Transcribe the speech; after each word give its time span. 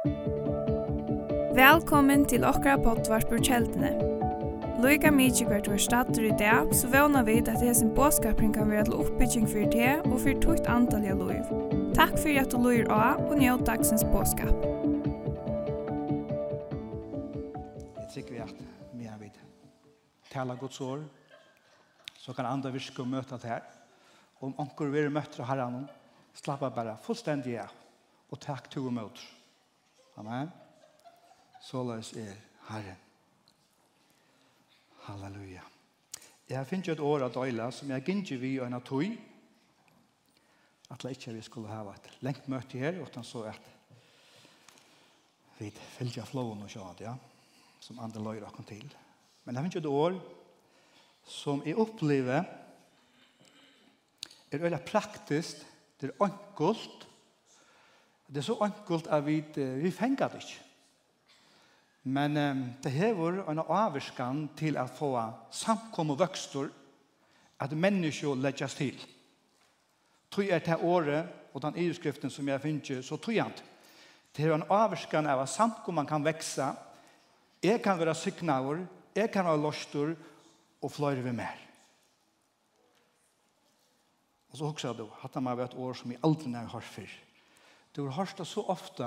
Velkommen 0.00 0.16
til 2.24 2.40
okra 2.48 2.78
pottvarpur 2.80 3.36
kjeldene. 3.44 3.90
Loika 4.80 5.12
mykje 5.12 5.44
hvert 5.44 5.68
var 5.68 5.76
stater 5.84 6.24
i 6.24 6.32
dag, 6.40 6.72
så 6.72 6.88
vana 6.88 7.20
vi 7.26 7.34
at 7.42 7.60
hesen 7.60 7.92
båskapring 7.92 8.54
kan 8.54 8.70
være 8.70 8.84
til 8.88 8.94
oppbygging 8.96 9.44
for 9.44 9.60
det 9.74 10.00
og 10.06 10.16
for 10.22 10.32
tukt 10.40 10.64
antall 10.72 11.04
av 11.04 11.20
loiv. 11.20 11.44
Takk 11.98 12.16
for 12.16 12.32
at 12.32 12.48
du 12.48 12.56
loir 12.56 12.88
av 12.88 13.20
og 13.26 13.36
njød 13.42 13.66
dagsens 13.68 14.00
båskap. 14.08 14.56
Jeg 17.98 18.08
tykker 18.14 18.32
vi 18.38 18.40
at 18.46 18.56
vi 18.94 19.04
har 19.04 19.20
vidt 19.20 19.36
tala 20.32 20.56
gods 20.56 20.80
år, 20.80 21.04
så 22.16 22.32
kan 22.32 22.48
andre 22.48 22.72
virke 22.72 23.04
og 23.04 23.12
møte 23.12 23.36
det 23.36 23.52
her. 23.52 23.68
Om 24.40 24.56
anker 24.64 24.88
vi 24.88 25.04
er 25.04 25.12
møtter 25.12 25.44
herren, 25.44 25.84
slappa 26.32 26.72
bare 26.72 26.96
fullstendig 27.04 27.60
av 27.66 27.76
og 28.32 28.40
takk 28.40 28.72
to 28.72 28.80
og 28.86 28.94
møter. 28.96 29.39
Amen. 30.20 30.50
Så 31.62 31.78
Såleis 31.78 32.12
er 32.12 32.34
Herren. 32.68 32.96
Halleluja. 35.06 35.62
Jeg 36.50 36.66
finner 36.68 36.92
et 36.92 37.00
år 37.00 37.24
av 37.24 37.32
døyla 37.32 37.70
som 37.72 37.88
jeg 37.88 38.04
gynner 38.04 38.42
vi 38.42 38.50
og 38.60 38.66
en 38.66 38.76
av 38.76 38.84
tog. 38.84 39.14
At 40.92 41.00
det 41.00 41.14
ikke 41.16 41.32
vi 41.38 41.46
skulle 41.46 41.72
ha 41.72 41.94
et 41.94 42.10
lengt 42.26 42.52
møte 42.52 42.82
her, 42.82 43.00
utan 43.00 43.24
så 43.24 43.46
at 43.48 43.72
vi 45.56 45.72
fylgjer 45.72 46.28
flowen 46.28 46.66
og 46.66 46.72
sjående, 46.72 47.06
ja, 47.06 47.16
som 47.80 48.04
andre 48.04 48.20
løyre 48.20 48.48
akkurat 48.50 48.74
til. 48.74 48.84
Men 49.46 49.56
jeg 49.56 49.70
finner 49.70 49.80
et 49.80 49.92
år 49.94 50.20
som 51.24 51.64
jeg 51.64 51.80
opplever 51.80 52.44
er 54.50 54.66
veldig 54.68 54.84
praktisk, 54.84 55.64
det 55.96 56.12
er 56.12 56.26
enkelt, 56.28 57.09
Det 58.30 58.38
er 58.38 58.46
så 58.46 58.58
enkelt 58.62 59.08
at 59.10 59.24
vi, 59.26 59.40
vi 59.82 59.90
fenger 59.90 60.28
det 60.30 60.44
ikke. 60.44 60.60
Men 62.02 62.36
um, 62.36 62.60
det 62.82 62.92
hever 62.92 63.42
en 63.50 63.58
avskan 63.58 64.48
til 64.56 64.76
at 64.76 64.90
få 64.90 65.10
samkom 65.50 66.10
og 66.14 66.18
vøkstor 66.18 66.70
at 67.60 67.72
mennesker 67.72 68.38
legges 68.38 68.74
til. 68.74 69.06
Tog 70.30 70.46
er 70.46 70.58
til 70.58 70.76
året 70.80 71.26
og 71.54 71.62
den 71.62 71.76
EU-skriften 71.76 72.30
som 72.30 72.48
jeg 72.48 72.60
finner, 72.60 73.02
så 73.02 73.16
tog 73.16 73.34
jeg 73.34 73.52
det. 73.56 73.66
Er 74.38 74.54
en 74.54 74.68
avskan 74.70 75.26
av 75.26 75.42
at 75.42 75.50
samkom 75.50 75.94
man 75.94 76.06
kan 76.06 76.24
vekse. 76.24 76.70
Jeg 77.62 77.82
kan 77.82 77.98
være 77.98 78.14
syknaver, 78.14 78.86
jeg 79.14 79.30
kan 79.30 79.44
være 79.44 79.60
lorster 79.60 80.14
og 80.80 80.92
fløyre 80.92 81.24
ved 81.24 81.32
mer. 81.32 81.58
Og 84.50 84.56
så 84.56 84.70
husker 84.70 84.88
jeg 84.88 84.98
det, 84.98 85.08
at 85.24 85.34
det 85.34 85.44
var 85.44 85.64
et 85.64 85.74
år 85.74 85.92
som 85.92 86.10
jeg 86.10 86.22
aldri 86.24 86.52
har 86.52 86.70
hørt 86.70 86.84
før. 86.84 87.10
Du 87.96 88.04
har 88.06 88.14
hørt 88.20 88.38
det 88.38 88.46
så 88.46 88.62
ofte 88.70 89.06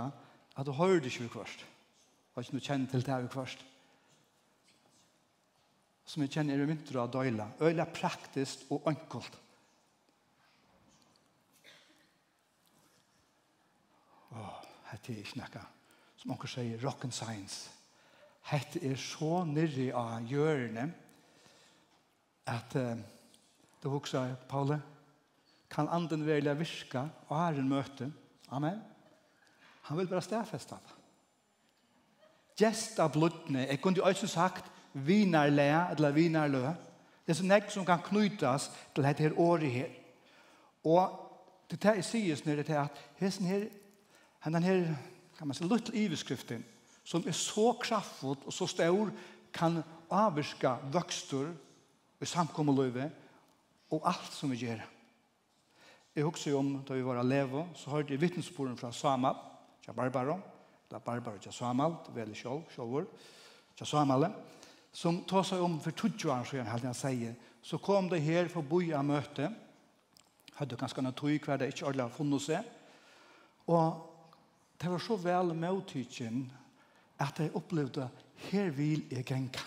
at 0.53 0.65
du 0.67 0.73
hører 0.75 0.99
det 0.99 1.11
ikke 1.11 1.23
ved 1.25 1.35
kvart. 1.37 1.61
Du 1.63 2.35
har 2.35 2.45
ikke 2.45 2.57
noe 2.57 2.65
kjent 2.65 2.91
til 2.91 3.05
det 3.05 3.19
ved 3.21 3.29
kvart. 3.31 3.61
Som 6.05 6.25
jeg 6.25 6.33
kjenner 6.35 6.59
er 6.59 6.67
min 6.67 6.81
tro 6.83 6.99
av 7.05 7.11
døyla. 7.13 7.47
Øyla 7.63 7.85
praktisk 7.87 8.67
og 8.75 8.89
enkelt. 8.91 9.37
Åh, 14.33 14.57
hette 14.91 15.13
er 15.13 15.21
ikke 15.23 15.39
noe. 15.39 15.63
Som 16.19 16.33
anker 16.35 16.51
sier, 16.51 16.81
rock 16.83 17.05
and 17.07 17.15
science. 17.15 17.71
Hette 18.51 18.81
er 18.83 18.99
så 18.99 19.45
nyrre 19.47 19.93
av 19.95 20.27
hjørne 20.27 20.89
at 22.51 22.75
uh, 22.75 22.99
det 23.79 23.91
vokser, 23.91 24.35
Paule, 24.49 24.81
kan 25.71 25.87
anden 25.87 26.25
velja 26.27 26.51
virka 26.59 27.05
og 27.29 27.37
herren 27.39 27.71
møte? 27.71 28.09
Ja 28.11 28.22
Amen. 28.53 28.81
Han 29.89 29.97
vil 29.97 30.07
bare 30.07 30.21
stedfeste 30.21 30.75
det. 30.75 30.99
Gjest 32.59 32.99
av 33.01 33.09
blodene, 33.15 33.65
jeg 33.65 33.81
kunne 33.81 33.97
jo 33.97 34.05
også 34.05 34.27
sagt 34.29 34.69
vinarlæ, 34.93 35.69
eller 35.95 36.13
vinarlø. 36.13 36.61
Det 37.25 37.33
er 37.33 37.39
så 37.39 37.47
nek 37.47 37.71
som 37.71 37.85
kan 37.85 38.03
knytas 38.03 38.69
til 38.93 39.03
dette 39.03 39.23
her 39.25 39.39
året 39.39 39.71
her. 39.71 39.89
Og 40.85 41.19
det 41.71 41.81
her 41.83 41.97
jeg 41.97 42.05
sier, 42.05 42.35
det 42.45 42.69
er 42.69 42.83
at 42.83 43.01
hesten 43.17 43.49
her, 43.49 43.65
han 44.39 44.63
her, 44.63 44.85
kan 45.37 45.47
man 45.47 45.57
si, 45.57 45.63
luttel 45.63 45.97
iveskriften, 45.97 46.65
som 47.03 47.23
er 47.27 47.35
så 47.35 47.71
kraftfullt 47.81 48.45
og 48.45 48.53
så 48.53 48.67
stor, 48.67 49.09
kan 49.53 49.81
avvirka 50.11 50.75
vøkster 50.93 51.49
i 52.21 52.25
samkommeløyve 52.25 53.09
og 53.91 54.09
alt 54.09 54.33
som 54.33 54.51
vi 54.51 54.61
gjør. 54.65 54.83
Jeg 56.13 56.27
husker 56.27 56.53
om 56.53 56.75
da 56.85 56.93
vi 56.93 57.01
var 57.01 57.17
elever, 57.17 57.71
så 57.73 57.89
hørte 57.89 58.13
jeg 58.13 58.21
vittnesporen 58.21 58.77
fra 58.77 58.91
Samal, 58.93 59.33
fra 59.81 59.93
Barbaro, 59.97 60.35
da 60.91 60.99
Barbaro 61.01 61.39
til 61.41 61.53
Samal, 61.53 61.95
det 62.03 62.11
var 62.13 62.19
veldig 62.19 62.35
sjål, 62.37 62.59
sjålvor, 62.69 63.07
til 63.77 63.87
Samal, 63.89 64.27
som 64.93 65.23
tar 65.25 65.45
seg 65.49 65.63
om 65.65 65.79
for 65.81 65.89
20 65.97 66.29
år 66.29 66.43
siden, 66.45 66.67
helt 66.69 66.85
han 66.85 66.93
sier, 66.93 67.33
så 67.65 67.79
kom 67.81 68.11
det 68.11 68.19
her 68.21 68.45
for 68.51 68.61
boi 68.61 68.91
av 68.93 69.01
møte, 69.07 69.47
hadde 70.59 70.77
ganske 70.77 71.01
noe 71.01 71.17
tog 71.17 71.47
hver 71.47 71.57
det 71.57 71.71
ikke 71.73 71.87
alle 71.89 72.05
har 72.05 72.13
funnet 72.13 72.45
seg, 72.45 72.67
og 73.73 74.03
det 74.77 74.91
var 74.91 75.01
så 75.01 75.17
vel 75.17 75.55
møttidgen 75.57 76.43
at 77.25 77.41
jeg 77.41 77.55
opplevde, 77.57 78.05
her 78.51 78.69
vil 78.75 79.01
jeg 79.09 79.25
genka, 79.25 79.65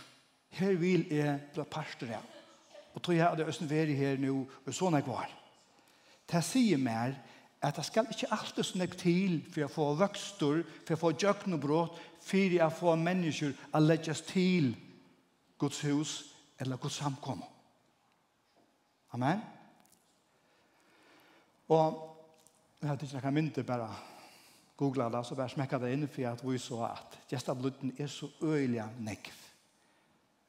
her 0.60 0.78
vil 0.78 1.08
jeg 1.10 1.40
bli 1.56 1.66
parster 1.74 2.14
av. 2.20 2.30
Og 2.94 3.02
tog 3.02 3.18
jeg 3.18 3.26
at 3.26 3.42
jeg 3.42 3.50
østen 3.50 3.70
veri 3.70 3.98
her 3.98 4.22
nå, 4.22 4.44
og 4.62 4.72
sånn 4.76 4.94
jeg 5.00 5.08
var. 5.08 5.34
Det 6.26 6.42
sier 6.44 6.80
mer 6.82 7.14
at 7.62 7.76
det 7.76 7.84
skal 7.86 8.08
ikke 8.10 8.30
alltid 8.34 8.64
snakke 8.64 8.98
til 9.00 9.36
for 9.52 9.66
å 9.66 9.72
få 9.72 9.86
vøkstor, 9.98 10.62
for 10.86 10.94
å 10.94 11.00
få 11.00 11.12
djøknebrot, 11.16 12.00
for 12.22 12.56
å 12.62 12.70
få 12.70 12.96
mennesker 13.00 13.54
å 13.72 13.82
legges 13.82 14.22
til 14.28 14.74
Guds 15.58 15.80
hus 15.86 16.16
eller 16.60 16.80
Guds 16.80 16.98
samkommer. 17.00 17.48
Amen. 19.14 19.40
Og 21.72 22.02
jeg 22.80 22.90
hadde 22.90 23.06
ikke 23.06 23.22
noen 23.22 23.38
mynte 23.38 23.64
bare 23.66 23.88
googla 24.76 25.08
det, 25.10 25.24
så 25.24 25.34
bare 25.34 25.50
smekket 25.50 25.82
det 25.82 25.94
inn 25.96 26.08
for 26.10 26.28
at 26.28 26.44
vi 26.44 26.58
så 26.60 26.82
at 26.90 27.18
gjestablutten 27.30 27.94
er 27.98 28.10
så 28.12 28.28
øyelig 28.42 28.84
nekv 29.00 29.45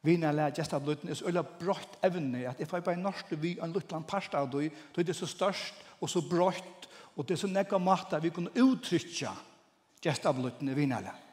vina 0.07 0.31
just 0.31 0.57
gesta 0.57 0.79
lutten 0.79 1.09
er 1.09 1.19
så 1.19 1.27
øyla 1.27 1.43
brått 1.43 1.99
evne 2.03 2.45
at 2.47 2.61
if 2.61 2.73
jeg 2.73 2.83
bare 2.83 3.01
norsk 3.01 3.35
vi 3.41 3.57
en 3.61 3.73
luttland 3.73 4.07
pasta 4.07 4.39
av 4.39 4.49
det 4.51 4.71
då 4.95 5.01
er 5.01 5.03
det 5.03 5.15
så 5.15 5.27
størst 5.27 5.73
og 6.01 6.09
så 6.09 6.21
brått 6.21 6.87
og 7.15 7.25
det 7.25 7.33
er 7.33 7.41
så 7.41 7.47
nekka 7.47 7.77
matta 7.77 8.19
vi 8.19 8.29
kunne 8.29 8.53
uttrykja 8.55 9.33
gesta 10.01 10.31
lutten 10.31 10.69
er 10.69 10.75
vina 10.75 10.99
lær 10.99 11.23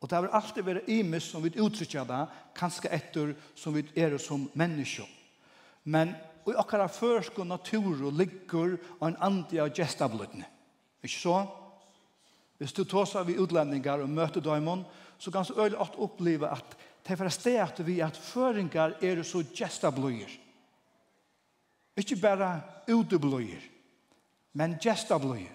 og 0.00 0.08
det 0.08 0.16
har 0.16 0.28
alltid 0.32 0.64
vært 0.64 0.88
imus 0.88 1.30
som 1.30 1.42
vi 1.42 1.50
uttrykja 1.50 2.04
det 2.04 2.26
kanskje 2.54 2.92
etter 2.92 3.34
som 3.54 3.74
vi 3.74 3.84
er 3.94 4.18
som 4.18 4.50
menneskje 4.54 5.06
men 5.84 6.14
og 6.46 6.52
i 6.54 6.62
først 6.62 6.98
førsko 7.00 7.44
natur 7.44 8.06
og 8.06 8.12
ligger 8.12 8.78
og 9.00 9.08
en 9.08 9.16
andre 9.20 9.62
av 9.62 9.74
gesta 9.74 10.06
lutten 10.06 10.44
ikke 11.06 11.20
så? 11.20 11.46
Hvis 12.58 12.72
du 12.72 12.84
tåsar 12.84 13.26
vi 13.28 13.38
utlendingar 13.38 14.00
og 14.00 14.10
møter 14.10 14.40
døymon, 14.40 14.84
så 15.18 15.30
kan 15.30 15.44
du 15.44 15.58
øyla 15.60 15.80
ått 15.82 15.98
oppleva 16.00 16.54
at 16.56 16.76
Det 17.06 17.20
er 17.20 17.28
sted 17.30 17.60
at 17.62 17.78
vi 17.86 18.00
at 18.02 18.16
føringar 18.18 18.96
er 19.02 19.22
så 19.22 19.44
gestabløyer. 19.54 20.30
Ikke 21.96 22.16
bare 22.18 22.60
utebløyer, 22.90 23.62
men 24.52 24.74
gestabløyer. 24.82 25.54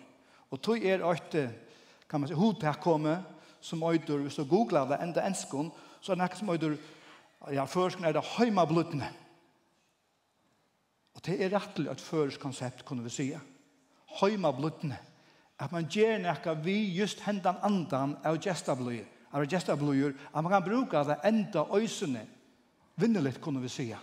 Og 0.51 0.61
tog 0.61 0.79
er 0.79 1.03
et, 1.11 1.35
kan 2.09 2.21
man 2.21 2.27
si, 2.27 2.33
hodtak 2.33 2.79
komme, 2.79 3.17
som 3.61 3.83
øyder, 3.83 4.23
hvis 4.23 4.35
du 4.35 4.45
googler 4.45 4.87
det 4.87 5.03
enda 5.03 5.27
enskån, 5.27 5.71
så 6.01 6.11
er 6.11 6.15
det 6.15 6.37
som 6.37 6.49
øyder, 6.49 6.77
ja, 7.51 7.65
førskene 7.65 8.07
er 8.07 8.13
det 8.13 8.25
heima 8.37 8.65
bløtene. 8.65 9.11
Og 11.15 11.25
det 11.25 11.35
er 11.43 11.51
rettelig 11.51 11.91
et 11.91 12.01
førsk 12.01 12.39
konsept, 12.39 12.85
kunne 12.85 13.03
vi 13.03 13.09
si. 13.09 13.31
Heima 14.21 14.51
bløtene. 14.51 14.97
At 15.59 15.71
man 15.71 15.85
gjør 15.85 16.17
nekka 16.17 16.53
vi 16.53 16.95
just 16.95 17.19
hendan 17.27 17.59
andan 17.61 18.15
av 18.23 18.39
gestabløyer 18.39 19.05
av 19.31 19.47
gesta 19.47 19.75
blodjur, 19.75 20.13
at 20.33 20.43
man 20.43 20.51
kan 20.51 20.63
bruka 20.63 21.03
det 21.03 21.19
enda 21.23 21.65
øysene, 21.75 22.25
vinnerligt 22.95 23.41
kunne 23.41 23.61
vi 23.61 23.69
säga, 23.69 23.99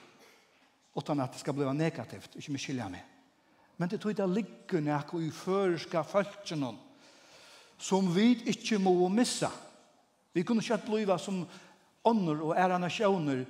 utan 0.96 1.20
at 1.20 1.32
det 1.32 1.40
skal 1.40 1.54
bli 1.54 1.72
negativt, 1.72 2.36
ikke 2.36 2.52
mye 2.52 2.62
skilja 2.62 2.88
med. 2.88 3.04
Men 3.76 3.88
det 3.88 4.00
tog 4.00 4.16
det 4.16 4.26
ligger 4.28 4.80
nek 4.82 5.14
og 5.14 5.22
i 5.22 5.30
føreska 5.30 6.02
følgjene, 6.02 6.72
som 7.78 8.08
vi 8.14 8.32
ikke 8.50 8.78
må 8.82 9.08
missa. 9.08 9.50
Vi 10.34 10.42
kunne 10.42 10.62
ikke 10.62 10.80
bliva 10.86 11.19
som 11.19 11.44
ånder 12.04 12.42
og 12.42 12.56
æra 12.56 12.78
nasjoner, 12.78 13.44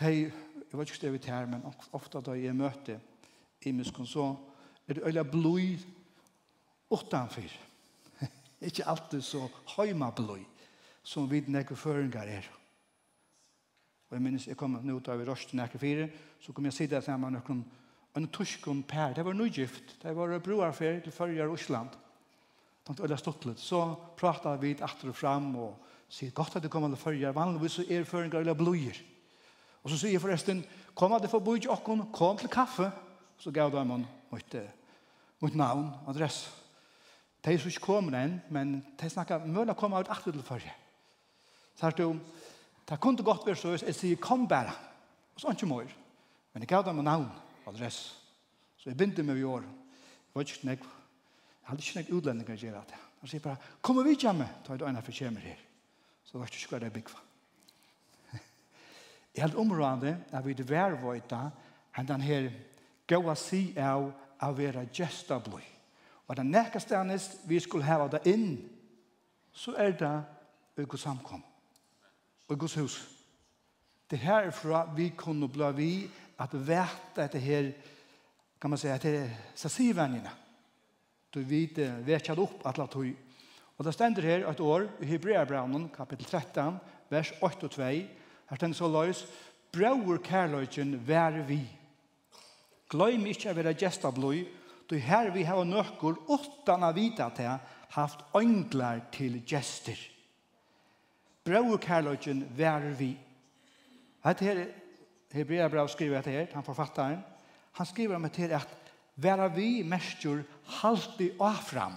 de, 0.00 0.10
jeg 0.70 0.78
vet 0.78 0.90
ikke 0.90 1.02
det 1.06 1.12
vi 1.12 1.22
tar, 1.26 1.46
men 1.46 1.64
ofta 1.92 2.20
da 2.20 2.36
jeg 2.36 2.56
møter 2.56 2.98
i 3.64 3.72
muskon, 3.72 4.06
så 4.06 4.34
er 4.88 4.94
det 4.94 5.04
øyla 5.04 5.22
blod 5.22 5.84
utanfyr. 6.90 7.52
ikke 8.68 8.86
alltid 8.88 9.22
så 9.22 9.48
høyma 9.76 10.10
blod 10.10 10.44
som 11.06 11.28
vi 11.30 11.44
nekker 11.46 11.78
føringar 11.78 12.26
er. 12.26 12.46
Og 14.06 14.16
jeg 14.16 14.22
minnes, 14.22 14.46
jeg 14.46 14.58
kom 14.58 14.74
nå 14.82 14.98
da 15.02 15.14
vi 15.18 15.26
røst 15.26 15.50
til 15.50 15.60
nekker 15.60 15.82
fire, 15.82 16.08
så 16.42 16.54
kom 16.54 16.66
jeg 16.66 16.74
sida 16.74 17.00
sammen 17.02 17.30
med 17.30 17.40
noen 17.40 17.64
en 18.16 18.28
tuskon 18.32 18.80
per, 18.88 19.12
det 19.12 19.24
var 19.26 19.36
nøygift, 19.36 19.98
det 20.02 20.14
var 20.16 20.38
broarfer 20.40 21.02
til 21.04 21.12
førjar 21.12 21.50
Osland. 21.52 21.90
Tant 22.86 23.00
øyla 23.02 23.18
stuttlet, 23.20 23.60
så 23.60 23.82
pratet 24.16 24.62
vi 24.62 24.70
etter 24.72 25.10
og 25.10 25.16
fram 25.18 25.50
og 25.60 25.74
sier, 26.08 26.32
godt 26.32 26.56
at 26.56 26.64
du 26.64 26.70
kommer 26.72 26.88
til 26.94 27.02
førjar, 27.02 27.34
vanligvis 27.36 27.80
så 27.80 27.84
er 27.90 28.08
føringer 28.08 28.40
eller 28.40 28.56
blodjer. 28.56 29.02
Og 29.84 29.92
så 29.92 30.00
sier 30.00 30.22
forresten, 30.22 30.64
kom 30.96 31.12
at 31.12 31.26
du 31.26 31.28
får 31.28 31.44
boi 31.44 31.58
okkon, 31.68 32.06
kom 32.14 32.40
til 32.40 32.50
kaffe, 32.50 32.88
så 33.38 33.52
gav 33.52 33.74
de 33.74 33.82
en 33.82 34.06
mot, 34.30 34.56
mot 35.44 35.60
navn, 35.60 35.90
adress. 36.08 36.46
De 37.44 37.52
er 37.52 37.60
så 37.60 37.68
ikke 37.68 37.84
kommer 37.84 38.16
enn, 38.16 38.40
men 38.50 38.78
de 38.96 39.10
snakker, 39.12 39.44
møla 39.44 39.76
kommer 39.76 40.00
ut 40.00 40.10
etter 40.10 40.32
til 40.32 40.46
førjar. 40.46 40.85
Så 41.76 41.90
du, 41.90 42.18
det 42.88 43.00
kunne 43.00 43.24
godt 43.24 43.46
være 43.46 43.56
så, 43.56 43.76
jeg 43.76 43.94
sier, 43.94 44.20
kom 44.20 44.48
bare. 44.48 44.72
Og 45.34 45.40
så 45.40 45.48
er 45.48 45.56
ikke 45.58 45.68
mer. 45.68 45.90
Men 46.52 46.62
jeg 46.62 46.68
gav 46.68 46.84
dem 46.86 46.98
en 46.98 47.04
navn, 47.04 47.28
adress. 47.68 48.16
Så 48.76 48.90
jeg 48.90 48.96
begynte 48.96 49.22
med 49.22 49.36
i 49.38 49.44
år. 49.44 49.60
Jeg 49.60 50.40
vet 50.40 50.52
ikke 50.54 50.66
nek, 50.66 50.80
jeg 50.80 51.68
hadde 51.68 51.82
ikke 51.82 51.98
nek 51.98 52.12
utlendinger 52.16 52.56
å 52.56 52.64
gjøre 52.64 52.82
det. 52.88 53.00
Han 53.20 53.30
sier 53.30 53.44
bare, 53.44 53.72
kom 53.82 54.00
og 54.00 54.06
vidt 54.06 54.24
hjemme, 54.24 54.48
ta 54.64 54.74
et 54.74 54.84
øyne 54.84 55.02
for 55.04 55.16
kjemer 55.16 55.44
her. 55.44 55.60
Så 56.24 56.36
det 56.36 56.40
var 56.40 56.52
ikke 56.52 56.70
hva 56.72 56.80
det 56.80 56.88
er 56.88 56.94
bygg 56.96 57.10
for. 57.12 57.22
Jeg 59.36 59.44
hadde 59.44 59.58
området, 59.60 60.14
jeg 60.32 60.44
ville 60.46 60.68
være 60.68 61.00
vøyta, 61.02 61.40
han 61.92 62.08
den 62.08 62.20
her, 62.24 62.46
gå 63.08 63.18
og 63.20 63.36
si 63.36 63.74
av, 63.76 64.08
av 64.40 64.56
være 64.56 64.86
gestabløy. 64.92 65.64
Og 66.26 66.36
den 66.36 66.48
nekkastanest 66.50 67.44
vi 67.44 67.60
skulle 67.60 67.84
hava 67.84 68.08
det 68.16 68.22
inn, 68.32 68.56
så 69.52 69.76
er 69.76 69.92
det 69.92 70.14
økosamkommet 70.80 71.55
og 72.46 72.54
i 72.54 72.58
Guds 72.58 72.74
hus. 72.74 72.96
Det 74.10 74.18
her 74.22 74.46
er 74.46 74.54
fra 74.54 74.84
vi 74.94 75.10
kunne 75.18 75.48
bli 75.50 75.70
vi 75.76 75.90
at 76.38 76.52
vete 76.54 77.24
etter 77.24 77.42
her, 77.42 77.70
kan 78.60 78.70
man 78.70 78.78
si, 78.78 78.88
etter 78.88 79.30
sassivvennene. 79.54 80.30
Du 81.34 81.40
vet, 81.42 81.78
vekjad 82.06 82.38
opp 82.38 82.62
at 82.68 82.78
la 82.78 82.86
tog. 82.86 83.08
Og 83.76 83.84
det 83.84 83.92
stender 83.92 84.24
her 84.24 84.46
et 84.48 84.60
år 84.60 84.86
i 85.02 85.08
Hebreabraunen, 85.10 85.88
kapittel 85.92 86.26
13, 86.26 86.78
vers 87.10 87.32
8 87.42 87.66
og 87.66 87.74
2. 87.74 87.82
Her 88.50 88.56
stender 88.60 88.78
så 88.78 88.88
løs, 88.88 89.26
Brauer 89.72 90.22
kærløyken 90.24 90.94
vær 91.04 91.42
vi. 91.44 91.60
Gløym 92.88 93.26
ikkje 93.28 93.52
vera 93.56 93.74
gestabløy, 93.76 94.46
du 94.88 94.94
her 95.02 95.32
vi 95.34 95.42
har 95.44 95.64
nøkker 95.66 96.20
åttan 96.32 96.86
av 96.86 96.94
vita 96.96 97.26
til 97.34 97.58
haft 97.96 98.22
ønglar 98.38 99.02
til 99.12 99.40
gester 99.48 99.98
brød 101.46 101.78
kærløgjen 101.78 102.42
vær 102.58 102.90
vi. 102.98 103.12
Hette 104.24 104.44
her, 104.44 104.64
Hebrea 105.32 105.68
brev 105.68 105.88
skriver 105.88 106.18
etter 106.18 106.34
her, 106.34 106.46
han 106.54 106.66
forfatteren, 106.66 107.22
han 107.78 107.86
skriver 107.86 108.16
om 108.16 108.24
etter 108.26 108.56
at 108.56 108.68
være 109.16 109.52
vi 109.54 109.82
mestjur 109.82 110.42
halvdig 110.80 111.30
og 111.38 111.54
fram. 111.62 111.94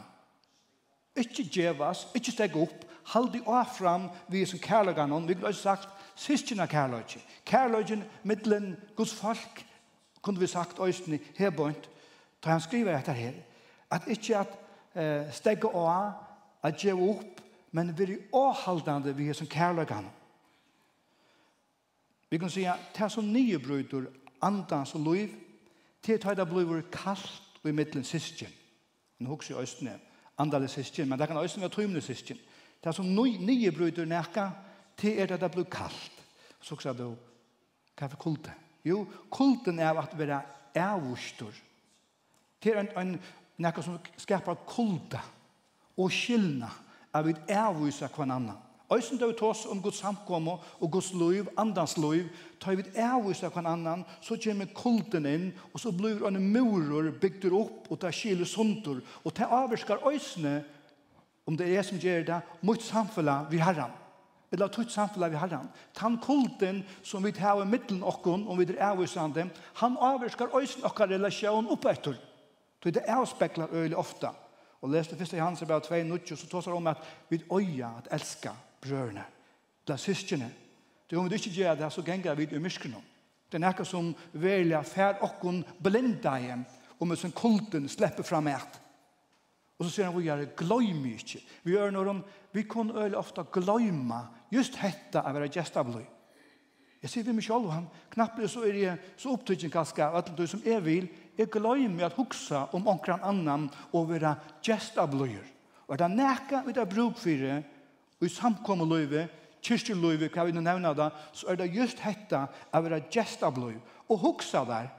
Ikke 1.18 1.44
djevas, 1.54 2.08
ikke 2.16 2.32
steg 2.32 2.56
opp, 2.56 2.86
halvdig 3.14 3.42
og 3.48 3.66
fram 3.78 4.10
vi 4.30 4.46
som 4.46 4.60
kærløgjen, 4.60 5.28
vi 5.28 5.34
kunne 5.34 5.52
også 5.52 5.62
sagt, 5.62 5.90
Sistina 6.16 6.66
kærløgjen, 6.66 7.22
kærløgjen 7.46 8.04
middelen, 8.24 8.78
Guds 8.96 9.14
folk, 9.14 9.66
kunne 10.22 10.40
vi 10.40 10.48
sagt 10.48 10.80
òsni, 10.80 11.16
i 11.16 11.50
da 12.44 12.50
han 12.50 12.62
skriver 12.62 12.98
etter 12.98 13.14
her, 13.14 13.34
at 13.92 14.08
ikke 14.08 14.38
at 14.38 14.48
eh, 14.96 15.32
stegge 15.34 15.68
av, 15.68 16.14
at 16.64 16.78
djeva 16.78 17.10
opp, 17.10 17.42
men 17.72 17.94
vi 17.98 18.04
er 18.04 18.18
åhaldande 18.34 19.14
vi 19.16 19.30
er 19.30 19.34
som 19.34 19.48
kærlagan. 19.48 20.10
Vi 22.30 22.38
kan 22.38 22.50
säga, 22.50 22.76
det 22.94 23.02
er 23.02 23.08
som 23.08 23.34
nye 23.34 23.60
brøyder, 23.60 24.06
andans 24.42 24.96
og 24.96 25.14
liv, 25.14 25.30
til 26.02 26.14
at 26.14 26.38
det 26.38 26.48
blir 26.48 26.82
kallt 26.92 27.66
i 27.66 27.72
middelen 27.72 28.04
syskjen. 28.04 28.52
Nå 29.20 29.30
husker 29.30 29.56
jeg 29.56 29.64
østene, 29.64 30.00
andale 30.38 30.68
syskjen, 30.68 31.10
men 31.10 31.20
det 31.20 31.28
kan 31.28 31.38
østene 31.38 31.62
være 31.62 31.74
tøymne 31.74 32.02
syskjen. 32.02 32.38
Det 32.84 32.88
er 32.88 32.92
som 32.92 33.06
nye 33.16 33.72
brøyder 33.72 34.06
nekka, 34.06 34.50
til 34.98 35.20
at 35.20 35.42
det 35.42 35.52
blir 35.52 35.64
kallt. 35.64 36.12
Så 36.62 36.76
sa 36.80 36.94
du, 36.94 37.16
hva 37.98 38.08
er 38.08 38.20
kulte? 38.20 38.54
Jo, 38.86 39.06
kulten 39.32 39.80
er 39.80 39.98
at 40.00 40.16
vi 40.18 40.24
er 40.24 40.42
avvurster. 40.76 41.56
Det 42.64 42.76
er 42.76 42.80
en, 42.80 42.92
en 42.98 43.20
nekka 43.58 43.82
som 43.82 44.00
skapar 44.18 44.60
kulta 44.68 45.22
og 45.98 46.12
skilna 46.12 46.70
at 47.20 47.28
vi 47.28 47.36
avviser 47.54 48.12
hver 48.16 48.26
annan. 48.26 48.58
Øysen 48.90 49.20
da 49.22 49.28
vi 49.30 49.38
tås 49.38 49.68
om 49.70 49.82
Guds 49.82 50.00
samkomme 50.02 50.56
og 50.80 50.92
Guds 50.92 51.12
liv, 51.14 51.46
andans 51.58 51.98
liv, 51.98 52.26
tar 52.60 52.76
vi 52.76 52.84
avviser 52.98 53.50
hver 53.54 53.68
annan, 53.70 54.06
så 54.22 54.38
kommer 54.44 54.74
kulten 54.76 55.26
inn, 55.30 55.52
og 55.74 55.80
så 55.80 55.92
blir 55.92 56.26
en 56.28 56.42
murer 56.52 57.12
bygd 57.22 57.52
opp, 57.54 57.92
og 57.92 58.02
det 58.02 58.14
skiler 58.18 58.50
sunter, 58.50 59.02
og 59.24 59.38
det 59.38 59.46
avvisker 59.46 60.08
øysene, 60.10 60.64
om 61.46 61.58
det 61.58 61.68
er 61.68 61.80
jeg 61.80 61.86
som 61.86 62.02
gjør 62.02 62.26
det, 62.26 62.42
mot 62.62 62.82
samfunnet 62.82 63.52
vi 63.52 63.62
herren 63.62 63.94
eller 64.52 64.72
tutt 64.74 64.92
samfunnet 64.92 65.32
vi 65.32 65.38
han 65.38 65.70
Tan 65.94 66.18
kulten 66.18 66.84
som 67.04 67.24
vi 67.24 67.32
tar 67.32 67.62
i 67.62 67.66
middelen 67.66 68.04
okken, 68.04 68.48
om 68.48 68.58
vi 68.58 68.66
er 68.74 68.92
avvisande, 68.92 69.50
han 69.74 69.98
avvirskar 69.98 70.56
øysene 70.56 70.86
okker 70.86 71.08
relasjon 71.08 71.70
oppetter. 71.70 72.18
Det 72.84 73.04
er 73.06 73.20
avspeklar 73.20 73.70
øyelig 73.74 73.98
ofta 73.98 74.34
og 74.82 74.90
leste 74.90 75.18
først 75.20 75.34
i 75.36 75.42
hans 75.42 75.64
brev 75.68 75.82
2, 75.82 76.04
9, 76.04 76.36
så 76.36 76.48
tås 76.48 76.66
det 76.66 76.74
om 76.74 76.88
at 76.88 77.04
vi 77.30 77.44
øya 77.52 77.92
at 77.98 78.08
elska 78.16 78.54
brørene, 78.82 79.24
bla 79.86 79.98
syskene. 79.98 80.52
Det 81.10 81.16
er 81.16 81.20
om 81.20 81.30
vi 81.30 81.36
ikke 81.36 81.56
gjør 81.56 81.76
det, 81.76 81.92
så 81.94 82.02
ganger 82.02 82.36
vi 82.36 82.48
i 82.52 82.62
myskene. 82.62 83.02
Det 83.50 83.58
er 83.58 83.66
noe 83.66 83.86
som 83.86 84.12
velja 84.34 84.84
fær 84.86 85.24
okkon 85.26 85.64
blinda 85.82 86.36
igjen, 86.38 86.66
og 87.00 87.08
med 87.08 87.18
sin 87.18 87.34
kulten 87.34 87.90
slipper 87.90 88.24
fram 88.24 88.48
et. 88.52 88.80
Og 89.80 89.88
så 89.88 89.92
sier 89.92 90.10
han, 90.10 90.16
vi 90.18 90.28
gjør 90.28 90.44
det 90.44 90.56
gløyme 90.60 91.16
ikke. 91.16 91.42
Vi 91.64 91.74
gjør 91.74 91.94
noe 91.96 92.14
om, 92.14 92.22
vi 92.54 92.66
kan 92.68 92.92
øyne 92.92 93.18
ofte 93.18 93.46
gløyme 93.52 94.22
just 94.52 94.76
hetta 94.76 95.24
av 95.24 95.36
være 95.38 95.50
gjestabli. 95.56 96.04
Jeg 97.00 97.12
sier 97.12 97.24
vi 97.24 97.34
meg 97.38 97.46
selv, 97.46 97.70
han 97.72 97.88
knapper 98.12 98.50
så 98.52 98.66
er 98.68 98.76
jeg 98.76 99.14
så 99.18 99.32
opptrykken 99.32 99.72
kanskje, 99.72 100.04
at 100.04 100.34
du 100.36 100.44
som 100.48 100.62
er 100.68 100.82
vil, 100.84 101.08
Jeg 101.40 101.48
gløymer 101.54 102.10
at 102.10 102.18
huksa 102.20 102.66
om 102.76 102.88
onkran 102.92 103.24
annan 103.24 103.70
og 103.96 104.10
vera 104.10 104.34
gestabløyer. 104.66 105.46
Og 105.88 105.98
det 105.98 106.06
er 106.06 106.16
nækka 106.16 106.64
vi 106.66 106.74
det 106.76 106.90
bruk 106.92 107.18
for 107.18 107.44
det, 107.44 107.64
og 108.20 108.26
i 108.28 108.34
samkommeløyve, 108.34 109.28
kyrkjeløyve, 109.64 110.28
hva 110.34 110.44
vi 110.46 110.56
nå 110.56 110.62
nevner 110.64 110.96
da, 110.96 111.10
så 111.34 111.48
er 111.50 111.62
det 111.62 111.72
just 111.74 112.04
hetta 112.04 112.46
av 112.74 112.84
vera. 112.84 113.00
Og 114.10 114.20
huksa 114.20 114.66
der, 114.68 114.92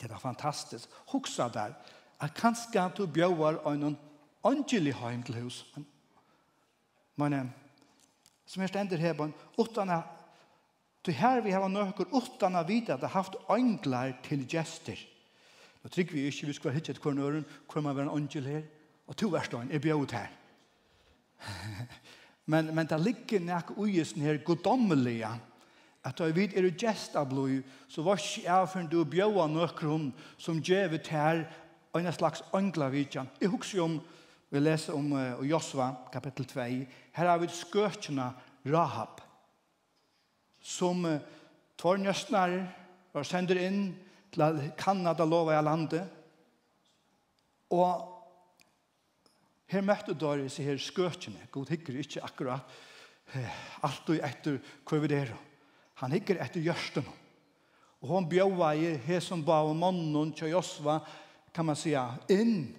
det 0.00 0.10
er 0.10 0.18
fantastisk, 0.18 0.88
huksa 1.12 1.48
der, 1.52 1.76
at 2.20 2.34
kanska 2.34 2.88
du 2.96 3.06
bjøver 3.06 3.60
av 3.64 3.76
noen 3.76 3.98
angelig 4.44 4.94
heim 4.96 5.22
til 5.22 5.42
hus. 5.42 5.64
Men, 7.16 7.52
som 8.46 8.62
jeg 8.62 8.72
stender 8.72 8.98
her, 8.98 9.28
utan 9.58 9.90
at 9.90 10.20
Du 11.04 11.12
her 11.12 11.42
vi 11.44 11.52
har 11.52 11.68
nøkker 11.68 12.08
utan 12.16 12.56
å 12.56 12.64
vite 12.64 12.94
at 12.94 13.02
det 13.02 13.10
har 13.12 13.20
haft 13.20 13.36
angler 13.52 14.14
til 14.24 14.46
gester. 14.48 14.96
Og 15.84 15.92
trygg 15.92 16.12
vi 16.12 16.26
ikke, 16.26 16.46
vi 16.46 16.56
skal 16.56 16.70
være 16.70 16.80
hittet 16.80 16.98
hver 17.02 17.12
nøren, 17.12 17.44
hver 17.72 17.82
man 17.84 17.96
være 17.96 18.08
en 18.08 18.16
angel 18.22 18.46
her, 18.48 18.62
og 19.06 19.16
to 19.16 19.28
verst 19.28 19.52
han, 19.52 19.70
jeg 19.70 19.94
ut 19.94 20.12
her. 20.16 20.30
men, 22.52 22.70
men 22.74 22.88
det 22.88 23.00
ligger 23.00 23.40
nek 23.44 23.74
uisen 23.76 24.24
her 24.24 24.40
goddommelige, 24.44 25.28
at 26.04 26.18
da 26.18 26.28
vi 26.32 26.44
er 26.44 26.70
gest 26.76 27.16
av 27.16 27.28
blod, 27.28 27.62
så 27.88 28.02
var 28.04 28.20
ikke 28.20 28.44
jeg 28.44 28.68
for 28.68 28.88
du 28.88 29.04
bjøa 29.08 29.46
nøkron 29.48 30.10
som 30.38 30.60
djevet 30.60 31.08
her, 31.08 31.44
og 31.92 32.00
en 32.00 32.12
slags 32.12 32.42
angla 32.52 32.88
vidjan. 32.90 33.28
Jeg 33.40 33.52
husker 33.52 33.84
om, 33.84 34.00
vi 34.50 34.60
leser 34.60 34.96
om 34.96 35.12
uh, 35.12 35.44
Josva, 35.46 35.92
kapittel 36.12 36.48
2, 36.48 36.64
her 37.14 37.28
har 37.28 37.38
vi 37.38 37.48
skøtjene 37.52 38.32
Rahab, 38.72 39.20
som 40.60 41.04
uh, 41.04 41.20
tår 41.78 42.00
var 43.14 43.22
sender 43.22 43.60
inn, 43.62 43.94
til 44.34 44.72
Kanada 44.78 45.24
lova 45.24 45.56
i 45.56 45.62
landet. 45.64 46.04
Og 47.74 48.10
her 49.70 49.82
møtte 49.82 50.14
Doris 50.14 50.58
i 50.58 50.66
her 50.66 50.78
skøtjene. 50.78 51.48
God 51.50 51.72
hikker 51.72 51.96
ikke 51.98 52.22
akkurat 52.24 52.80
alt 53.84 54.10
og 54.12 54.20
etter 54.20 54.58
hva 54.84 55.00
vi 55.02 55.10
der. 55.10 55.32
Han 56.02 56.12
hikker 56.14 56.42
etter 56.42 56.62
gjørsten. 56.62 57.06
Og 58.04 58.10
hon 58.10 58.28
bjøva 58.28 58.74
i 58.76 58.96
her 59.06 59.22
som 59.24 59.42
ba 59.44 59.62
om 59.64 59.78
mannen 59.80 60.32
til 60.36 60.52
Josva, 60.52 60.98
kan 61.54 61.64
man 61.64 61.76
säga, 61.76 62.18
inn. 62.28 62.74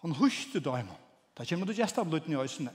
Hon 0.00 0.14
huskte 0.14 0.60
dem. 0.62 0.88
Da 1.36 1.44
kommer 1.44 1.66
du 1.66 1.74
gjestablutten 1.74 2.32
i 2.32 2.38
øsene. 2.38 2.72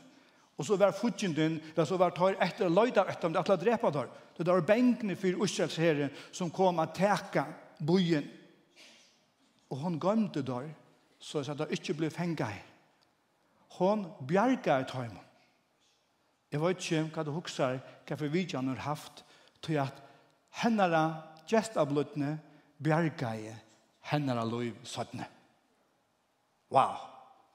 Og 0.58 0.66
så 0.66 0.78
var 0.78 0.94
fudgjenden, 0.94 1.60
eller 1.74 1.86
så 1.86 1.98
var 1.98 2.14
tar 2.14 2.38
etter 2.44 2.70
løyda 2.70 3.08
etter 3.10 3.28
om 3.28 3.34
det, 3.34 3.42
alle 3.42 3.58
drepa 3.62 3.90
der. 3.94 4.12
Det 4.38 4.48
var 4.48 4.66
benkene 4.68 5.16
for 5.18 5.46
Israels 5.46 5.78
herre 5.82 6.10
som 6.32 6.52
kom 6.54 6.82
og 6.82 6.94
teka 6.96 7.46
bojen. 7.86 8.28
Og 9.70 9.78
hon 9.78 10.00
gømte 10.00 10.44
der, 10.46 10.70
så 11.20 11.42
at 11.42 11.58
det 11.58 11.72
ikke 11.80 11.98
ble 11.98 12.10
fengt 12.14 12.44
her. 12.46 12.62
Hon 13.80 14.06
bjerget 14.28 14.68
et 14.68 14.92
høyme. 14.94 15.22
Jeg 16.52 16.62
vet 16.62 16.84
ikke 16.86 17.06
hva 17.16 17.24
du 17.26 17.32
husker, 17.34 17.80
hva 18.06 18.18
for 18.18 18.30
vidjan 18.30 18.70
har 18.70 18.84
haft, 18.86 19.24
til 19.64 19.80
at 19.82 20.04
hennara 20.62 21.24
gestablutne 21.50 22.36
bjerga 22.84 23.32
i 23.40 23.50
hennara 24.12 24.46
loiv 24.46 24.78
søttene. 24.86 25.26
Wow! 26.70 27.13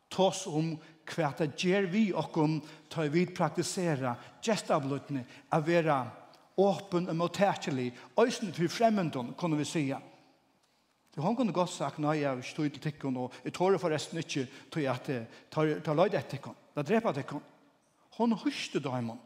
tås 0.09 0.47
om 0.47 0.77
hva 1.09 1.33
det 1.39 1.55
gjør 1.57 1.89
vi 1.93 2.09
okkom 2.13 2.59
ta 2.91 3.07
vi 3.09 3.27
praktisera 3.27 4.15
gestablutne 4.45 5.25
a 5.51 5.61
vera 5.61 6.03
åpen 6.59 7.09
og 7.09 7.17
motærkjelig 7.17 7.93
øysen 8.19 8.53
til 8.53 8.69
fremmendon 8.69 9.35
kunne 9.39 9.57
vi 9.57 9.65
sija 9.65 10.01
Det 11.19 11.25
hon 11.25 11.35
kunde 11.37 11.53
godt 11.53 11.73
sagt 11.75 11.99
nei, 11.99 12.21
jeg 12.21 12.45
stod 12.45 12.71
till 12.71 12.83
tikkon 12.83 13.17
och 13.17 13.33
jag 13.43 13.53
tror 13.53 13.79
förresten 13.79 14.19
inte 14.19 14.47
tog 14.71 14.83
jag 14.83 14.95
att 14.95 15.11
ta 15.51 15.81
ta 15.85 15.95
löjd 15.95 16.15
ett 16.15 16.31
tikkon. 16.31 16.55
Det 16.75 16.83
drepa 16.83 17.13
tikkon. 17.13 17.41
Hon 18.11 18.39
hyste 18.45 18.79
daimon. 18.79 19.19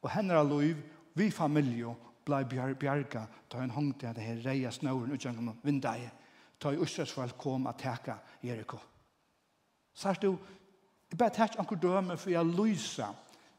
Och 0.00 0.10
er 0.10 0.44
lov, 0.44 0.74
vi 1.14 1.30
familie 1.30 1.94
blei 2.24 2.44
bjarga 2.74 3.26
ta 3.48 3.58
en 3.62 3.70
hong 3.70 3.92
til 3.92 4.14
det 4.14 4.22
her 4.22 4.42
reia 4.42 4.70
snøren 4.70 5.48
og 5.48 5.56
vindai 5.62 6.10
ta 6.58 6.72
i 6.72 6.82
Israels 6.82 7.32
kom 7.38 7.66
at 7.66 7.78
teka 7.78 8.18
Jericho. 8.42 8.78
Sars 9.96 10.20
du, 10.20 10.34
jeg 11.10 11.18
bare 11.18 11.32
tar 11.32 11.56
anker 11.58 11.78
døme 11.80 12.16
for 12.20 12.30
jeg 12.30 12.52
lyser 12.52 13.14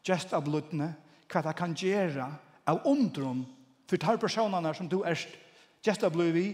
gest 0.05 0.33
av 0.35 0.45
blodene, 0.45 0.91
hva 1.27 1.41
det 1.43 1.55
kan 1.57 1.73
gjøre 1.75 2.27
av 2.69 2.85
undrum 2.87 3.43
for 3.87 3.99
tar 3.99 4.19
personene 4.21 4.73
som 4.75 4.89
du 4.91 4.99
erst 5.07 5.31
gest 5.83 6.03
av 6.03 6.13
blod 6.15 6.33
vi, 6.35 6.49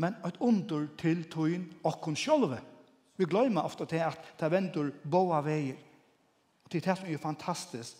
men 0.00 0.16
et 0.24 0.38
under 0.44 0.86
til 1.00 1.24
tøyen 1.32 1.66
og 1.84 1.98
kun 2.04 2.16
sjølve. 2.16 2.60
Vi 3.16 3.28
glemmer 3.28 3.66
ofte 3.68 3.84
til 3.88 4.04
at 4.04 4.32
det 4.40 4.48
venter 4.52 4.92
boa 5.04 5.42
veier. 5.44 5.76
Og 6.64 6.72
det 6.72 6.80
er 6.80 6.86
det 6.86 6.98
som 7.00 7.10
er 7.10 7.20
fantastisk. 7.20 7.98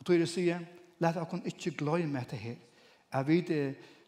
Og 0.00 0.04
tøyre 0.08 0.28
sier, 0.28 0.60
let 1.00 1.16
dere 1.16 1.40
ikke 1.48 1.76
glemme 1.80 2.20
etter 2.20 2.40
her. 2.40 2.58
Jeg 3.12 3.28
vet, 3.28 3.52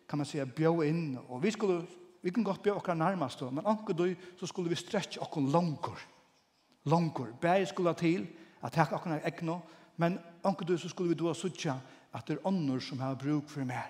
kan 0.08 0.20
man 0.20 0.28
si, 0.28 0.40
bjå 0.44 0.74
inn, 0.84 1.18
og 1.28 1.40
vi 1.44 1.52
skulle 1.54 1.82
vi 2.22 2.30
kan 2.30 2.44
godt 2.46 2.62
bjå 2.62 2.76
okkar 2.78 2.94
nærmest, 2.94 3.40
men 3.50 3.66
anker 3.66 3.96
du, 3.98 4.04
så 4.38 4.46
skulle 4.46 4.70
vi 4.70 4.78
stretche 4.78 5.20
okkar 5.20 5.42
langer 5.42 5.98
langer. 6.84 7.32
Bæg 7.40 7.68
skulle 7.68 7.94
til 7.94 8.26
at 8.64 8.72
takk 8.72 8.92
akkurat 8.92 9.26
ekno, 9.26 9.58
men 9.96 10.18
anker 10.44 10.66
du 10.66 10.78
så 10.78 10.88
skulle 10.88 11.08
vi 11.08 11.14
då 11.14 11.34
suttja 11.34 11.76
at 12.12 12.26
det 12.26 12.36
er 12.36 12.46
ånder 12.46 12.80
som 12.80 13.00
har 13.00 13.14
bruk 13.14 13.48
for 13.48 13.64
meg, 13.64 13.88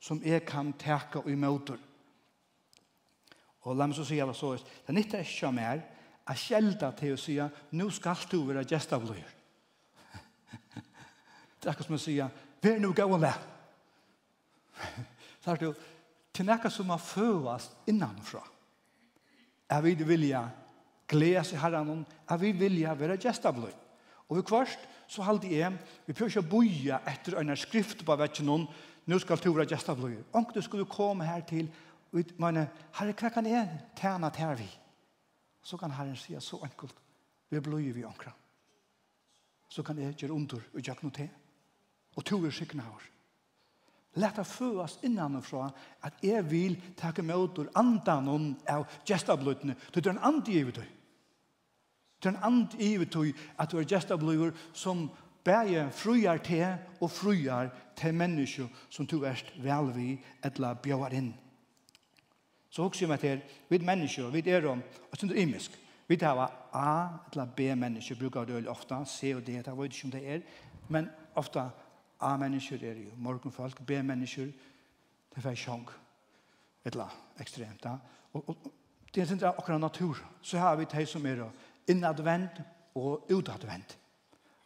som 0.00 0.22
jeg 0.24 0.44
kan 0.46 0.72
takka 0.72 1.18
og 1.18 1.30
imøter. 1.30 1.78
Og 3.62 3.76
la 3.76 3.86
meg 3.86 3.96
så 3.96 4.04
si 4.04 4.18
det 4.18 4.36
så, 4.36 4.56
det 4.56 4.90
er 4.90 4.96
nytt 4.96 5.14
ikke 5.14 5.46
av 5.46 5.54
meg 5.54 5.84
at 6.26 6.38
kjelda 6.38 6.90
til 6.98 7.14
å 7.14 7.20
si 7.20 7.38
nu 7.70 7.90
skal 7.90 8.26
du 8.30 8.42
være 8.46 8.64
gestabløyer. 8.66 9.30
det 11.60 11.66
er 11.66 11.70
akkurat 11.70 11.86
som 11.86 11.98
å 11.98 12.02
si, 12.02 12.18
er 12.18 12.78
nu 12.78 12.92
gau 12.92 13.14
og 13.14 13.24
Så 15.42 15.50
er 15.50 15.56
det 15.56 15.66
jo, 15.66 15.74
til 16.32 16.46
nekka 16.46 16.70
som 16.70 16.90
har 16.90 16.98
følast 16.98 17.76
innanfra. 17.86 18.42
Jeg 19.70 19.82
vil 19.82 20.08
vilja 20.08 20.42
gleda 21.12 21.44
seg 21.46 21.60
herran 21.62 21.92
om 21.92 22.02
at 22.02 22.40
vi 22.40 22.54
vilja 22.56 22.94
være 22.98 23.20
gestabløy. 23.20 23.72
Og 24.28 24.38
vi 24.38 24.44
kvart 24.48 24.88
så 25.12 25.24
halde 25.26 25.50
jeg, 25.52 25.72
vi 26.06 26.14
prøver 26.16 26.32
ikke 26.32 26.44
å 26.44 26.50
boja 26.54 27.00
etter 27.10 27.36
en 27.40 27.52
skrift 27.58 28.04
på 28.06 28.16
vekken 28.16 28.48
noen, 28.48 28.66
nu 29.04 29.18
skal 29.20 29.40
du 29.42 29.50
være 29.52 29.68
gestabløy. 29.74 30.16
Onk 30.38 30.54
du 30.54 30.62
skulle 30.64 30.88
komme 30.88 31.26
her 31.28 31.42
til, 31.48 31.68
og 32.12 32.20
vi 32.20 32.24
mener, 32.40 32.70
herre, 32.96 33.16
hva 33.18 33.32
kan 33.34 33.48
jeg 33.48 33.68
tjene 33.98 34.30
til 34.32 34.54
vi? 34.62 34.68
Så 35.62 35.76
kan 35.78 35.92
herren 35.94 36.16
si 36.16 36.34
så 36.40 36.60
enkelt, 36.64 36.96
vi 37.50 37.60
bløy 37.60 37.92
vi 37.92 38.04
onkra. 38.08 38.32
Så 39.68 39.82
kan 39.84 39.98
jeg 39.98 40.16
gjøre 40.16 40.36
under 40.36 40.64
og 40.72 40.80
gjøre 40.80 41.04
noe 41.04 41.16
til. 41.16 41.28
Og 42.16 42.24
to 42.28 42.38
er 42.44 42.52
sikkerne 42.52 42.84
her. 42.84 43.12
Lett 44.20 44.40
å 44.40 44.44
føres 44.44 44.98
innanfra 45.06 45.70
at 46.04 46.18
jeg 46.24 46.44
vil 46.50 46.74
takke 47.00 47.24
med 47.24 47.36
åter 47.36 47.70
andan 47.80 48.50
av 48.68 48.84
gestabløytene. 49.08 49.76
Det 49.92 50.04
er 50.04 50.12
en 50.12 50.26
andre 50.28 50.52
givet 50.52 50.82
deg. 50.82 50.90
Det 52.22 52.28
er 52.28 52.36
en 52.36 52.42
and 52.42 52.74
ivet 52.78 53.10
tog 53.10 53.26
at 53.58 53.72
du 53.72 53.78
er 53.78 53.84
gestabliver 53.84 54.50
som 54.72 55.10
bæger 55.44 55.90
frujar 55.90 56.36
til 56.36 56.66
og 57.00 57.10
frujar 57.10 57.70
til 57.96 58.14
mennesker 58.14 58.66
som 58.90 59.06
du 59.06 59.24
erst 59.24 59.52
velvi 59.58 60.20
etla 60.44 60.74
bjøvar 60.74 61.12
inn. 61.12 61.34
Så 62.70 62.82
hokser 62.82 63.06
vi 63.06 63.16
til, 63.16 63.40
vi 63.68 63.76
er 63.76 63.84
mennesker, 63.84 64.30
vi 64.30 64.42
er 64.50 64.66
om, 64.66 64.82
og 65.10 65.18
sånn 65.18 65.30
er 65.30 65.42
imisk. 65.42 65.74
Vi 66.08 66.16
tar 66.16 66.38
A 66.72 66.86
etla 67.28 67.44
B 67.46 67.74
mennesker, 67.76 68.16
brukar 68.16 68.44
det 68.44 68.68
ofta, 68.68 69.04
C 69.04 69.34
og 69.36 69.42
D, 69.46 69.58
det 69.62 69.76
vet 69.78 69.92
ikke 69.92 70.06
om 70.06 70.10
det 70.10 70.22
er, 70.28 70.40
men 70.88 71.10
ofta 71.34 71.70
A-mennesker 72.20 72.84
er 72.84 72.98
jo 73.02 73.16
morgenfolk, 73.16 73.80
B-mennesker, 73.86 74.52
det 75.34 75.44
er 75.44 75.54
sjong, 75.58 75.88
etla 76.84 77.08
ekstremt. 77.40 77.86
Og, 78.32 78.48
og 78.48 78.72
det 79.14 79.22
er 79.22 79.26
sin 79.26 79.44
akkurat 79.44 79.80
natur, 79.80 80.18
så 80.42 80.58
har 80.58 80.76
vi 80.76 80.84
de 80.84 81.06
som 81.06 81.26
er 81.26 81.42
og 81.42 81.50
innadvend 81.88 82.62
og 82.94 83.26
utadvend. 83.30 83.96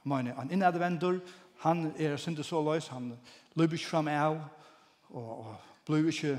Men 0.05 0.27
en 0.27 0.51
innadvender, 0.51 1.21
han 1.59 1.93
er 1.99 2.17
synte 2.17 2.45
så 2.45 2.63
løs, 2.63 2.89
han 2.89 3.13
løper 3.55 3.75
ikke 3.75 3.91
fram 3.91 4.09
av, 4.09 4.39
og, 5.09 5.31
og 5.39 5.57
blir 5.87 6.09
ikke 6.11 6.37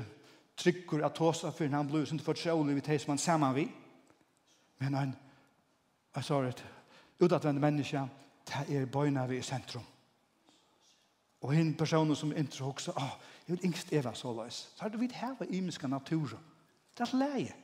trykker 0.56 1.04
at 1.04 1.14
tåsa, 1.14 1.50
for 1.50 1.68
han 1.68 1.88
blir 1.88 2.06
synte 2.06 2.24
fortrolig 2.24 2.74
vidt 2.74 2.86
det 2.86 3.00
som 3.00 3.12
han 3.14 3.18
sammen 3.18 3.54
vi. 3.54 3.68
Men 4.78 4.94
han, 4.94 5.14
jeg 6.16 6.24
sa 6.24 6.42
det, 6.42 6.64
utadvende 7.20 7.60
menneske, 7.60 8.02
det 8.48 8.76
er 8.76 8.86
bøyna 8.86 9.26
vi 9.26 9.38
i 9.38 9.42
sentrum. 9.42 9.84
Og 11.40 11.54
en 11.54 11.74
person 11.74 12.16
som 12.16 12.32
intro 12.36 12.70
også, 12.70 12.92
ah, 12.96 13.14
jeg 13.46 13.56
vil 13.56 13.64
yngst 13.64 13.92
eva 13.92 14.14
så 14.14 14.32
løs. 14.34 14.54
Så 14.74 14.82
har 14.82 14.88
du 14.88 14.98
vidt 14.98 15.12
heva 15.12 15.46
imiska 15.50 15.86
naturen. 15.86 16.40
Det 16.98 17.06
er 17.06 17.16
leie. 17.16 17.54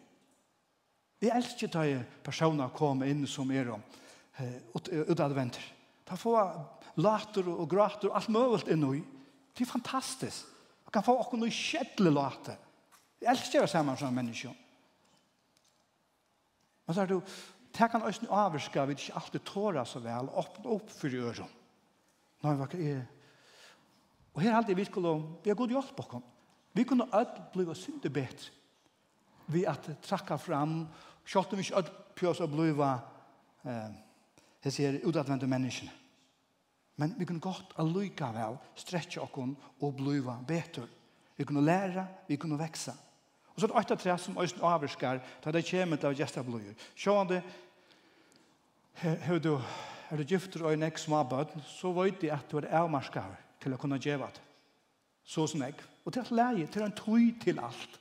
Jeg 1.25 1.33
elsker 1.33 1.71
da 1.73 1.85
personer 2.25 2.73
kommer 2.77 3.09
inn 3.09 3.25
som 3.31 3.51
er 3.55 3.71
om 3.73 3.83
ut 4.75 5.21
adventer. 5.23 5.63
Da 6.05 6.19
får 6.21 7.01
later 7.01 7.49
og 7.49 7.69
grater 7.71 8.11
og 8.11 8.19
alt 8.19 8.33
mulig 8.33 8.67
inn 8.75 8.85
i. 8.91 9.01
Det 9.55 9.65
er 9.65 9.71
fantastisk. 9.71 10.51
Man 10.85 10.93
kan 10.93 11.07
få 11.07 11.17
akkurat 11.21 11.45
noe 11.45 11.55
kjedelig 11.55 12.13
later. 12.13 12.59
Jeg 13.23 13.31
elsker 13.33 13.65
å 13.65 13.71
sammen 13.71 13.97
som 13.97 14.13
menneske. 14.15 14.53
Men 16.85 16.97
så 16.97 17.03
er 17.03 17.09
det 17.09 17.17
jo, 17.17 17.23
det 17.75 17.89
kan 17.91 18.05
også 18.05 18.29
avvirke 18.29 18.87
vi 18.91 18.97
ikke 18.99 19.17
alltid 19.19 19.47
tårer 19.49 19.89
så 19.89 20.03
vel, 20.05 20.29
åpne 20.29 20.75
opp 20.77 20.91
for 20.93 21.15
i 21.15 21.23
øren. 21.23 21.55
Nå 22.43 22.51
er 22.51 22.61
det 22.61 22.69
ikke 22.75 23.07
Og 24.35 24.43
her 24.43 24.51
er 24.51 24.59
alltid 24.59 24.77
vi 24.77 24.85
skulle, 24.89 25.15
vi 25.45 25.51
har 25.51 25.57
god 25.57 25.73
hjelp 25.73 25.97
på 25.97 26.23
Vi 26.75 26.85
kunne 26.85 27.07
alle 27.13 27.47
bli 27.55 27.75
syndig 27.79 28.13
bedre. 28.13 28.51
Vi 29.47 29.65
at 29.69 29.87
trakka 30.03 30.37
fram 30.37 30.89
Sjalt 31.25 31.53
om 31.53 31.61
vi 31.61 31.67
ikke 31.67 31.81
alt 31.81 31.93
pjøs 32.15 32.41
å 32.45 32.49
bliva 32.51 32.95
eh, 33.65 33.95
jeg 34.65 34.73
sier 34.73 35.01
utadvendte 35.05 35.49
menneskene. 35.51 35.93
Men 36.97 37.15
vi 37.19 37.27
kunne 37.27 37.43
godt 37.43 37.75
allukka 37.83 38.31
vel 38.37 38.57
stretja 38.79 39.25
okkon 39.25 39.57
og 39.83 39.97
bliva 39.99 40.37
betur. 40.47 40.87
Vi 41.37 41.45
kunne 41.45 41.65
læra, 41.65 42.07
vi 42.29 42.39
kunne 42.39 42.59
veksa. 42.59 42.95
Og 43.55 43.61
så 43.61 43.67
er 43.67 43.73
det 43.73 43.81
åtta 43.81 43.97
tre 43.99 44.15
som 44.19 44.39
øysen 44.39 44.63
avvirskar, 44.63 45.21
da 45.43 45.53
det 45.53 45.67
kommer 45.67 45.99
til 45.99 46.11
å 46.11 46.17
gjesta 46.17 46.43
blodjur. 46.47 46.75
Sjående, 46.97 47.41
hør 49.03 49.43
du, 49.43 49.53
er 50.11 50.23
du 50.23 50.25
gifter 50.31 50.65
og 50.65 50.75
en 50.75 50.87
ekk 50.87 51.03
småbød, 51.03 51.59
så 51.67 51.93
vet 51.99 52.23
de 52.23 52.31
at 52.35 52.47
du 52.51 52.61
er 52.63 52.71
avmarskar 52.79 53.35
til 53.63 53.75
å 53.75 53.81
kunne 53.81 53.99
gjeva 54.03 54.31
det. 54.31 54.43
Så 55.25 55.47
som 55.51 55.63
jeg. 55.67 55.77
Og 56.05 56.15
til 56.15 56.23
at 56.23 56.33
leie, 56.35 56.67
til 56.71 56.87
en 56.87 56.95
tøy 56.95 57.35
til 57.43 57.61
alt. 57.63 58.01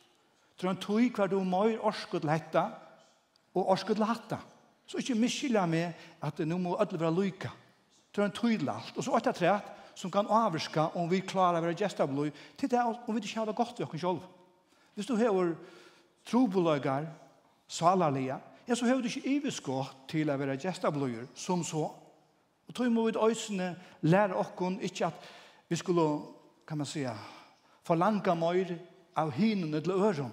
Til 0.60 0.70
en 0.70 0.82
tøy 0.82 1.10
hver 1.10 1.32
du 1.32 1.39
møyr 1.44 1.82
orsko 1.82 2.22
til 2.22 2.34
hetta, 2.34 2.70
og 3.54 3.70
orske 3.70 3.94
til 3.94 4.06
hatta. 4.08 4.40
Så 4.86 5.00
ikke 5.00 5.16
miskylda 5.16 5.66
med 5.66 5.94
at 6.22 6.40
nå 6.48 6.58
må 6.58 6.78
ødele 6.82 7.00
være 7.00 7.16
lyka. 7.16 7.50
Det 8.16 8.22
er 8.22 8.26
en 8.26 8.36
tydelig 8.36 8.70
alt. 8.70 8.98
Og 8.98 9.04
så 9.04 9.12
åtta 9.16 9.32
træt 9.32 9.72
som 9.96 10.12
kan 10.12 10.28
avvirka 10.30 10.90
om 10.98 11.10
vi 11.10 11.22
klarer 11.22 11.62
å 11.62 11.66
være 11.68 11.78
gestabløy 11.78 12.32
til 12.58 12.70
det 12.70 12.82
om 12.82 13.16
vi 13.16 13.22
ikke 13.22 13.40
har 13.40 13.50
det 13.50 13.56
godt 13.56 13.80
ved 13.80 13.88
oss 13.88 14.02
selv. 14.02 14.22
Hvis 14.94 15.06
du 15.06 15.16
har 15.16 15.56
trobeløygar, 16.26 17.08
salarlia, 17.68 18.40
ja, 18.68 18.76
så 18.76 18.86
har 18.86 19.02
du 19.02 19.08
ikke 19.10 19.30
iverskått 19.38 20.08
til 20.08 20.30
å 20.30 20.38
være 20.38 20.58
gestabløyer 20.62 21.28
som 21.36 21.64
så. 21.64 21.90
Og 22.68 22.76
tog 22.76 22.92
må 22.92 23.08
vi 23.10 23.18
øysene 23.18 23.76
lære 24.02 24.36
oss 24.36 24.78
ikke 24.82 25.06
at 25.06 25.32
vi 25.70 25.76
skulle, 25.76 26.22
kan 26.68 26.78
man 26.78 26.88
säga, 26.88 27.16
forlanga 27.84 28.34
mer 28.36 28.78
av 29.16 29.32
hinene 29.32 29.82
til 29.82 29.92
øren. 29.92 30.32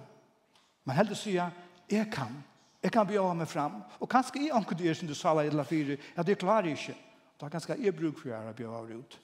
Men 0.85 0.95
heldig 0.95 1.17
sier, 1.17 1.51
jeg 1.89 2.11
kan. 2.11 2.43
Jeg 2.81 2.91
kan 2.91 3.07
bjøre 3.07 3.35
meg 3.37 3.47
fram. 3.47 3.81
Og 3.99 4.09
kanskje 4.09 4.47
jeg 4.47 4.55
anker 4.57 4.77
det 4.77 4.95
som 4.97 5.07
du 5.07 5.13
sa 5.15 5.35
eller 5.41 5.63
fire, 5.63 5.97
ja, 6.17 6.23
det 6.23 6.39
klarer 6.41 6.71
jeg 6.71 6.79
ikke. 6.79 6.97
Da 7.41 7.49
kan 7.49 7.61
jeg 7.67 7.87
er 7.87 7.97
bruk 7.97 8.19
for 8.21 8.33
å 8.33 8.53
bjøre 8.57 8.97
ut. 8.97 9.17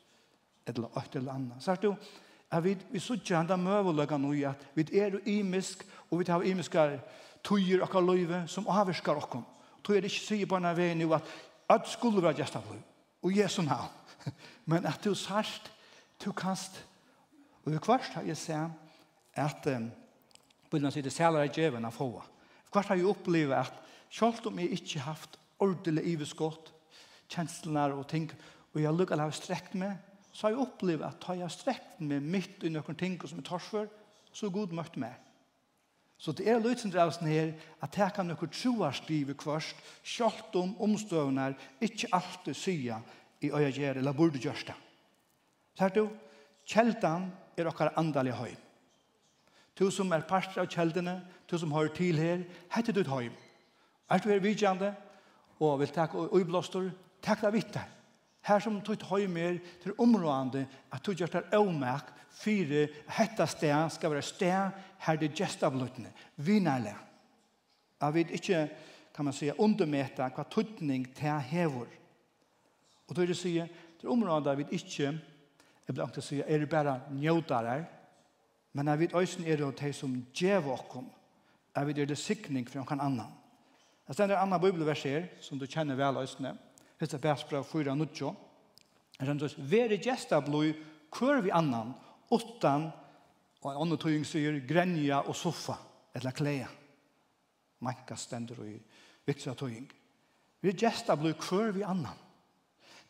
Eller 0.68 1.00
et 1.02 1.16
eller 1.16 1.34
annet. 1.34 1.64
Så 1.64 1.72
er 1.72 1.82
du, 1.82 1.92
at 2.52 2.64
vi, 2.64 2.78
vi 2.92 3.00
sitter 3.00 3.40
henne 3.40 3.58
møveløkene 3.58 4.24
nå 4.24 4.34
i 4.34 4.46
at 4.48 4.64
vi 4.76 4.88
er 5.00 5.20
imisk, 5.26 5.84
og 6.10 6.20
vi 6.20 6.28
tar 6.28 6.46
imiske 6.46 6.88
tøyer 7.44 7.84
og 7.88 8.04
løyve 8.04 8.46
som 8.48 8.68
avvirker 8.70 9.20
oss. 9.20 9.44
Tøy 9.84 9.98
er 9.98 10.08
ikke 10.08 10.24
sier 10.24 10.50
på 10.50 10.58
en 10.60 10.70
vei 10.76 10.94
nå 10.98 11.12
at 11.16 11.28
at 11.70 11.88
skulle 11.88 12.24
være 12.24 12.38
gjestet 12.40 12.64
blod, 12.64 12.82
og 13.24 13.38
Jesu 13.38 13.62
navn. 13.62 13.92
Men 14.66 14.86
at 14.86 15.04
du 15.04 15.14
sørst, 15.16 15.72
du 16.24 16.32
kanst, 16.32 16.86
og 17.66 17.74
i 17.74 17.78
kvart 17.78 18.14
har 18.16 18.24
jeg 18.24 18.38
sett 18.38 19.36
at 19.36 19.68
um, 19.68 19.90
Bibelen 20.72 20.92
sier 20.92 21.04
det 21.04 21.14
særlig 21.14 21.42
er 21.44 21.54
djeven 21.54 21.86
av 21.86 21.96
hova. 22.00 22.24
Kvart 22.78 22.92
har 22.92 23.00
jeg 23.00 23.10
opplevd 23.10 23.54
at 23.58 23.78
selv 24.14 24.46
om 24.46 24.60
jeg 24.62 24.76
ikke 24.76 25.00
har 25.00 25.16
haft 25.16 25.40
ordentlig 25.58 26.04
iveskott, 26.12 26.68
kjenslene 27.26 27.88
og 27.96 28.04
ting, 28.12 28.28
og 28.76 28.78
jeg 28.84 28.94
lukket 28.94 29.18
har 29.18 29.34
strekt 29.34 29.74
meg, 29.74 29.96
så 30.30 30.46
har 30.46 30.54
jeg 30.54 30.62
opplevd 30.62 31.06
at 31.08 31.26
har 31.26 31.40
jeg 31.40 31.56
strekt 31.56 32.04
meg 32.06 32.22
midt 32.22 32.68
i 32.68 32.70
noen 32.70 33.00
ting 33.00 33.16
som 33.24 33.42
jeg 33.42 33.48
tar 33.48 33.64
for, 33.66 33.90
så 34.30 34.52
god 34.54 34.76
møtt 34.78 35.00
meg. 35.02 35.16
Så 36.22 36.36
det 36.38 36.46
er 36.46 36.62
løsende 36.62 37.02
av 37.02 37.16
sånn 37.18 37.32
her 37.32 37.56
at 37.82 37.98
jeg 37.98 38.14
kan 38.14 38.30
noen 38.30 38.54
troarskrive 38.54 39.34
kvørst, 39.42 39.82
selv 40.06 40.62
om 40.62 40.78
omstøvene 40.78 41.50
ikke 41.82 42.14
alltid 42.14 42.62
sya 42.62 43.02
i 43.42 43.50
øya 43.50 43.74
gjør, 43.74 44.04
eller 44.04 44.14
burde 44.22 44.44
gjørst 44.46 44.70
det. 44.70 44.78
Så 45.74 45.88
her 45.88 45.98
du, 45.98 46.06
kjeldan 46.70 47.32
er 47.58 47.74
okkar 47.74 47.98
andalig 47.98 48.38
høyt. 48.38 48.67
Du 49.78 49.92
som 49.94 50.12
er 50.12 50.26
parter 50.26 50.64
av 50.64 50.70
kjeldene, 50.72 51.20
du 51.50 51.58
som 51.58 51.72
har 51.76 51.92
til 51.94 52.18
her, 52.18 52.46
hette 52.74 52.94
du 52.94 53.04
et 53.04 53.12
høym. 53.12 53.36
Er 54.10 54.24
du 54.24 54.30
her 54.32 54.42
vidjande, 54.42 54.94
og 55.60 55.80
vil 55.82 55.94
takk 55.94 56.16
og 56.18 56.34
uiblåster, 56.34 56.90
takk 57.22 57.44
deg 57.46 57.54
vitt. 57.54 57.78
Her 58.48 58.64
som 58.64 58.80
tog 58.82 59.04
høy 59.10 59.28
mer 59.30 59.58
til 59.84 59.96
områdende, 60.00 60.66
at 60.94 61.04
du 61.06 61.12
gjør 61.14 61.34
det 61.34 61.58
avmerk, 61.58 62.14
fire 62.38 62.88
hette 63.18 63.48
sted 63.50 63.90
skal 63.94 64.14
være 64.14 64.26
sted 64.26 64.84
her 65.06 65.20
det 65.20 65.34
gest 65.36 65.64
av 65.66 65.76
løttene. 65.78 66.12
Vi 66.38 66.60
nærlig. 66.62 66.94
Jeg 68.02 68.14
vet 68.14 68.34
ikke, 68.38 68.62
kan 69.14 69.26
man 69.26 69.34
si, 69.34 69.50
undermeta 69.50 70.30
hva 70.30 70.46
tøtning 70.46 71.08
til 71.18 71.42
hever. 71.50 71.90
Og 73.08 73.16
då 73.16 73.22
er 73.22 73.28
det 73.28 73.38
sier, 73.38 73.68
til 74.00 74.10
områdene 74.10 74.58
vi 74.58 74.66
ikke, 74.78 75.14
jeg 75.88 75.96
vil 75.96 76.04
ikke 76.04 76.22
si, 76.22 76.42
er 76.42 76.60
det 76.60 76.70
bare 76.70 77.00
njøtere, 77.12 77.86
Men 78.78 78.92
jeg 78.92 79.00
vet 79.00 79.14
også 79.18 79.42
er 79.42 79.58
det 79.58 79.72
de 79.80 79.90
som 79.94 80.12
djev 80.38 80.68
okkom. 80.70 81.08
Jeg 81.76 81.88
vet 81.88 82.02
er 82.04 82.10
det 82.12 82.18
sikning 82.22 82.68
for 82.70 82.84
noen 82.84 83.02
annen. 83.02 83.32
Jeg 84.08 84.16
stender 84.16 84.38
en 84.38 84.44
annen 84.46 84.62
bibelvers 84.62 85.02
her, 85.08 85.26
som 85.42 85.58
du 85.58 85.66
kjenner 85.66 85.98
vel 85.98 86.22
øysene. 86.22 86.54
Hette 87.02 87.18
bæsbra 87.22 87.64
4 87.66 87.92
og 87.92 87.98
9. 87.98 88.30
Jeg 89.18 89.26
stender, 89.26 89.46
også, 89.46 89.66
«Vere 89.72 89.98
gjester 89.98 90.46
blod, 90.46 90.78
kør 91.12 91.42
vi 91.42 91.50
annan, 91.54 91.96
utan, 92.30 92.92
og 93.64 93.72
en 93.72 93.82
annen 93.82 93.98
tøying 93.98 94.26
sier, 94.30 94.62
grenja 94.70 95.24
og 95.26 95.36
soffa, 95.36 95.80
eller 96.14 96.32
klea. 96.38 96.70
Manka 97.82 98.16
stender 98.16 98.62
og 98.62 98.70
i 98.70 98.78
viktig 99.26 99.58
tøying. 99.58 99.90
Vi 100.62 100.78
gjester 100.78 101.18
blod, 101.18 101.34
kør 101.42 101.74
vi 101.74 101.82
annan. 101.82 102.26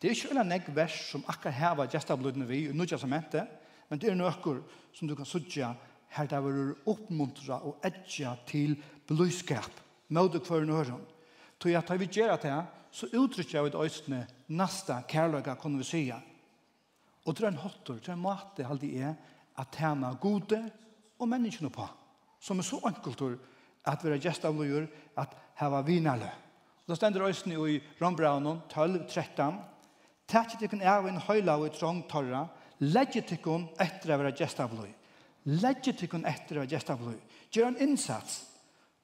Det 0.00 0.08
er 0.08 0.16
ikke 0.16 0.32
en 0.32 0.48
nekk 0.48 0.72
vers 0.72 0.96
som 1.12 1.24
akkur 1.28 1.52
heva 1.52 1.88
gjester 1.90 2.16
blodene 2.16 2.48
vi, 2.48 2.68
og 2.70 2.76
nødja 2.76 2.98
som 2.98 3.12
hente, 3.12 3.44
men 3.88 4.00
det 4.00 4.10
er 4.10 4.18
nøkker 4.18 4.60
som 4.94 5.08
du 5.08 5.14
kan 5.16 5.28
sutja 5.28 5.72
her 6.16 6.28
det 6.28 6.40
var 6.40 6.72
oppmuntra 6.88 7.60
og 7.68 7.84
edja 7.84 8.34
til 8.48 8.76
bløyskap, 9.08 9.70
møte 10.08 10.40
hver 10.40 10.64
nøren. 10.68 11.04
Tog 11.58 11.72
jeg 11.72 11.84
tar 11.84 12.00
vi 12.00 12.08
gjør 12.12 12.36
det, 12.40 12.56
så 12.90 13.08
uttrykker 13.12 13.58
jeg 13.58 13.68
ut 13.68 13.76
øyne 13.76 14.22
nasta 14.48 15.02
kærløyga, 15.08 15.56
kan 15.60 15.76
vi 15.78 15.84
sija. 15.84 16.18
Og 17.26 17.36
det 17.36 17.44
er 17.44 17.50
en 17.52 17.60
hotter, 17.60 17.98
det 18.00 18.08
er 18.08 18.16
en 18.16 18.24
måte 18.24 18.64
halde 18.64 18.88
er 18.96 19.14
at 19.58 19.72
tjene 19.74 20.14
gode 20.20 20.62
og 21.18 21.28
menneskene 21.28 21.70
på, 21.70 21.84
som 22.40 22.58
er 22.58 22.66
så 22.66 22.80
enkelt 22.88 23.24
at 23.88 24.04
vi 24.04 24.10
er 24.12 24.20
gjestavløyer, 24.22 24.86
at 25.16 25.34
heva 25.60 25.82
vinale. 25.82 26.30
Da 26.88 26.96
stender 26.96 27.26
øyne 27.26 27.68
i 27.68 27.80
Rombraunen 28.00 28.62
12, 28.70 29.08
13, 29.08 29.58
Tætt 30.28 30.60
ikke 30.60 30.76
en 30.76 30.82
av 30.84 31.06
en 31.08 31.20
høyla 31.24 31.54
og 31.56 31.72
trång 31.72 32.02
torra, 32.08 32.42
Legge 32.84 33.24
tykkun 33.26 33.66
etter 33.80 34.14
å 34.14 34.18
være 34.20 34.34
gjestavløy. 34.38 34.90
Legge 35.58 35.94
tykkun 35.96 36.26
etter 36.28 36.58
å 36.58 36.62
være 36.62 36.74
gjestavløy. 36.74 37.16
Gjør 37.50 37.72
en 37.72 37.80
innsats. 37.88 38.42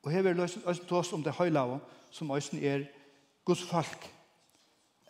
Og 0.05 0.13
her 0.13 0.23
vil 0.27 0.43
jeg 0.45 0.91
oss 0.99 1.13
om 1.17 1.23
det 1.25 1.35
høylaven 1.39 1.81
som 2.13 2.31
øysen 2.35 2.61
er 2.63 2.85
Guds 3.45 3.65
folk. 3.67 4.05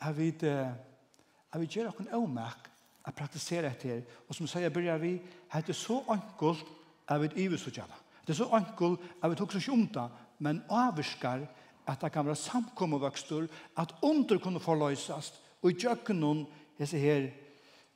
Jeg 0.00 0.16
vet, 0.16 0.42
jeg 0.42 1.61
vil 1.61 1.76
gjøre 1.76 1.92
noen 1.92 2.14
avmerk 2.21 2.71
å 3.04 3.12
praktisere 3.12 3.73
etter. 3.75 4.04
Og 4.28 4.36
som 4.36 4.49
sier, 4.49 4.73
begynner 4.73 5.02
vi, 5.02 5.17
det 5.19 5.75
er 5.75 5.78
så 5.78 6.00
enkelt 6.15 6.65
at 7.10 7.21
vi 7.21 7.30
ikke 7.45 7.60
så 7.60 7.75
gjerne. 7.75 8.00
Det 8.25 8.32
er 8.32 8.41
så 8.41 8.49
enkelt 8.56 9.02
at 9.21 9.30
vi 9.30 9.38
tok 9.38 9.52
så 9.52 9.60
ikke 9.60 10.08
men 10.38 10.62
avvirker 10.73 11.45
at 11.86 12.00
det 12.00 12.12
kan 12.12 12.25
være 12.26 12.41
samkommevøkster, 12.41 13.47
at 13.76 13.95
under 14.02 14.38
kunne 14.41 14.60
forløses, 14.60 15.32
og 15.62 15.71
i 15.71 15.76
djøkkenen, 15.78 16.47
jeg 16.78 16.88
ser 16.88 16.99
her, 16.99 17.26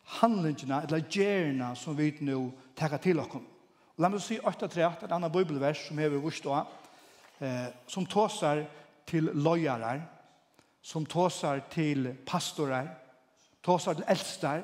handlingene, 0.09 0.83
eller 0.85 1.05
gjerne 1.11 1.75
som 1.77 1.97
vi 1.97 2.11
nå 2.25 2.40
takker 2.79 3.03
til 3.03 3.21
oss. 3.21 3.35
Og 3.37 4.03
la 4.03 4.11
meg 4.12 4.23
si 4.23 4.38
3, 4.38 4.87
et 5.05 5.12
annet 5.12 5.33
bibelvers 5.35 5.88
som 5.88 5.99
hever 5.99 6.23
vurs 6.23 6.40
da, 6.40 6.64
eh, 7.40 7.68
som 7.87 8.07
tåser 8.07 8.64
til 9.07 9.31
løyere, 9.35 10.01
som 10.83 11.05
tåser 11.07 11.61
til 11.71 12.14
pastorer, 12.27 12.88
tåser 13.62 13.94
til 13.94 14.05
eldster, 14.09 14.62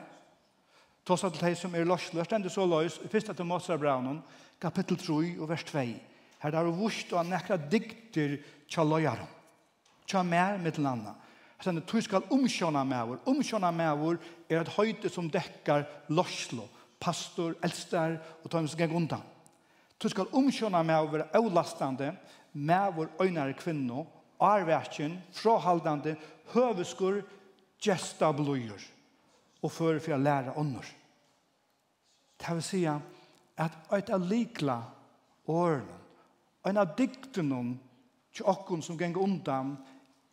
tåser 1.04 1.30
til 1.30 1.48
de 1.48 1.54
som 1.56 1.74
er 1.74 1.84
løsløst, 1.84 2.30
stender 2.30 2.48
så 2.48 2.66
løs, 2.66 3.00
i 3.02 3.10
1. 3.10 3.36
Timothy 3.36 3.76
Braunen, 3.78 4.22
kapittel 4.60 4.96
3 4.96 5.40
og 5.40 5.48
vers 5.48 5.64
2. 5.64 5.78
Her 6.44 6.52
er 6.52 6.64
det 6.64 6.78
vurs 6.78 7.04
da 7.10 7.22
nekra 7.22 7.56
dikter 7.56 8.38
til 8.68 8.88
løyere, 8.88 9.26
til 10.06 10.24
mer 10.24 10.58
med 10.58 10.72
til 10.72 10.86
andre 10.86 11.14
sen 11.64 11.80
du 11.80 12.00
skal 12.04 12.26
omkjønne 12.32 12.82
med 12.86 13.08
vår. 13.08 13.20
Omkjønne 13.30 13.70
med 13.72 14.00
vår 14.00 14.18
er 14.50 14.60
et 14.60 14.72
høyde 14.76 15.10
som 15.12 15.30
täcker 15.32 15.86
lorslo, 16.12 16.66
pastor, 17.00 17.56
eldster 17.64 18.18
og 18.42 18.50
tar 18.50 18.66
som 18.66 18.80
gang 18.80 18.96
undan. 18.96 19.24
Du 19.98 20.08
skal 20.12 20.28
omkjønne 20.36 20.82
med 20.84 21.08
vår 21.10 21.26
avlastande, 21.36 22.12
med 22.52 22.92
vår 22.96 23.16
kvinnor 23.58 24.06
arvärchen 24.38 25.12
arverken, 25.12 25.22
frahaldande, 25.32 26.16
høveskur, 26.52 27.22
gesta 27.80 28.32
bløyer 28.32 28.82
og 29.62 29.72
før 29.72 30.00
for 30.00 30.16
å 30.16 30.20
lære 30.20 30.54
ånder. 30.60 30.84
Det 32.36 32.56
vil 32.56 32.64
si 32.64 32.82
at 32.86 33.92
et 33.96 34.10
av 34.10 34.26
likla 34.28 34.76
årene, 35.48 36.00
en 36.64 36.80
av 36.80 36.94
diktene 36.96 37.76
til 38.34 38.82
som 38.82 38.98
ganger 38.98 39.22
undan, 39.22 39.76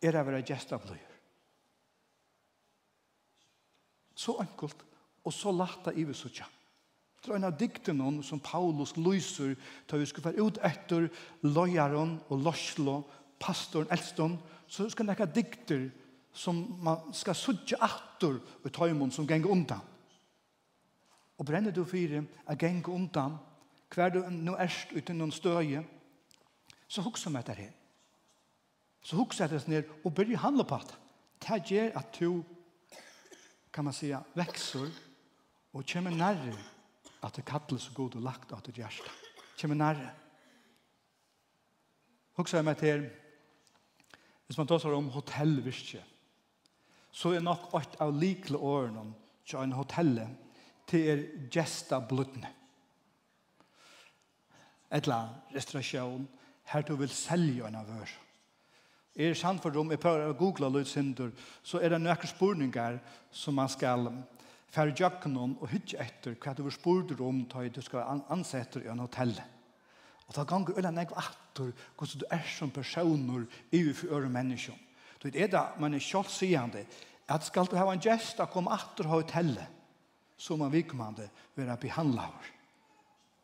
er 0.02 0.16
å 0.18 0.24
være 0.26 0.42
gesta 0.42 0.78
bløyer. 0.78 1.11
Så 4.22 4.36
enkelt 4.42 4.84
og 5.22 5.34
så 5.34 5.52
latta 5.54 5.94
i 5.94 6.04
vi 6.06 6.14
suttja. 6.14 6.46
Det 7.22 7.30
er 7.30 7.38
en 7.38 7.46
av 7.46 7.58
dikten 7.58 8.00
som 8.26 8.40
Paulus 8.42 8.96
lyser 8.98 9.54
til 9.86 10.02
vi 10.02 10.08
skulle 10.10 10.32
være 10.32 10.42
ut 10.42 10.58
etter 10.66 11.06
løyeren 11.46 12.16
og 12.28 12.42
løslo, 12.42 12.96
pastoren, 13.38 13.90
eldstånd, 13.94 14.40
så 14.66 14.88
skal 14.90 15.06
det 15.06 15.18
være 15.18 15.34
dikter 15.34 15.84
som 16.34 16.58
man 16.82 17.12
skal 17.14 17.36
suttja 17.38 17.78
etter 17.86 18.40
og 18.40 18.72
tøymon 18.74 19.12
som 19.14 19.26
ganger 19.28 19.52
undan. 19.54 19.82
Og 21.38 21.46
brenner 21.46 21.74
du 21.74 21.84
fire 21.86 22.24
er 22.46 22.58
ganger 22.58 22.90
undan 22.90 23.38
hver 23.92 24.10
du 24.14 24.22
nå 24.30 24.56
erst 24.56 24.90
uten 24.96 25.18
noen 25.20 25.34
støye, 25.34 25.82
så 26.88 27.04
hukser 27.04 27.30
man 27.30 27.42
etter 27.42 27.58
her. 27.60 27.72
Så 29.02 29.18
hukser 29.18 29.44
jeg 29.44 29.60
det 29.60 29.74
her, 29.74 29.94
og 30.04 30.14
begynner 30.14 30.42
handle 30.42 30.64
på 30.64 30.78
det. 30.80 30.98
Det 31.42 31.62
gjør 31.70 31.98
at 31.98 32.18
du 32.18 32.42
kan 33.72 33.84
man 33.84 33.92
säga, 33.92 34.24
växer 34.32 34.90
och 35.70 35.88
kommer 35.88 36.10
närre 36.10 36.56
att 37.20 37.34
det 37.34 37.42
kallas 37.42 37.82
så 37.82 37.92
god 37.92 38.14
och 38.14 38.22
lagt 38.22 38.52
att 38.52 38.64
det 38.64 38.78
hjärsta. 38.78 39.10
Kommer 39.60 39.74
närre. 39.74 40.10
Också 42.34 42.56
är 42.56 42.62
med 42.62 42.78
till 42.78 43.10
hvis 44.46 44.58
man 44.58 44.66
tar 44.66 44.92
om 44.92 45.08
hotellvirke 45.08 46.02
så 47.10 47.32
er 47.32 47.40
nok 47.40 47.74
ett 47.74 47.94
av 48.00 48.12
likle 48.12 48.58
åren 48.58 49.14
til 49.44 49.58
en 49.58 49.72
hotell 49.72 50.18
til 50.88 51.08
er 51.08 51.22
gesta 51.52 52.00
blodne. 52.00 52.48
Et 54.92 55.04
eller 55.04 55.32
restaurasjon 55.54 56.28
her 56.64 56.82
du 56.82 56.96
vil 56.96 57.08
selge 57.08 57.66
en 57.68 57.76
av 57.80 57.88
vørs 57.88 58.12
er 59.14 59.34
samfunn 59.36 59.76
om, 59.82 59.90
jeg 59.92 60.00
prøver 60.00 60.30
å 60.30 60.36
google 60.36 60.70
løysindur, 60.72 61.32
så 61.62 61.80
er 61.82 61.92
det 61.92 62.00
noen 62.00 62.28
spurninger 62.28 62.98
som 63.30 63.58
man 63.58 63.68
skal 63.72 64.08
fære 64.72 64.94
jøkken 64.96 65.36
og 65.42 65.66
hytte 65.68 66.00
etter 66.00 66.36
hva 66.40 66.54
du 66.56 66.64
spurder 66.72 67.20
om 67.24 67.42
da 67.50 67.66
du 67.68 67.82
skal 67.84 68.22
ansette 68.32 68.80
i 68.80 68.88
en 68.88 69.04
hotell. 69.04 69.34
Og 70.28 70.36
da 70.36 70.46
ganger 70.48 70.78
øyne 70.78 71.04
jeg 71.04 71.12
etter 71.12 71.72
hvordan 71.98 72.22
du 72.22 72.26
er 72.30 72.48
som 72.48 72.70
personer 72.72 73.44
i 73.72 73.82
for 73.92 74.16
øre 74.16 74.32
mennesker. 74.32 74.78
Du 75.20 75.28
vet, 75.28 75.36
er 75.36 75.52
det, 75.52 75.66
man 75.78 75.94
er 75.94 76.02
kjølt 76.02 76.32
sigende, 76.32 76.86
at 77.28 77.44
skal 77.44 77.68
du 77.68 77.76
ha 77.76 77.84
en 77.92 78.00
gjest 78.02 78.40
å 78.40 78.48
komme 78.50 78.72
etter 78.74 79.06
hotellet, 79.10 79.68
så 80.36 80.56
man 80.56 80.72
vikmande 80.72 81.28
være 81.54 81.76
behandlet. 81.84 82.50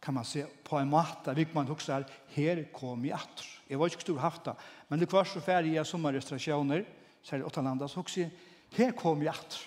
Kan 0.02 0.16
man 0.16 0.26
se 0.26 0.46
på 0.64 0.78
en 0.80 0.90
måte, 0.90 1.34
vikmande 1.36 1.74
også 1.74 1.98
er, 1.98 2.08
her 2.34 2.64
kom 2.74 3.04
jeg 3.04 3.18
etter. 3.18 3.57
Jeg 3.68 3.78
var 3.78 3.90
ikke 3.90 4.06
stor 4.06 4.18
haft 4.22 4.44
det. 4.48 4.54
Men 4.88 5.00
det 5.00 5.10
var 5.12 5.28
så 5.28 5.40
ferdig 5.44 5.74
jeg 5.74 5.86
sommerrestaurasjoner, 5.86 6.84
særlig 7.22 7.46
Åttalanda, 7.46 7.88
så 7.88 8.00
også 8.00 8.28
her 8.76 8.92
kom 8.96 9.22
jeg 9.22 9.34
etter. 9.34 9.64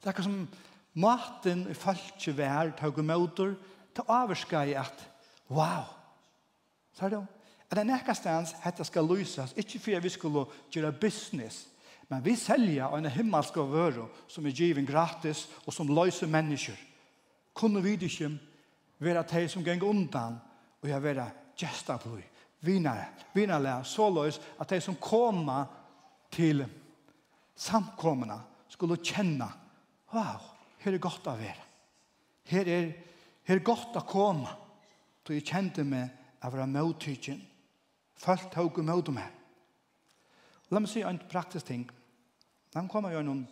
Det 0.00 0.06
er 0.06 0.14
ikke 0.14 0.26
som 0.26 0.48
maten 0.94 1.66
i 1.70 1.74
falske 1.74 2.34
vær, 2.36 2.74
ta 2.78 2.90
og 2.90 3.04
møter, 3.04 3.54
ta 3.94 4.04
avvarska 4.08 4.64
jeg 4.68 4.78
at, 4.78 5.06
wow, 5.50 5.86
så 6.94 7.06
er 7.06 7.14
det 7.14 7.22
at 7.70 7.78
det 7.80 7.86
nekka 7.88 8.14
stans 8.14 8.52
hetta 8.62 8.84
skal 8.86 9.08
lysas, 9.08 9.54
ikke 9.58 9.80
for 9.82 10.04
vi 10.04 10.10
skulle 10.12 10.44
gjøre 10.70 10.92
business, 10.92 11.64
men 12.08 12.22
vi 12.22 12.36
selger 12.36 12.92
en 12.94 13.08
himmelsk 13.10 13.56
vøro 13.56 14.10
som 14.28 14.46
er 14.46 14.54
given 14.54 14.86
gratis 14.86 15.48
og 15.64 15.72
som 15.72 15.88
løser 15.88 16.30
mennesker. 16.30 16.76
Kunne 17.54 17.82
vi 17.82 17.96
ikke 17.96 18.30
være 18.98 19.24
de 19.32 19.48
som 19.48 19.64
geng 19.64 19.82
undan 19.82 20.36
og 20.82 20.88
jeg 20.88 21.02
være 21.02 21.30
gestabløy 21.58 22.22
vinar, 22.64 23.82
så 23.82 23.90
sålös 23.90 24.40
att 24.58 24.68
de 24.68 24.80
som 24.80 24.94
kommer 24.94 25.66
till 26.30 26.64
samkommorna 27.54 28.40
skulle 28.68 28.96
känna, 28.96 29.52
wow, 30.10 30.40
her 30.78 30.92
er 30.92 30.98
gott 30.98 31.26
å 31.26 31.36
er. 31.40 31.58
Her 32.44 32.68
är, 32.68 32.92
her 33.44 33.56
er 33.56 33.64
gott 33.64 33.96
att 33.96 34.06
komma. 34.06 34.48
Så 35.26 35.34
jag 35.34 35.46
kände 35.46 35.84
mig 35.84 36.08
av 36.40 36.52
våra 36.52 36.66
mottygen. 36.66 37.42
Følt 38.16 38.52
tog 38.52 38.78
og 38.78 38.84
mot 38.84 39.08
meg. 39.08 39.30
Låt 40.68 40.82
mig 40.82 40.90
säga 40.90 41.08
en 41.08 41.18
praktisk 41.18 41.66
ting. 41.66 41.90
När 42.72 42.80
han 42.80 42.88
kommer 42.88 43.10
genom 43.10 43.46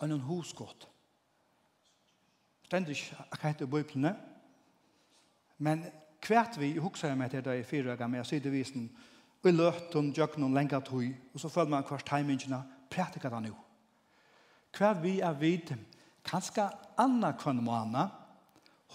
en 0.00 0.20
husgått. 0.20 0.86
Ständigt, 2.62 3.12
jag 3.30 3.38
kan 3.38 3.50
inte 3.50 3.66
bo 3.66 3.78
i 3.78 4.14
Men 5.56 5.84
kvært 6.20 6.58
vi, 6.60 6.74
jeg 6.74 6.84
husker 6.84 7.14
meg 7.16 7.30
til 7.32 7.44
det 7.44 7.58
i 7.60 7.66
fyra 7.66 7.96
gammel, 7.96 8.20
jeg 8.20 8.28
sier 8.28 8.44
det 8.44 8.52
visen, 8.52 8.90
og 9.42 9.48
i 9.48 9.54
løtten, 9.56 10.12
djøkken, 10.12 10.54
lenga 10.54 10.80
tøy, 10.84 11.08
og 11.34 11.40
så 11.40 11.48
følger 11.48 11.72
man 11.72 11.84
hver 11.88 12.04
timingene, 12.06 12.62
prætika 12.90 13.30
det 13.32 13.42
nå. 13.46 13.54
Kvært 14.72 15.02
vi 15.02 15.18
er 15.20 15.32
vidt, 15.38 15.72
kanskje 16.24 16.68
anna 17.00 17.32
kvann 17.32 17.62
måna, 17.64 18.08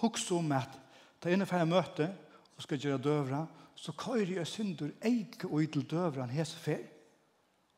husker 0.01 0.37
om 0.37 0.51
at 0.55 0.79
det 1.21 1.31
er 1.31 1.37
innenfor 1.37 1.57
jeg 1.57 1.71
møte, 1.71 2.09
og 2.55 2.63
skal 2.63 2.79
gjøre 2.79 3.01
døvra, 3.03 3.45
så 3.75 3.91
køyre 3.91 4.37
jeg 4.37 4.47
synder 4.47 4.91
eik 5.03 5.43
og 5.49 5.65
til 5.71 5.89
døvra 5.89 6.23
en 6.23 6.35
hese 6.35 6.57
fer, 6.57 6.85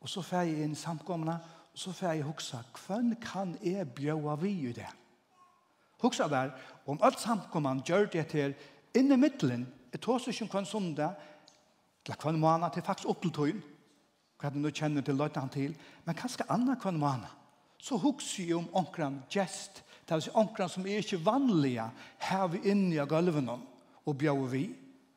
og 0.00 0.08
så 0.08 0.22
fer 0.22 0.46
jeg 0.46 0.62
inn 0.62 0.76
samkomna, 0.78 1.38
og 1.72 1.78
så 1.78 1.92
fer 1.92 2.18
jeg 2.18 2.26
huksa, 2.26 2.62
kvann 2.74 3.16
kan 3.22 3.56
jeg 3.64 3.88
bjøve 3.94 4.36
vi 4.42 4.52
i 4.68 4.72
det? 4.72 4.88
Huksa 6.02 6.28
der, 6.28 6.50
om 6.86 7.00
alt 7.02 7.20
samkomman 7.20 7.82
gjør 7.86 8.06
det 8.12 8.26
til 8.30 8.54
Inne 8.96 9.14
i 9.14 9.20
middelen, 9.20 9.66
jeg 9.92 10.00
tås 10.00 10.28
ikke 10.28 10.44
om 10.44 10.52
hver 10.52 10.64
sondag, 10.64 11.14
eller 12.06 12.22
hver 12.22 12.38
måned, 12.40 12.72
til 12.72 12.82
faktisk 12.82 13.08
opp 13.08 13.22
til 13.22 13.34
tøyen, 13.36 13.60
hva 14.38 14.50
du 14.52 14.60
nå 14.62 14.70
kjenner 14.70 15.04
til, 15.04 15.18
løyte 15.18 15.40
han 15.40 15.52
til, 15.52 15.74
men 16.06 16.16
kanskje 16.16 16.46
andre 16.48 16.76
hver 16.80 16.96
måned, 16.96 17.34
så 17.78 17.98
hukser 18.00 18.44
jeg 18.44 18.56
om 18.56 18.68
omkran 18.74 19.22
gest, 19.30 19.82
det 20.08 20.16
er 20.16 20.36
omkran 20.40 20.70
som 20.72 20.86
er 20.86 21.02
ikke 21.02 21.20
vanlige, 21.24 21.84
her 22.18 22.46
vi 22.48 22.62
inne 22.70 22.96
i 22.96 23.08
gulvene, 23.08 23.58
og 24.06 24.18
bjør 24.18 24.46
vi, 24.52 24.64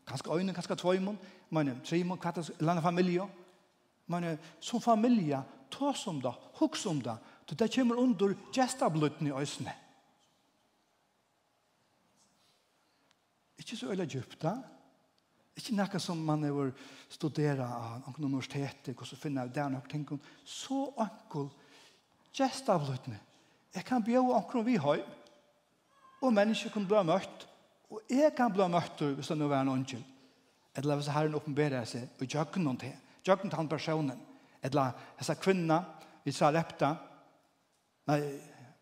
kanskje 0.07 0.35
øyne, 0.35 0.53
kanskje 0.53 0.75
tvøymon, 0.75 1.19
men 1.51 1.77
trimon, 1.85 2.19
hva 2.19 2.33
er 2.35 2.51
landa 2.59 2.83
familie, 2.83 3.27
men 4.07 4.37
som 4.59 4.81
familie, 4.83 5.39
tås 5.71 6.07
om 6.07 6.19
det, 6.21 6.33
huks 6.59 6.85
om 6.85 6.99
det, 7.01 7.15
det 7.59 7.71
kommer 7.75 7.99
under 7.99 8.33
gestablutten 8.55 9.27
i 9.27 9.33
øsene. 9.35 9.73
Ikke 13.61 13.77
så 13.77 13.91
øyla 13.93 14.05
da. 14.41 14.55
Ikke 15.55 15.75
nekka 15.75 15.99
som 15.99 16.17
man 16.17 16.43
har 16.43 16.71
studera 17.09 17.67
av 17.67 18.07
noen 18.07 18.31
universiteter, 18.31 18.95
og 18.97 19.05
så 19.05 19.15
finner 19.15 19.45
jeg 19.45 19.55
der 19.55 19.69
nok 19.69 19.89
ting. 19.89 20.07
så 20.45 20.93
ankel 20.97 21.49
gest 22.33 22.69
av 22.69 22.87
løtene. 22.89 23.19
Jeg 23.75 23.85
kan 23.85 24.03
bjøre 24.03 24.35
anker 24.35 24.63
vi 24.63 24.75
har, 24.75 25.03
og 26.21 26.33
mennesker 26.33 26.69
kan 26.69 26.87
bli 26.87 27.03
møtt, 27.03 27.47
og 27.91 28.01
jeg 28.09 28.33
kan 28.35 28.51
bli 28.51 28.67
møtt 28.67 29.01
hvis 29.01 29.27
det 29.27 29.37
nå 29.37 29.51
er 29.51 29.61
en 29.61 29.69
ankel. 29.75 30.03
Eller 30.75 30.95
hvis 30.95 31.11
Herren 31.11 31.35
åpenberer 31.35 31.85
seg, 31.85 32.09
og 32.19 32.27
jøkken 32.27 32.63
noen 32.63 32.77
til, 32.77 32.93
jøkken 33.27 33.49
til 33.49 33.57
han 33.57 33.69
personen, 33.69 34.19
eller 34.63 34.91
hessa 35.17 35.35
kvinna, 35.35 35.83
vi 36.23 36.31
sa 36.31 36.49
lepta, 36.51 36.95
nei, 38.07 38.21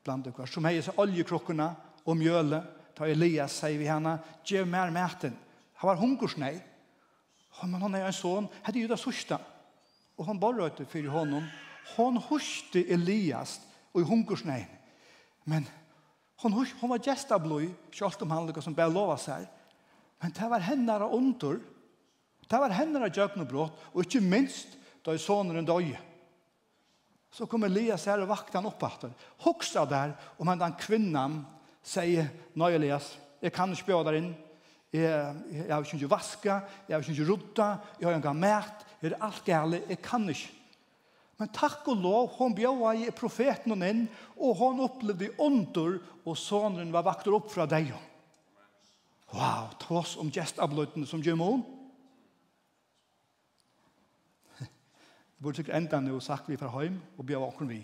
bland 0.03 0.23
dere, 0.23 0.47
som 0.47 0.65
heier 0.65 0.85
seg 0.85 0.99
oljekrokkene 0.99 1.69
og 2.05 2.17
mjølet, 2.17 2.78
Ta 2.99 3.07
Elias, 3.07 3.53
sier 3.55 3.79
vi 3.79 3.88
henne, 3.88 4.17
«Gjev 4.43 4.67
mer 4.67 4.91
mæten». 4.91 5.31
Han 5.79 5.88
var 5.88 5.99
hungersnei. 6.01 6.57
Men 7.63 7.81
han 7.81 7.95
er 7.95 8.09
en 8.09 8.15
son, 8.15 8.49
hette 8.65 8.81
er 8.81 8.91
det 8.91 8.99
sørsta. 8.99 9.38
Og 10.19 10.27
han 10.27 10.39
bare 10.39 10.65
røyte 10.65 10.83
for 10.83 11.05
honom. 11.13 11.45
Han 11.95 12.17
hørste 12.27 12.83
Elias 12.91 13.62
og 13.93 14.01
i 14.01 14.07
hungersnei. 14.09 14.65
Men 15.47 15.63
hon, 16.43 16.57
hørste, 16.57 16.75
hon 16.81 16.91
var 16.91 17.03
gestabløy, 17.03 17.69
kjølt 17.95 18.25
om 18.25 18.35
han 18.35 18.49
lukka 18.49 18.63
som 18.65 18.75
bare 18.75 18.91
lova 18.91 19.15
seg. 19.15 19.45
Men 20.19 20.35
det 20.35 20.49
var 20.51 20.65
henne 20.67 20.97
av 20.99 21.15
ondur. 21.15 21.62
Det 22.49 22.59
var 22.59 22.75
henne 22.75 22.99
av 22.99 23.13
djøknebrott, 23.15 23.79
og 23.93 24.03
ikke 24.03 24.19
minst 24.25 24.75
da 25.05 25.15
i 25.15 25.21
sonen 25.21 25.62
en 25.62 25.69
døye. 25.69 26.01
Så 27.31 27.47
kom 27.47 27.63
Elias 27.63 28.09
her 28.09 28.19
og 28.19 28.31
vakte 28.33 28.59
han 28.59 28.67
opp 28.67 28.83
etter. 28.83 29.15
Hoksa 29.45 29.85
der 29.88 30.17
om 30.35 30.51
han 30.51 30.59
den 30.59 30.75
kvinnan 30.81 31.39
sier, 31.89 32.30
nei 32.60 32.69
Elias, 32.78 33.15
jeg 33.41 33.54
kan 33.56 33.71
ikke 33.73 33.89
bjøre 33.89 34.06
der 34.10 34.19
inn, 34.19 34.30
jeg, 34.93 35.10
jeg, 35.54 35.65
har 35.69 35.86
ikke 35.86 36.10
vaska, 36.10 36.62
jeg 36.88 36.95
har 36.95 37.06
ikke 37.06 37.28
rutta, 37.30 37.67
jeg 37.99 38.08
har 38.10 38.17
ikke 38.17 38.34
mært, 38.38 38.86
jeg 39.02 39.12
er 39.12 39.21
alt 39.25 39.43
gærlig, 39.45 39.84
jeg 39.89 40.02
kan 40.06 40.25
ikke. 40.30 40.56
Men 41.39 41.52
takk 41.56 41.88
og 41.88 42.02
lov, 42.04 42.34
hon 42.36 42.56
bjøa 42.56 42.93
i 42.99 43.12
profeten 43.15 43.71
hon 43.71 43.86
inn, 43.88 44.02
og 44.36 44.58
hon 44.60 44.82
opplevde 44.84 45.32
under, 45.39 45.99
og 46.25 46.36
sonen 46.38 46.91
var 46.91 47.06
vakter 47.08 47.38
opp 47.38 47.47
fra 47.54 47.67
deg. 47.69 47.93
Wow, 49.32 49.69
tross 49.80 50.17
om 50.19 50.32
gestabløytene 50.34 51.08
som 51.08 51.23
gjør 51.23 51.38
mån. 51.39 51.63
Det 54.65 55.39
burde 55.45 55.62
sikkert 55.62 55.78
enda 55.80 56.02
nå 56.04 56.19
sagt 56.19 56.49
vi 56.52 56.60
fra 56.60 56.73
heim, 56.75 56.97
og 57.15 57.30
bjøa 57.30 57.45
åkken 57.47 57.71
vi. 57.71 57.80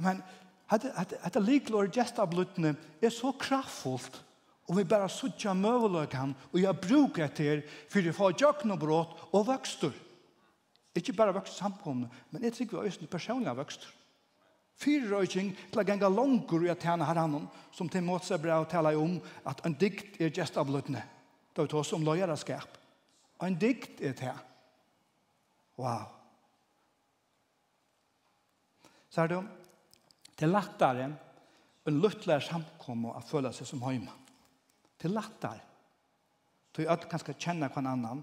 Men 0.00 0.22
Hette 0.70 1.42
liklor 1.42 1.90
gestablutene 1.90 2.76
er 3.02 3.10
så 3.10 3.32
kraftfullt 3.34 4.20
og 4.70 4.76
vi 4.78 4.86
bare 4.86 5.10
suttja 5.10 5.50
møveløkene 5.58 6.50
og 6.52 6.60
jeg 6.62 6.78
bruker 6.84 7.26
etter 7.26 7.64
for 7.90 8.06
å 8.06 8.14
få 8.14 8.28
jøkken 8.38 8.70
og 8.70 8.78
brått 8.78 9.24
og 9.34 9.48
vøkster. 9.48 9.96
Ikke 10.94 11.14
bare 11.18 11.34
vøkster 11.34 11.64
samkomne, 11.64 12.06
men 12.30 12.46
jeg 12.46 12.54
tror 12.54 12.68
vi 12.70 12.78
har 12.78 12.86
øyne 12.86 13.10
personlige 13.10 13.56
Fyre 14.80 15.10
røyking 15.10 15.50
til 15.72 15.82
å 15.82 15.84
gjenge 15.84 16.08
langer 16.08 16.62
i 16.64 16.70
jeg 16.70 16.80
tjene 16.80 17.04
herren 17.04 17.48
som 17.76 17.88
til 17.90 18.06
måte 18.06 18.30
seg 18.30 18.40
bra 18.40 18.62
å 18.62 18.68
tale 18.70 18.94
om 18.96 19.18
at 19.44 19.60
en 19.66 19.74
dikt 19.76 20.20
er 20.22 20.32
gestablutene. 20.32 21.02
Det 21.52 21.66
er 21.66 21.74
også 21.76 21.98
om 21.98 22.06
løyerskap. 22.06 22.78
Og 23.40 23.44
en 23.44 23.58
dikt 23.60 24.00
er 24.00 24.14
det. 24.16 24.32
Wow. 25.76 26.06
Så 29.10 29.20
er 29.20 29.28
det 29.28 29.40
om 29.42 29.50
Det 30.40 30.46
er 30.48 30.54
lettere 30.54 31.10
en 31.84 31.98
luttlar 32.00 32.40
samkomme 32.40 33.12
å 33.12 33.20
føla 33.28 33.50
seg 33.52 33.68
som 33.68 33.82
hemma. 33.84 34.14
Det 34.96 35.10
er 35.10 35.12
lettere. 35.12 35.60
Du 36.72 36.86
att 36.88 37.08
kanske 37.10 37.34
kjenne 37.34 37.68
kvar 37.68 37.84
annan. 37.84 38.22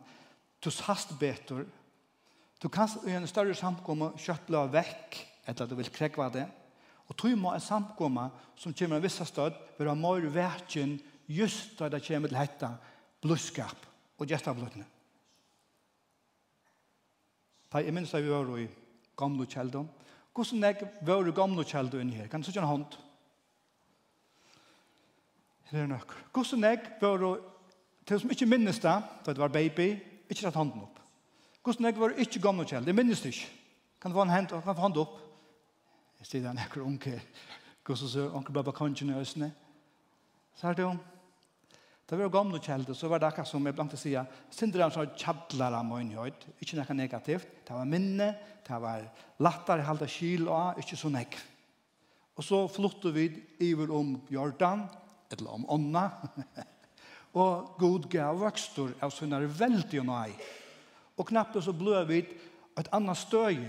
Du 0.60 0.72
hast 0.82 1.20
betur. 1.20 1.68
Du 2.60 2.70
kan 2.70 2.90
i 3.06 3.12
en 3.12 3.28
större 3.28 3.54
samkomma 3.54 4.14
vekk 4.72 5.18
etter 5.46 5.64
at 5.64 5.70
du 5.70 5.76
vil 5.76 5.90
krekva 5.94 6.30
det. 6.30 6.48
Og 7.08 7.16
du 7.16 7.36
må 7.36 7.54
en 7.54 7.62
samkomma 7.62 8.32
som 8.56 8.74
kommer 8.74 8.98
av 8.98 9.04
vissa 9.04 9.26
stød 9.26 9.54
være 9.78 9.96
mer 9.96 10.26
verkjen 10.34 11.00
just 11.28 11.78
da 11.78 11.90
det 11.90 12.02
kommer 12.08 12.28
til 12.28 12.38
hetta 12.38 12.72
blodskap 13.22 13.86
og 14.18 14.28
gestablutne. 14.28 14.86
Da 17.72 17.84
jeg 17.84 17.94
minns 17.94 18.12
da 18.12 18.20
vi 18.20 18.32
var 18.32 18.58
i 18.58 18.68
gamle 19.18 19.46
kjeldom, 19.46 19.88
Hvordan 20.38 20.63
er 20.63 20.73
det 20.78 20.88
var 21.02 21.32
gamle 21.34 21.63
kjelder 21.65 22.02
inn 22.04 22.13
her? 22.13 22.28
Kan 22.30 22.43
du 22.43 22.45
sitte 22.45 22.62
en 22.62 22.69
hånd? 22.69 22.97
Her 25.71 25.80
er 25.82 25.88
nok. 25.89 26.13
Hvordan 26.34 26.63
er 26.63 26.76
det 26.76 26.91
var, 27.02 27.39
til 28.06 28.19
som 28.21 28.30
ikke 28.32 28.45
minnes 28.45 28.80
det, 28.80 28.93
da 29.26 29.34
det 29.34 29.41
var 29.41 29.50
baby, 29.50 29.88
ikke 30.30 30.45
rett 30.45 30.60
hånden 30.60 30.84
opp. 30.86 31.00
Hvordan 31.63 31.86
er 31.86 31.95
det 31.95 32.02
var 32.02 32.13
ikke 32.21 32.41
gamle 32.41 32.65
kjelder, 32.65 32.86
Det 32.86 32.95
minnes 32.95 33.21
det 33.21 33.34
ikke. 33.34 33.50
Kan 34.02 34.12
du 34.12 34.15
få 34.15 34.21
en 34.21 34.30
hånd, 34.30 34.47
kan 34.47 34.62
du 34.62 34.65
få 34.65 34.73
hånd 34.73 34.97
opp? 34.97 35.17
Jeg 36.19 36.28
sier 36.28 36.41
det 36.41 36.47
er 36.47 36.52
en 36.52 36.65
ekkur 36.67 36.86
unge. 36.86 37.21
Hvordan 37.86 38.08
er 38.08 38.21
det 38.21 38.36
onker 38.36 38.54
baba 38.54 38.71
kongen 38.71 39.10
i 39.10 39.19
øsene. 39.19 39.52
Så 40.56 40.67
er 40.67 40.73
det 40.73 40.84
jo. 40.84 40.95
Da 42.08 42.15
vi 42.15 42.24
var 42.24 42.32
gamle 42.32 42.60
kjelde, 42.63 42.96
så 42.96 43.10
var 43.12 43.20
det 43.20 43.28
akkurat 43.28 43.50
som 43.50 43.65
jeg 43.67 43.76
blant 43.76 43.91
å 43.91 44.00
si, 44.00 44.13
sindre 44.54 44.86
han 44.86 44.93
så 44.96 45.04
kjadler 45.12 45.76
av 45.76 45.84
min 45.89 46.13
høyt, 46.15 46.46
ikke 46.63 46.78
noe 46.80 46.96
negativt, 46.96 47.50
det 47.67 47.76
var 47.76 47.89
minne, 47.89 48.30
det 48.63 48.78
var 48.80 49.04
lattere 49.43 49.84
halda 49.84 50.08
kyl 50.08 50.48
og 50.48 50.80
ikke 50.80 51.00
så 51.00 51.12
nek. 51.12 51.36
Og 52.39 52.46
så 52.48 52.62
flyttet 52.72 53.12
vi 53.12 53.26
iver 53.67 53.91
om 53.91 54.13
Jordan, 54.32 54.86
eller 55.36 55.52
om 55.52 55.67
ånda, 55.76 56.06
og 57.41 57.76
god 57.82 58.08
gav 58.13 58.39
vokstor 58.39 58.96
av 59.04 59.12
sånne 59.12 59.43
veldig 59.60 60.00
og 60.06 60.08
nøy. 60.08 60.38
Og 61.20 61.28
knapt 61.28 61.60
så 61.65 61.76
ble 61.76 62.06
vi 62.08 62.22
et 62.78 62.93
annet 62.96 63.20
støy. 63.20 63.60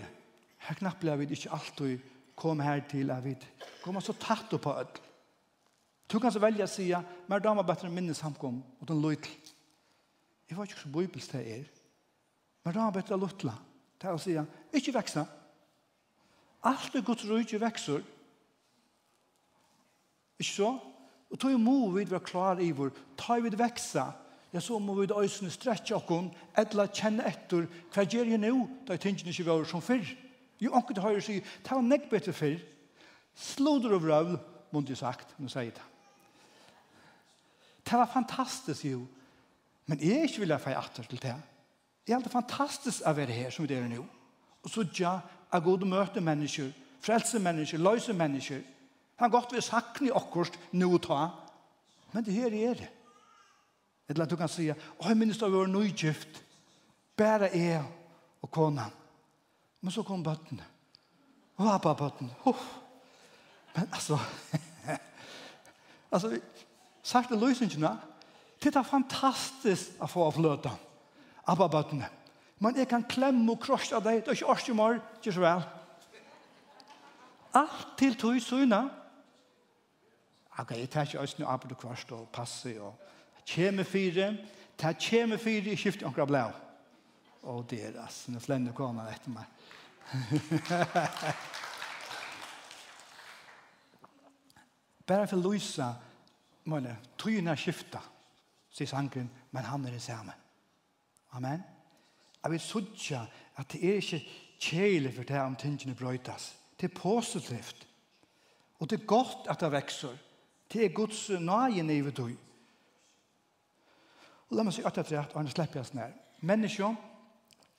Her 0.69 0.79
knapt 0.79 1.03
ble 1.03 1.19
vi 1.19 1.31
ikke 1.35 1.57
alltid 1.57 2.07
kom 2.39 2.63
her 2.63 2.85
til 2.87 3.11
at 3.11 3.25
vi 3.25 3.35
kom 3.83 3.99
så 4.05 4.15
tatt 4.15 4.55
på 4.55 4.79
ødel. 4.79 5.08
Du 6.09 6.19
kan 6.19 6.33
så 6.33 6.41
velge 6.41 6.65
å 6.65 6.71
si, 6.71 6.89
men 7.29 7.43
damer 7.45 7.67
bedre 7.69 7.91
minne 7.93 8.15
samkom 8.17 8.63
og 8.81 8.89
den 8.89 9.01
løy 9.03 9.19
til. 9.21 9.35
Jeg 10.49 10.57
vet 10.57 10.73
ikke 10.73 10.87
hva 10.87 11.03
bibels 11.03 11.29
det 11.29 11.43
er. 11.59 11.67
Men 12.65 12.75
damer 12.75 12.97
bedre 12.97 13.19
lutla. 13.21 13.59
Det 14.01 14.07
är 14.07 14.13
att 14.13 14.23
säga, 14.23 14.47
inte 14.73 14.91
växa. 14.91 15.27
Allt 16.61 16.95
är 16.95 17.01
Guds 17.01 17.25
rujtje 17.25 17.59
vekser. 17.59 18.03
Ikke 20.39 20.53
så? 20.53 20.79
Og 21.31 21.39
tog 21.39 21.61
må 21.61 21.91
vi 21.91 22.07
være 22.09 22.25
klar 22.25 22.61
i 22.61 22.71
vår. 22.73 22.91
Ta 23.17 23.39
vi 23.41 23.51
det 23.51 23.59
veksa. 23.59 24.13
Ja, 24.53 24.61
så 24.61 24.79
må 24.79 24.95
vi 24.95 25.07
det 25.07 25.17
øysene 25.19 25.51
stretche 25.51 25.97
okken, 25.97 26.31
eller 26.57 26.89
kjenne 26.89 27.27
etter, 27.29 27.67
hva 27.93 28.05
gjør 28.07 28.31
jeg 28.33 28.41
nå, 28.41 28.55
da 28.87 28.97
jeg 28.97 29.03
tenker 29.03 29.29
ikke 29.29 29.45
var 29.45 29.67
som 29.69 29.83
før. 29.85 30.07
Jo, 30.61 30.73
anker 30.73 30.97
til 30.97 31.05
høyre 31.05 31.21
sier, 31.21 31.51
ta 31.65 31.77
nekk 31.85 32.09
bedre 32.09 32.33
før. 32.33 32.57
Slå 33.37 33.77
dere 33.83 33.99
over 33.99 34.15
av, 34.17 34.33
måtte 34.73 34.95
jeg 34.95 35.03
sagt, 35.03 35.35
når 35.37 35.51
jeg 35.51 35.57
sier 35.57 35.77
det. 35.77 35.85
Det 37.89 37.99
var 37.99 38.11
fantastisk 38.13 38.85
jo. 38.85 39.07
Men 39.87 40.01
jeg 40.01 40.29
ikke 40.29 40.43
vil 40.45 40.53
ha 40.53 40.61
feil 40.61 40.77
atter 40.77 41.07
til 41.09 41.23
det. 41.23 41.35
Det 42.05 42.13
er 42.13 42.19
alltid 42.19 42.35
fantastisk 42.35 43.07
å 43.07 43.15
være 43.17 43.33
her 43.33 43.53
som 43.53 43.65
vi 43.69 43.77
er 43.77 43.89
nå. 43.89 44.03
Og 44.65 44.71
så 44.71 44.85
ja, 44.99 45.15
jeg 45.53 45.65
går 45.65 45.85
og 45.87 45.89
møter 45.89 46.25
mennesker, 46.25 46.69
frelse 47.01 47.41
mennesker, 47.41 47.81
løse 47.81 48.13
mennesker. 48.13 48.61
Han 49.19 49.33
godt 49.33 49.55
vil 49.57 49.65
sakne 49.65 50.13
akkurat 50.17 50.59
nå 50.73 50.91
og 50.93 51.03
ta. 51.07 51.23
Men 52.13 52.25
det 52.25 52.37
her 52.37 52.53
er 52.53 52.75
det. 52.83 52.91
Eller 54.09 54.25
at 54.25 54.31
du 54.31 54.37
kan 54.41 54.49
si, 54.49 54.69
å, 54.73 54.77
jeg 55.05 55.17
minnes 55.21 55.41
da 55.41 55.49
vi 55.49 55.59
var 55.59 55.73
nøygift, 55.73 56.43
bare 57.17 57.51
jeg 57.53 57.83
og 58.43 58.51
kona. 58.53 58.87
Men 59.81 59.95
så 59.95 60.05
kom 60.07 60.25
bøttene. 60.25 60.65
Og 61.59 61.69
abba 61.73 61.93
bøttene. 61.99 62.55
Men 63.75 63.89
altså, 63.93 64.19
altså, 66.13 66.33
sagt 67.09 67.31
det 67.33 67.41
løsningene, 67.41 67.95
det 68.63 68.75
er 68.77 68.83
fantastisk 68.85 69.97
å 70.03 70.07
få 70.11 70.27
av 70.29 70.39
løta. 70.43 70.75
Abba 71.49 71.69
bøttene. 71.73 72.09
Men 72.59 72.77
jeg 72.77 72.89
kan 72.91 73.07
klemme 73.09 73.53
og 73.53 73.61
krosse 73.63 73.97
av 73.97 74.03
deg, 74.05 74.15
det 74.21 74.29
er 74.33 74.35
ikke 74.37 74.51
års 74.53 74.69
i 74.69 74.75
morgen, 74.77 75.01
ikke 75.21 75.33
så 75.33 75.41
vel. 75.45 75.63
Alt 77.57 77.87
til 77.99 78.17
tog 78.19 78.41
syne. 78.43 78.91
Ok, 80.59 80.71
jeg 80.75 80.91
tar 80.91 81.07
ikke 81.07 81.23
østene 81.23 81.47
av 81.49 81.65
og 81.65 81.79
kvart 81.79 82.13
og 82.17 82.29
passe 82.35 82.81
og 82.83 82.95
kjeme 83.47 83.85
fire, 83.87 84.37
ta 84.77 84.93
kjeme 84.93 85.39
fire 85.39 85.71
i 85.71 85.77
skiftet 85.79 86.07
omkring 86.09 86.29
blau. 86.29 86.51
Og 87.49 87.71
deres, 87.71 88.29
når 88.29 88.41
flenne 88.43 88.73
kommer 88.77 89.07
etter 89.13 89.31
meg. 89.31 89.47
Bare 95.09 95.27
for 95.31 95.37
Luisa, 95.41 95.95
måne, 96.69 96.97
tryna 97.19 97.57
skifta, 97.57 98.01
sier 98.71 98.89
sangen, 98.91 99.31
men 99.51 99.65
han 99.65 99.85
er 99.87 99.97
det 99.97 100.03
samme. 100.03 100.35
Amen. 101.33 101.63
Jeg 102.43 102.51
vil 102.51 102.61
sutja 102.61 103.25
at 103.57 103.73
det 103.73 103.83
er 103.85 104.01
ikke 104.01 104.23
kjele 104.61 105.13
for 105.13 105.23
det 105.23 105.41
om 105.41 105.57
tingene 105.57 105.95
brøytas. 105.95 106.55
Det 106.81 106.91
er 106.91 107.01
positivt. 107.01 107.87
Og 108.79 108.91
det 108.91 109.01
er 109.01 109.07
godt 109.07 109.51
at 109.51 109.61
det 109.61 109.73
vekser. 109.73 110.17
Det 110.73 110.85
er 110.85 110.95
Guds 110.95 111.29
nøyen 111.29 111.91
i 111.91 112.01
du. 112.11 112.31
Og 114.49 114.57
la 114.57 114.65
meg 114.65 114.73
si 114.73 114.85
at 114.85 114.97
jeg 114.97 115.19
er 115.19 115.27
og 115.35 115.41
han 115.41 115.51
slipper 115.51 115.81
jeg 115.81 115.87
snær. 115.87 116.15
Mennesker, 116.41 116.95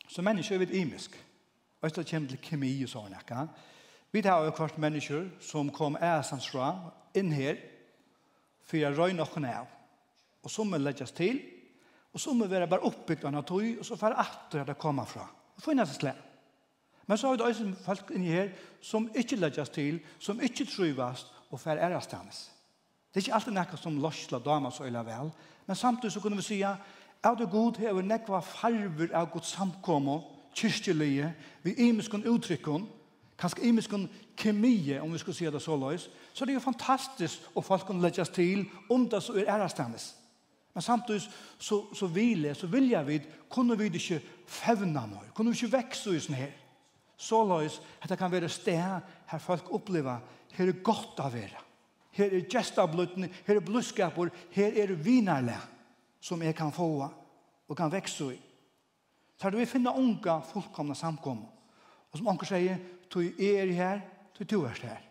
så 0.08 0.22
mennesker 0.22 0.56
er 0.56 0.66
vi 0.66 0.82
imisk. 0.82 1.16
Og 1.82 1.88
etter 1.88 2.04
kommer 2.04 2.30
til 2.30 2.42
kemi 2.44 2.74
og 2.84 2.90
sånn, 2.92 3.16
ikke? 3.16 3.48
Vi 4.12 4.22
tar 4.22 4.44
jo 4.44 4.52
kvart 4.52 4.78
mennesker 4.78 5.30
som 5.42 5.70
kom 5.72 5.96
æsans 5.96 6.50
fra 6.50 6.74
inn 7.16 7.32
her, 7.32 7.58
for 8.70 8.78
jeg 8.78 8.94
røy 8.96 9.16
noen 9.18 9.48
av. 9.50 9.70
Og 10.46 10.54
så 10.54 10.64
må 10.64 10.78
legges 10.78 11.12
til, 11.18 11.42
og 12.14 12.22
så 12.22 12.34
må 12.34 12.46
vi 12.46 12.56
være 12.56 12.70
bare 12.70 12.86
oppbygd 12.86 13.26
av 13.26 13.34
natur, 13.34 13.66
og 13.80 13.86
så 13.86 13.98
får 13.98 14.14
jeg 14.14 14.26
atter 14.26 14.70
det 14.70 14.78
komma 14.82 15.06
fra. 15.10 15.26
Og 15.58 15.66
får 15.66 15.78
nesten 15.78 16.00
slett. 16.00 16.26
Men 17.10 17.18
så 17.18 17.28
har 17.28 17.38
vi 17.38 17.44
også 17.48 17.66
folk 17.82 18.12
inni 18.14 18.30
her 18.30 18.52
som 18.86 19.08
ikke 19.18 19.40
legges 19.40 19.72
til, 19.74 19.98
som 20.22 20.42
ikke 20.46 20.68
trivas, 20.70 21.26
og 21.50 21.60
får 21.60 21.82
æres 21.82 22.06
hennes. 22.14 22.40
Det 23.10 23.18
er 23.18 23.26
ikke 23.26 23.38
alltid 23.40 23.56
noe 23.56 23.78
som 23.82 23.96
løsler 23.98 24.44
damer 24.46 24.74
så 24.74 24.86
øyla 24.86 25.02
vel, 25.02 25.32
men 25.66 25.78
samtidig 25.78 26.14
så 26.14 26.22
kunne 26.22 26.38
vi 26.38 26.46
si 26.46 26.60
at 26.62 27.40
det 27.40 27.50
god 27.50 27.80
hever 27.82 28.06
nekva 28.06 28.40
farver 28.46 29.10
av 29.18 29.32
god 29.34 29.48
samkommer, 29.50 30.22
kyrkjelige, 30.54 31.32
vi 31.64 31.74
imeskon 31.88 32.28
uttrykkene, 32.30 32.86
kanskje 33.40 33.68
imiskun 33.70 34.08
kemie, 34.38 35.02
om 35.02 35.12
vi 35.14 35.20
skulle 35.22 35.38
si 35.38 35.46
det 35.46 35.62
så 35.64 35.76
løys, 35.80 36.10
så 36.34 36.46
det 36.46 36.54
er 36.54 36.60
jo 36.60 36.64
fantastisk 36.66 37.50
og 37.56 37.66
folk 37.66 37.86
kan 37.88 38.02
legges 38.02 38.30
til 38.36 38.66
om 38.90 39.08
det 39.10 39.24
så 39.24 39.36
er 39.40 39.52
ærestandes. 39.56 40.16
Men 40.74 40.82
samtidig 40.82 41.22
så, 41.58 41.82
så 41.96 42.08
vil 42.08 42.44
jeg, 42.44 42.56
så 42.56 42.68
vil 42.68 42.90
jeg 42.90 43.08
vid, 43.08 43.30
kunne 43.50 43.78
vi 43.78 43.90
ikke 43.90 44.22
fevna 44.48 45.06
noe, 45.10 45.32
kunne 45.34 45.52
vi 45.52 45.58
ikke 45.58 45.78
vekse 45.78 46.14
i 46.16 46.22
sånn 46.24 46.38
her. 46.40 46.52
Så 47.20 47.42
løys 47.44 47.82
at 48.00 48.12
det 48.12 48.18
kan 48.20 48.32
være 48.32 48.50
sted 48.50 48.80
her 48.80 49.42
folk 49.44 49.72
opplever, 49.76 50.22
her 50.56 50.72
er 50.72 50.84
godt 50.84 51.20
av 51.20 51.34
være. 51.34 51.66
Her 52.16 52.34
er 52.36 52.48
gestablutene, 52.52 53.30
her 53.48 53.60
er 53.60 53.66
blodskaper, 53.66 54.32
her 54.56 54.78
er 54.84 54.96
vinarle 54.96 55.58
som 56.22 56.42
jeg 56.44 56.56
kan 56.56 56.72
få 56.76 56.90
og 57.70 57.78
kan 57.78 57.92
vekse 57.92 58.32
i. 58.34 58.40
Så 59.40 59.48
er 59.48 59.52
det 59.52 59.62
vi 59.62 59.72
finner 59.72 59.96
unga 59.96 60.40
fullkomna 60.44 60.96
samkommer. 60.98 61.59
Og 62.12 62.18
som 62.18 62.28
anker 62.32 62.50
sier, 62.50 62.82
du 63.14 63.22
er 63.22 63.72
her, 63.74 64.02
du 64.40 64.64
er 64.64 64.68
her. 64.70 64.90
her. 64.90 65.06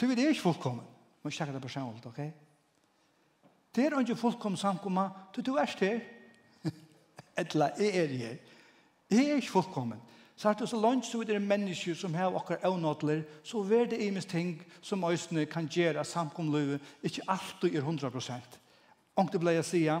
Du 0.00 0.06
er 0.10 0.28
ikke 0.28 0.40
fullkommen. 0.40 0.86
Må 1.22 1.30
ikke 1.30 1.36
sjekke 1.36 1.54
det 1.54 1.62
personlig, 1.62 2.06
ok? 2.06 2.22
Det 3.74 3.84
er 3.84 3.98
ikke 3.98 4.16
fullkommen 4.16 4.56
samkommet, 4.56 5.10
du 5.46 5.54
er 5.56 5.76
her. 5.80 6.00
Etla, 7.38 7.70
jeg 7.78 7.96
er 7.96 8.06
her. 8.06 8.36
Jeg 9.10 9.28
er 9.30 9.34
ikke 9.34 9.50
fullkommen. 9.50 10.00
Så 10.36 10.48
er 10.48 10.52
det 10.52 10.68
så 10.68 10.80
langt 10.80 11.06
så 11.06 11.18
videre 11.18 11.40
mennesker 11.40 11.94
som 11.94 12.14
har 12.14 12.34
akkurat 12.34 12.64
avnådler, 12.64 13.22
så 13.44 13.62
er 13.62 13.84
det 13.84 14.00
imens 14.02 14.26
ting 14.26 14.62
som 14.82 15.04
øsene 15.04 15.46
kan 15.46 15.68
gjøre 15.68 16.04
samkomløyve, 16.04 16.80
ikke 17.02 17.22
alltid 17.28 17.76
er 17.76 17.82
100%. 17.82 18.32
det 19.32 19.40
ble 19.40 19.50
jeg 19.50 19.64
sier, 19.64 20.00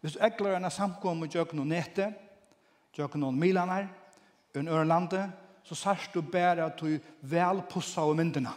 hvis 0.00 0.12
du 0.12 0.24
ekler 0.24 0.56
en 0.56 0.70
samkommet 0.70 1.30
gjør 1.30 1.54
noe 1.54 1.66
nettet, 1.66 2.14
gjør 2.92 3.16
noen 3.16 3.38
milaner, 3.38 3.88
en 4.56 4.68
Ørlande, 4.68 5.30
så 5.64 5.74
sørst 5.74 6.14
du 6.14 6.22
bare 6.22 6.64
at 6.64 6.80
du 6.80 6.98
vel 7.22 7.62
pussa 7.70 8.02
av 8.02 8.16
myndene. 8.16 8.52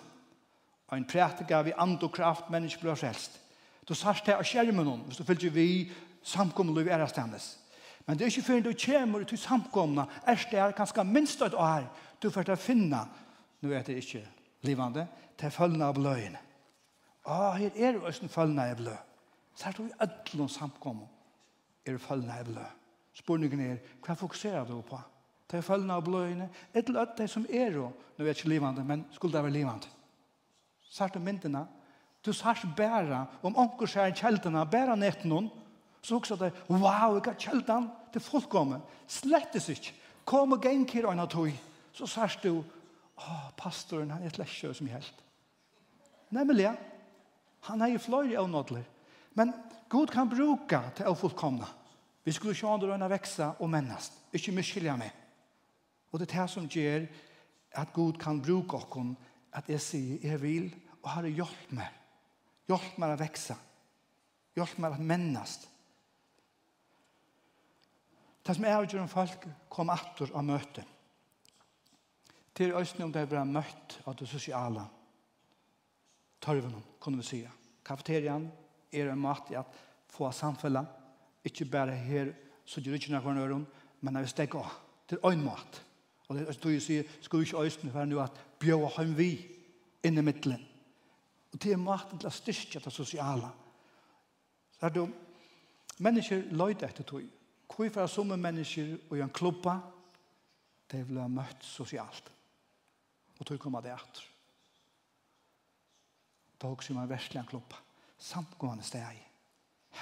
Og 0.87 0.97
en 0.97 1.05
prætika 1.05 1.61
vi 1.61 1.73
and 1.77 2.03
og 2.03 2.11
kraft 2.11 2.49
mennesker 2.49 2.81
blir 2.81 2.95
frelst. 2.95 3.39
Du 3.87 3.93
sørst 3.93 4.25
det 4.25 4.35
av 4.35 4.43
skjermen 4.43 4.87
om, 4.87 4.99
hvis 5.07 5.17
du 5.17 5.23
fyllt 5.23 5.53
vi 5.53 5.91
samkommet 6.23 6.85
i 6.85 6.89
ærestendes. 6.89 7.57
Men 8.07 8.17
det 8.17 8.25
er 8.25 8.31
ikke 8.31 8.47
før 8.47 8.59
du 8.59 8.73
kommer 8.85 9.23
til 9.23 9.37
samkomna, 9.37 10.05
er 10.27 10.35
det 10.51 10.59
er 10.59 10.71
ganske 10.71 11.03
minst 11.03 11.41
et 11.41 11.53
år, 11.53 11.87
du 12.21 12.29
får 12.29 12.43
til 12.43 12.53
å 12.53 12.59
finne, 12.59 12.99
nå 13.61 13.71
er 13.71 13.83
det 13.83 13.97
ikke 13.97 14.25
livende, 14.63 15.07
til 15.37 15.51
følgende 15.51 15.85
av 15.85 15.95
bløyene. 15.95 16.39
Å, 17.23 17.51
her 17.55 17.71
er 17.75 17.95
det 17.95 18.03
også 18.03 18.27
følgende 18.27 18.69
av 18.71 18.77
bløy. 18.77 18.99
Særlig 19.55 19.77
du 19.77 19.83
i 19.85 20.03
ødelen 20.03 20.49
samkomna, 20.49 21.07
er 21.85 21.97
fallna 21.97 22.39
av 22.39 22.49
bløy. 22.49 22.69
Spørningen 23.13 23.59
er, 23.61 23.81
hva 24.03 24.15
fokuserer 24.17 24.65
du 24.67 24.79
på? 24.81 24.97
Hva? 24.97 25.12
de 25.51 25.61
følgene 25.61 25.97
av 25.97 26.05
bløyene, 26.05 26.49
et 26.73 26.87
eller 26.87 27.05
annet 27.05 27.31
som 27.31 27.45
er 27.49 27.75
jo, 27.77 27.89
nå 28.17 28.25
er 28.25 28.35
ikke 28.35 28.51
livande, 28.51 28.83
men 28.87 29.05
skulle 29.13 29.35
det 29.35 29.43
være 29.43 29.55
livande. 29.57 29.89
Sart 30.93 31.17
om 31.17 31.25
myndene, 31.25 31.65
du 32.23 32.31
sart 32.33 32.63
bæra, 32.77 33.25
om 33.43 33.57
onker 33.59 33.89
skjer 33.89 34.15
kjeldene, 34.15 34.63
bæra 34.71 34.95
nett 34.95 35.25
noen, 35.27 35.49
så 36.03 36.17
også 36.17 36.37
det, 36.39 36.51
wow, 36.69 37.17
jeg 37.17 37.25
har 37.25 37.39
kjeldene 37.39 38.09
til 38.13 38.23
fullkommen, 38.23 38.83
slettes 39.07 39.69
ikke, 39.73 39.95
kom 40.27 40.55
og 40.55 40.63
genkir 40.63 41.07
og 41.07 41.15
en 41.15 41.23
av 41.25 41.29
tog, 41.31 41.51
så 41.95 42.07
sart 42.07 42.43
du, 42.43 42.63
åh, 43.19 43.45
pastoren, 43.59 44.11
han 44.11 44.23
er 44.23 44.31
et 44.31 44.39
lesjø 44.39 44.71
som 44.75 44.89
helt. 44.91 45.23
Nemlig, 46.33 46.71
han 47.67 47.83
er 47.83 47.93
jo 47.93 48.03
fløyre 48.03 48.39
av 48.41 48.49
nådler, 48.49 48.85
men 49.37 49.53
God 49.91 50.09
kan 50.13 50.29
bruka 50.29 50.81
til 50.97 51.09
å 51.09 51.17
fullkomna. 51.17 51.67
Vi 52.23 52.31
skulle 52.31 52.55
sjå 52.55 52.71
andre 52.71 52.95
øyne 52.95 53.09
veksa 53.11 53.53
og 53.59 53.69
mennast, 53.69 54.15
ikke 54.33 54.55
miskylja 54.55 54.95
meg. 54.97 55.11
Og 56.13 56.21
det 56.21 56.29
er 56.29 56.43
det 56.43 56.49
som 56.53 56.69
gjør 56.69 57.07
at 57.81 57.93
Gud 57.93 58.19
kan 58.21 58.41
bruke 58.41 58.77
oss 58.77 59.15
at 59.53 59.69
jeg 59.69 59.81
sier, 59.81 60.17
jeg 60.21 60.41
vil, 60.41 60.71
og 61.03 61.09
har 61.09 61.25
hjelp 61.27 61.71
meg. 61.77 61.89
Hjelp 62.69 62.97
meg 63.01 63.13
å 63.13 63.19
vekse. 63.19 63.55
Hjelp 64.55 64.79
meg 64.81 64.95
å 64.95 65.05
mennast. 65.11 65.67
Det 68.43 68.55
som 68.55 68.65
er 68.65 68.75
avgjør 68.77 69.03
om 69.03 69.11
folk 69.11 69.45
kom 69.71 69.91
atter 69.93 70.33
av 70.35 70.45
møte. 70.45 70.83
Til 72.53 72.75
østene 72.77 73.07
om 73.07 73.13
det 73.13 73.25
ble 73.29 73.43
møtt 73.49 73.99
av 74.05 74.17
det 74.19 74.27
sosiale. 74.29 74.83
Tørven, 76.43 76.75
kunne 77.01 77.21
vi 77.21 77.29
si. 77.29 77.39
Kafeterian 77.85 78.49
er 78.93 79.09
en 79.09 79.21
mat 79.21 79.49
i 79.51 79.57
at 79.57 79.79
få 80.11 80.29
samfunnet. 80.31 80.85
Ikke 81.45 81.65
bare 81.65 81.95
her, 81.97 82.33
så 82.65 82.81
gjør 82.81 82.99
ikke 82.99 83.15
noen 83.15 83.41
øren, 83.41 83.65
men 84.01 84.13
når 84.13 84.27
vi 84.27 84.33
stekker 84.35 84.61
av. 84.61 84.77
Det 85.09 85.17
er 85.19 85.33
en 85.33 85.45
mat. 85.45 85.81
Og 86.33 86.39
det 86.39 86.49
er 86.49 86.61
du 86.63 86.79
sier, 86.81 87.09
skal 87.21 87.39
vi 87.39 87.45
ikke 87.45 87.61
øyne 87.61 87.91
for 87.93 88.05
nå 88.09 88.19
at 88.23 88.37
bjøve 88.59 88.89
ham 88.95 89.11
vi 89.17 89.29
inn 90.03 90.17
i 90.17 90.25
midtelen. 90.25 90.61
Og 91.53 91.59
det 91.61 91.75
er 91.75 91.81
maten 91.81 92.17
til 92.17 92.29
å 92.29 92.33
styrke 92.33 92.81
det 92.81 92.93
sosiale. 92.93 93.51
Så 94.73 94.87
er 94.87 94.95
det 94.95 95.03
mennesker 96.01 96.47
løyde 96.57 96.87
etter 96.87 97.05
tog. 97.05 97.27
Hvorfor 97.69 98.01
er 98.01 98.09
som 98.09 98.33
mennesker 98.33 98.95
og 99.11 99.19
en 99.21 99.33
klubba, 99.33 99.75
det 100.89 101.03
vil 101.05 101.21
ha 101.21 101.27
møtt 101.29 101.61
sosialt. 101.65 102.31
Og 103.37 103.45
tog 103.45 103.59
kommer 103.61 103.85
det 103.85 103.93
etter. 103.93 104.25
Da 106.57 106.71
også 106.71 106.95
man 106.97 107.09
verslig 107.09 107.41
en 107.43 107.49
klubba. 107.49 107.77
Samtgående 108.17 108.85
steg. 108.87 109.21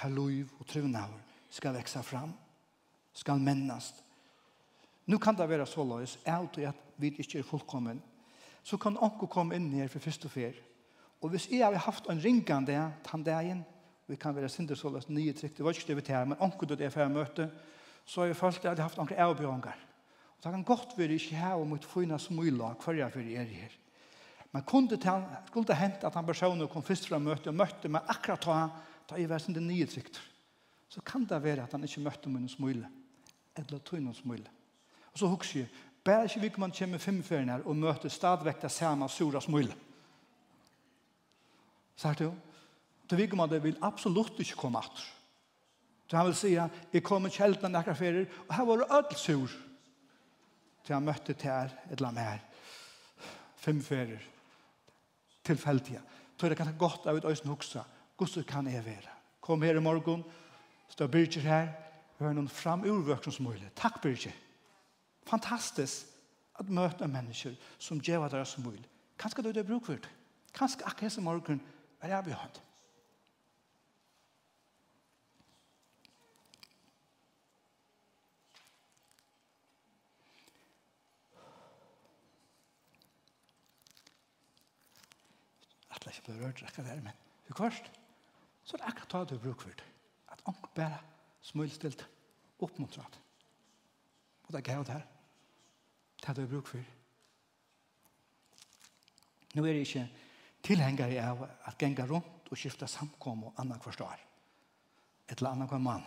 Her 0.00 0.16
lov 0.16 0.56
og 0.60 0.66
trivnaver 0.66 1.20
skal 1.52 1.76
vekse 1.76 2.00
fram. 2.06 2.32
Skal 3.12 3.44
mennast 3.44 4.00
Nu 5.12 5.18
kan 5.20 5.36
det 5.36 5.44
være 5.44 5.66
så 5.68 5.84
løs, 5.84 6.16
alt 6.24 6.56
og 6.56 6.70
at 6.70 6.78
vi 6.96 7.10
ikke 7.20 7.42
er 7.42 7.44
fullkommen, 7.44 7.98
så 8.64 8.78
kan 8.80 8.96
onko 8.96 9.26
komme 9.28 9.58
inn 9.58 9.68
her 9.74 9.90
for 9.92 10.00
første 10.00 10.30
og 10.30 10.32
fer. 10.32 10.56
Og 11.20 11.34
hvis 11.34 11.50
jeg 11.50 11.66
har 11.66 11.84
haft 11.84 12.06
en 12.08 12.20
ringande 12.22 12.78
tandeien, 13.04 13.60
vi 14.08 14.16
kan 14.16 14.32
være 14.34 14.48
sinter 14.48 14.78
så 14.78 14.88
løs, 14.88 15.10
nye 15.12 15.34
trykk, 15.36 15.58
det 15.58 15.66
var 15.66 15.76
ikke 15.76 15.90
det 15.90 15.96
vi 15.98 16.04
tar, 16.06 16.24
men 16.24 16.40
onko 16.40 16.66
det 16.70 16.80
er 16.80 16.94
for 16.94 17.04
jeg 17.04 17.12
møte, 17.12 17.50
så 18.06 18.22
har 18.22 18.30
jeg 18.30 18.38
følt 18.38 18.56
at 18.62 18.64
jeg 18.64 18.72
har 18.72 18.88
haft 18.88 19.02
onko 19.02 19.18
avbjørnger. 19.26 19.82
Og 20.38 20.46
det 20.46 20.54
kan 20.54 20.64
godt 20.64 20.96
være 20.96 21.18
ikke 21.18 21.42
her 21.42 21.60
og 21.60 21.68
mot 21.68 21.84
fyna 21.84 22.18
smyla, 22.18 22.72
hver 22.80 23.02
jeg 23.02 23.12
for 23.12 23.20
er 23.20 23.52
her. 23.52 23.76
Men 24.52 24.62
kunne 24.62 24.88
det, 24.88 25.12
skulle 25.50 25.68
det 25.68 25.76
hent 25.76 26.08
at 26.08 26.14
han 26.14 26.26
personen 26.26 26.68
kom 26.68 26.82
først 26.82 27.08
fra 27.08 27.20
møte 27.20 27.52
og 27.52 27.60
møtte 27.60 27.92
meg 27.92 28.08
akkurat 28.08 28.48
da, 28.48 28.56
da 29.12 29.20
jeg 29.20 29.28
var 29.28 29.44
sinter 29.44 29.60
nye 29.60 29.86
trykk, 29.86 30.16
så 30.88 31.04
kan 31.04 31.28
det 31.28 31.42
være 31.44 31.68
at 31.68 31.76
han 31.76 31.84
ikke 31.84 32.00
møtte 32.00 32.32
meg 32.32 32.46
noen 32.46 32.56
smyla, 32.56 32.90
eller 33.60 33.84
tog 33.84 34.00
noen 34.00 34.16
smyla. 34.16 34.61
Og 35.12 35.18
så 35.18 35.26
husker 35.26 35.60
jeg, 35.60 35.68
bare 36.04 36.24
ikke 36.24 36.40
vi 36.40 36.50
man 36.58 36.72
kommer 36.78 36.98
femferien 36.98 37.48
her 37.48 37.66
og 37.66 37.76
møter 37.76 38.08
stadigvæk 38.08 38.62
det 38.62 38.70
samme 38.70 39.08
sura 39.08 39.40
smule. 39.40 39.74
Sagt 41.96 42.18
du? 42.18 42.32
Til 43.08 43.18
vi 43.18 43.28
man 43.36 43.50
det 43.50 43.62
vil 43.62 43.78
absolutt 43.82 44.40
ikke 44.40 44.56
komme 44.56 44.78
atter. 44.78 45.04
Så 46.08 46.16
han 46.16 46.26
vil 46.26 46.34
si, 46.36 46.52
jeg 46.92 47.02
kommer 47.02 47.32
kjeltene 47.32 47.72
nekker 47.72 47.94
ferier, 47.94 48.26
og 48.48 48.54
her 48.54 48.64
var 48.68 48.76
det 48.82 48.88
ødel 48.92 49.16
sur. 49.16 49.52
Til 50.84 50.94
han 50.94 51.04
møtte 51.04 51.32
til 51.32 51.50
her, 51.50 51.70
et 51.90 51.96
eller 51.96 52.08
annet 52.08 52.24
her. 52.24 52.38
Fem 53.56 53.80
ferier. 53.82 54.20
Tilfeldige. 55.44 56.02
Så 56.36 56.48
det 56.48 56.56
kan 56.56 56.66
ta 56.66 56.74
godt 56.78 57.06
av 57.06 57.16
et 57.16 57.24
øyne 57.24 57.48
hukse. 57.48 57.84
Hvordan 58.18 58.44
kan 58.44 58.66
jeg 58.66 58.84
være. 58.84 59.12
Kom 59.40 59.62
her 59.62 59.76
i 59.76 59.80
morgen, 59.80 60.24
stå 60.88 61.06
Birgir 61.06 61.42
her, 61.42 61.68
hør 62.18 62.34
noen 62.34 62.48
fram 62.48 62.84
urvøkken 62.84 63.32
som. 63.32 63.48
Takk 63.76 64.02
Birgir. 64.02 64.34
Fantastisk 65.28 66.06
at 66.60 66.68
møte 66.68 67.08
mennesker 67.08 67.54
som 67.78 68.00
gjør 68.00 68.28
det 68.32 68.42
som 68.48 68.64
mulig. 68.64 68.84
Kanskje 69.18 69.42
du 69.42 69.52
det 69.52 69.66
bruk 69.66 69.86
for 69.86 70.00
det. 70.02 70.10
Kanskje 70.54 70.84
akkurat 70.86 71.12
som 71.12 71.24
morgen 71.24 71.62
er 72.00 72.12
jeg 72.12 72.24
behønt. 72.24 72.60
Atle 85.90 86.12
ikke 86.12 86.26
på 86.26 86.38
rørt 86.40 86.62
akkurat 86.66 86.88
der, 86.90 87.00
men 87.00 87.12
hur 87.46 87.54
kvart? 87.54 87.90
Så 88.64 88.76
er 88.76 88.82
det 88.82 88.92
akkurat 88.92 89.30
det 89.30 89.38
du 89.38 89.44
bruk 89.46 89.60
for 89.60 89.70
det. 89.70 89.84
At 90.28 90.42
anker 90.46 90.74
bare 90.74 90.98
smulstilt 91.42 92.08
oppmuntrat. 92.58 93.20
Og 94.52 94.58
det 94.60 94.68
er 94.68 94.82
det 94.82 94.92
her. 94.92 95.06
Det 96.20 96.28
hadde 96.28 96.40
jeg 96.40 96.50
bruk 96.50 96.66
for. 96.66 96.84
Nå 99.54 99.64
er 99.64 99.72
det 99.72 99.86
ikke 99.86 100.04
tilhengere 100.62 101.24
av 101.24 101.42
at 101.68 101.78
genga 101.80 102.04
rundt 102.06 102.50
og 102.52 102.58
skifte 102.58 102.86
samkom 102.88 103.48
og 103.48 103.60
annan 103.60 103.80
kvarstår. 103.80 104.20
Et 105.28 105.38
eller 105.38 105.50
annan 105.50 105.68
kvar 105.68 105.80
mann. 105.80 106.04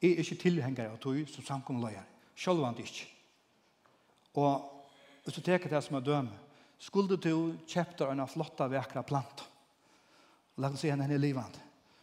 Jeg 0.00 0.14
er 0.14 0.22
ikke 0.22 0.42
tilhengere 0.44 0.92
av 0.92 0.98
tog 1.02 1.18
som 1.28 1.44
samkom 1.44 1.82
løyer. 1.82 2.06
Selv 2.38 2.62
om 2.62 2.74
det 2.74 2.86
ikke. 2.86 3.08
Og 4.38 4.86
hvis 5.24 5.34
du 5.34 5.42
teker 5.42 5.70
det 5.70 5.82
som 5.84 5.98
er 5.98 6.06
døme, 6.06 6.38
skulle 6.78 7.18
du 7.18 7.58
kjøpte 7.66 8.06
en 8.06 8.26
flotta 8.30 8.68
vekra 8.70 9.02
plant, 9.02 9.42
Og 10.56 10.62
lagt 10.62 10.78
seg 10.78 10.90
henne 10.90 11.06
i 11.14 11.18
livet. 11.18 11.58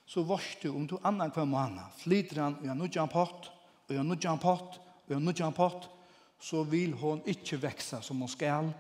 Så 0.08 0.24
varst 0.24 0.62
du 0.62 0.70
om 0.70 0.88
du 0.88 0.98
annan 1.04 1.32
kvar 1.32 1.46
mann 1.46 1.80
flyter 1.98 2.42
han 2.42 2.56
og 2.60 2.66
jeg 2.66 2.76
nødjan 2.76 3.10
pott 3.10 3.50
og 3.88 3.96
jeg 3.96 4.04
nudger 4.04 4.30
han 4.30 4.40
pott 4.40 4.80
og 5.10 5.16
en 5.18 5.26
nødjan 5.26 5.54
pott, 5.54 5.90
så 6.40 6.64
vil 6.64 6.94
hon 7.00 7.22
ikke 7.26 7.62
vekse 7.62 8.02
som 8.04 8.20
hon 8.22 8.32
skal, 8.32 8.72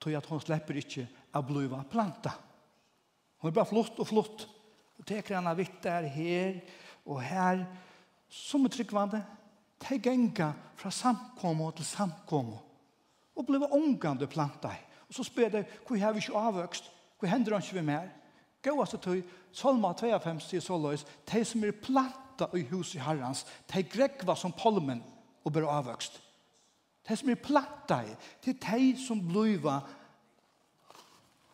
til 0.00 0.14
at 0.14 0.26
hon 0.30 0.40
slipper 0.42 0.78
ikke 0.78 1.06
å 1.34 1.42
bliva 1.46 1.80
planta. 1.90 2.32
Hon 3.38 3.50
er 3.50 3.54
bara 3.54 3.68
flott 3.68 3.98
og 3.98 4.08
flott. 4.08 4.46
Og 4.98 5.06
teker 5.06 5.38
henne 5.38 5.54
vitt 5.58 5.78
der, 5.84 6.06
her 6.10 6.56
og 7.06 7.20
her, 7.22 7.62
som 8.28 8.66
er 8.66 8.74
tryggvande, 8.74 9.20
te 9.78 9.98
genga 10.02 10.50
fra 10.78 10.90
samkommo 10.90 11.70
til 11.78 11.86
samkommo, 11.86 12.58
og 13.38 13.46
bliva 13.46 13.70
omgande 13.74 14.26
planta. 14.30 14.72
Og 15.08 15.14
så 15.14 15.24
spør 15.24 15.52
det, 15.54 15.66
hvor 15.86 15.98
har 16.02 16.12
vi 16.12 16.22
ikke 16.24 16.38
avvøkst? 16.38 16.90
Hvor 17.18 17.30
hender 17.30 17.54
han 17.54 17.62
ikke 17.62 17.78
vi 17.78 17.86
mer? 17.86 18.10
Gåast 18.62 18.98
til 19.02 19.22
Salma 19.54 19.92
52 19.94 20.42
sier 20.44 20.62
så 20.62 20.78
de 21.32 21.44
som 21.46 21.64
er 21.64 21.78
planta 21.78 22.48
i 22.54 22.64
huset 22.70 22.98
i 22.98 23.04
herrens, 23.04 23.44
de 23.70 23.82
grekva 23.86 24.34
som 24.36 24.52
polmen, 24.52 25.00
og 25.44 25.52
blir 25.52 25.68
avvøkst. 25.70 26.20
Det 27.08 27.16
som 27.18 27.30
er 27.32 27.40
platta 27.40 28.02
i, 28.04 28.14
det 28.44 28.56
er 28.56 28.78
de 28.78 28.92
som 29.00 29.20
bliva 29.24 29.80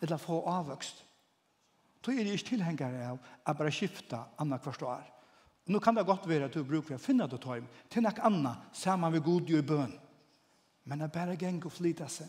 eller 0.03 0.21
få 0.21 0.41
avvøkst. 0.51 1.05
Då 2.05 2.13
er 2.13 2.25
det 2.25 2.37
ikke 2.37 2.49
tilhengare 2.49 3.07
av 3.09 3.19
å 3.19 3.55
bare 3.57 3.73
skifta 3.73 4.27
anna 4.39 4.59
hvert 4.61 4.83
år. 4.83 5.05
Nå 5.73 5.81
kan 5.81 5.97
det 5.97 6.05
godt 6.05 6.27
være 6.29 6.51
at 6.51 6.57
du 6.57 6.65
bruker 6.65 6.99
å 6.99 7.01
finne 7.01 7.25
det 7.31 7.39
tøym 7.41 7.65
til 7.89 8.05
nek 8.05 8.19
anna 8.21 8.59
sammen 8.77 9.15
med 9.15 9.25
god 9.25 9.51
i 9.51 9.63
bøn. 9.65 9.95
Men 10.85 11.01
det 11.01 11.13
bare 11.13 11.39
geng 11.41 11.63
og 11.65 11.73
flyta 11.73 12.09
seg. 12.13 12.29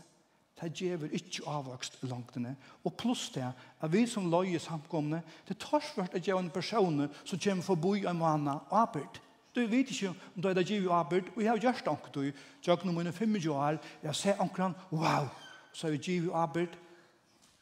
Det 0.56 0.72
gjør 0.72 1.10
ikke 1.12 1.44
avvøkst 1.52 1.98
langtene. 2.08 2.54
Og 2.88 2.96
pluss 2.96 3.28
det, 3.36 3.50
at 3.82 3.92
vi 3.92 4.06
som 4.08 4.30
løye 4.32 4.60
samkomne, 4.64 5.20
det 5.48 5.58
tar 5.60 5.84
svært 5.84 6.16
at 6.16 6.24
gjøre 6.24 6.46
en 6.46 6.54
person 6.54 7.10
som 7.26 7.40
kommer 7.40 7.68
forbi 7.68 8.06
en 8.08 8.22
måned 8.22 8.54
og 8.54 8.78
arbeid. 8.86 9.20
Du 9.56 9.62
vet 9.64 9.92
ikke 9.92 10.10
om 10.12 10.42
du 10.42 10.48
er 10.50 10.54
det 10.58 10.68
givet 10.68 10.92
arbeid, 10.92 11.30
og 11.36 11.42
jeg 11.42 11.50
har 11.50 11.62
gjort 11.64 11.88
anker 11.88 12.12
du, 12.12 12.22
Jeg 12.22 12.34
tjøkken 12.62 12.96
mine 12.96 13.12
25 13.12 13.52
år, 13.52 13.78
jeg 14.04 14.16
ser 14.16 14.42
ankeren, 14.42 14.76
wow, 14.92 15.28
så 15.74 15.88
er 15.88 15.92
vi 15.92 15.98
givet 15.98 16.34
arbeid, 16.34 16.76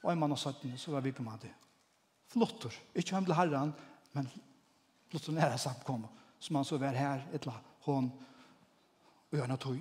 og 0.03 0.11
en 0.11 0.19
mann 0.19 0.31
av 0.31 0.37
17, 0.37 0.77
så 0.77 0.91
var 0.91 1.01
vi 1.01 1.11
på 1.11 1.23
med 1.23 1.39
det. 1.41 1.51
Flotter, 2.33 2.73
ikke 2.95 3.13
hjem 3.13 3.25
til 3.25 3.35
herren, 3.35 3.73
men 4.13 4.29
flotter 5.11 5.33
nære 5.33 5.57
samkommet, 5.57 6.09
som 6.39 6.55
han 6.55 6.65
så 6.65 6.77
var 6.77 6.97
her, 6.97 7.21
et 7.33 7.41
eller 7.43 7.53
annet, 7.53 7.69
hun, 7.85 8.11
og 9.31 9.37
gjør 9.37 9.47
noe 9.47 9.61
tog. 9.61 9.77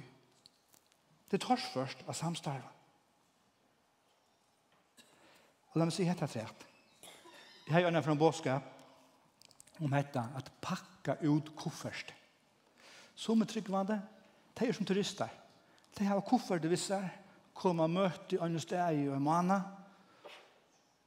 Det 1.30 1.40
tors 1.40 1.64
først 1.72 2.04
av 2.06 2.14
samstarve. 2.14 2.68
Og 5.72 5.80
la 5.80 5.88
meg 5.88 5.96
si 5.96 6.04
hette 6.04 6.28
trett. 6.28 6.66
Jeg 7.64 7.72
har 7.72 7.86
gjort 7.86 7.96
en 7.96 8.04
fra 8.04 8.12
en 8.12 8.20
båtskap, 8.20 8.70
om 9.84 9.92
hetta 9.92 10.20
att 10.36 10.60
pakka 10.60 11.16
ut 11.20 11.56
kuffert. 11.56 12.12
Som 13.14 13.42
är 13.42 13.46
tryggvande, 13.46 14.00
de 14.54 14.66
er 14.66 14.72
som 14.72 14.86
turister. 14.86 15.28
De 15.98 16.04
har 16.04 16.20
kuffert 16.20 16.64
vissa, 16.64 17.08
kommer 17.54 17.84
och 17.84 17.90
möter 17.90 18.42
andre 18.42 18.60
steg 18.60 18.98
i 18.98 19.06
en 19.06 19.22
månad. 19.22 19.62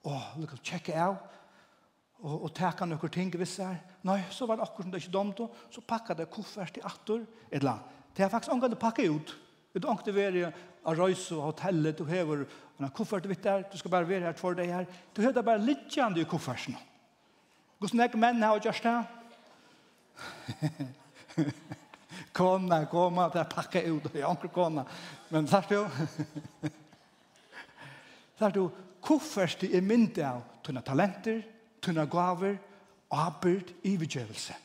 Och 0.01 0.21
liksom 0.38 0.57
tjekke 0.57 1.03
av. 1.03 1.15
og, 2.19 2.43
och 2.43 2.53
täcka 2.53 2.85
några 2.85 3.09
ting 3.09 3.31
vissa. 3.38 3.75
Nej, 4.01 4.23
så 4.31 4.45
var 4.45 4.57
det 4.57 4.63
akkurat 4.63 4.81
som 4.81 4.91
det 4.91 4.97
inte 4.97 5.09
dumt, 5.09 5.33
då. 5.38 5.49
Så 5.69 5.81
packade 5.81 6.27
jag 6.35 6.67
i 6.67 6.71
till 6.71 6.85
attor. 6.85 7.25
Ett 7.49 7.63
land. 7.63 7.79
De 8.15 8.23
har 8.23 8.29
faktiskt 8.29 8.51
omgått 8.51 8.73
å 8.73 8.75
packa 8.75 9.01
ut. 9.01 9.35
Det 9.73 9.83
er 9.83 9.89
ångat 9.89 10.07
att 10.07 10.15
vara 10.15 10.51
av 10.83 10.95
röjs 10.95 11.31
og 11.31 11.41
hotellet. 11.41 11.97
Du 11.97 12.05
hever 12.05 12.45
en 12.77 12.89
kuffert 12.89 13.25
vitt 13.25 13.43
där. 13.43 13.67
Du 13.71 13.77
ska 13.77 13.89
bara 13.89 14.05
vara 14.05 14.19
här 14.19 14.33
två 14.33 14.53
dagar. 14.53 14.88
Du 15.13 15.25
har 15.25 15.43
bara 15.43 15.75
kjent 15.89 16.17
i 16.17 16.23
kofferten. 16.23 16.75
Mm 16.75 16.94
Hvordan 17.79 17.99
er 17.99 18.17
menn 18.17 18.43
har 18.43 18.59
gjort 18.63 18.83
det? 18.83 18.97
Kona, 22.35 22.85
koma, 22.91 23.29
det 23.31 23.39
er 23.41 23.52
pakket 23.52 23.87
ut, 23.87 24.08
jeg 24.13 24.23
anker 24.27 24.52
kona. 24.52 24.83
Men 25.31 25.47
sier 25.47 25.67
du? 25.69 25.79
Sier 28.35 28.52
du, 28.56 28.65
hvorfor 29.06 29.56
det 29.62 29.71
er 29.75 29.83
mindre 29.85 30.27
av 30.27 30.41
tunne 30.65 30.83
talenter, 30.83 31.41
tunne 31.83 32.06
gaver, 32.12 32.58
arbeid, 33.15 33.71
ivergjøvelse? 33.87 34.56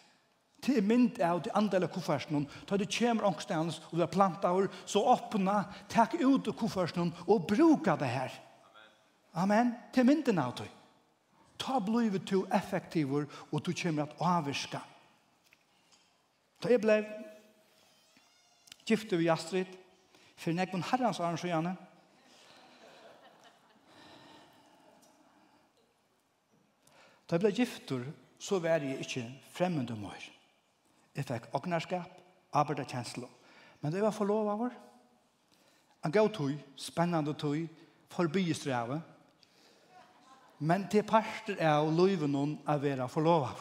Det 0.61 0.77
er 0.77 0.85
mynd 0.85 1.21
av 1.25 1.39
det 1.41 1.55
andela 1.57 1.89
kuffersen 1.89 2.43
Da 2.69 2.77
det 2.77 2.91
kommer 2.93 3.31
ångstens 3.31 3.79
og 3.87 3.95
det 3.97 4.03
er 4.05 4.11
plantaur 4.13 4.67
Så 4.85 5.01
åpne, 5.01 5.55
takk 5.89 6.19
ut 6.21 6.51
av 6.53 6.57
kuffersen 6.59 7.15
Og 7.33 7.47
bruke 7.49 7.95
det 7.97 8.11
her 8.13 8.35
Amen, 9.33 9.73
Amen. 9.73 9.73
Det 9.89 10.03
er 10.03 10.11
mynden 10.11 10.43
av 10.43 10.53
det 10.59 10.69
ta 11.61 11.79
blivet 11.85 12.25
to 12.27 12.47
effektiver, 12.57 13.27
og 13.53 13.67
du 13.67 13.73
kommer 13.83 14.07
at 14.07 14.17
avvirska. 14.21 14.81
Da 16.63 16.73
jeg 16.73 16.81
ble 16.81 16.97
gifte 18.89 19.17
vi 19.21 19.29
Astrid, 19.31 19.69
for 20.41 20.57
nek 20.57 20.73
mun 20.73 20.85
herrans 20.89 21.21
arrangerende, 21.21 21.77
Da 27.31 27.37
jeg 27.37 27.45
ble 27.45 27.51
gifter, 27.55 28.01
så 28.43 28.59
var 28.59 28.83
jeg 28.83 29.05
ikke 29.05 29.21
fremmede 29.55 29.95
mor. 29.95 30.19
Jeg 31.15 31.29
fikk 31.29 31.45
åknerskap, 31.55 32.17
arbeiderkjensler. 32.59 33.29
Men 33.81 33.93
det 33.95 34.03
var 34.03 34.11
forlov 34.11 34.49
av 34.51 34.59
vår. 34.65 34.73
En 36.03 36.15
god 36.17 36.33
tog, 36.35 36.57
spennende 36.75 37.37
tog, 37.39 37.69
forbi 38.11 38.49
strevet, 38.51 38.99
men 40.61 40.87
til 40.93 41.07
parter 41.09 41.57
av 41.65 41.89
løyven 41.93 42.35
hun 42.37 42.57
er 42.69 42.81
vera 42.83 43.07
forlover. 43.09 43.61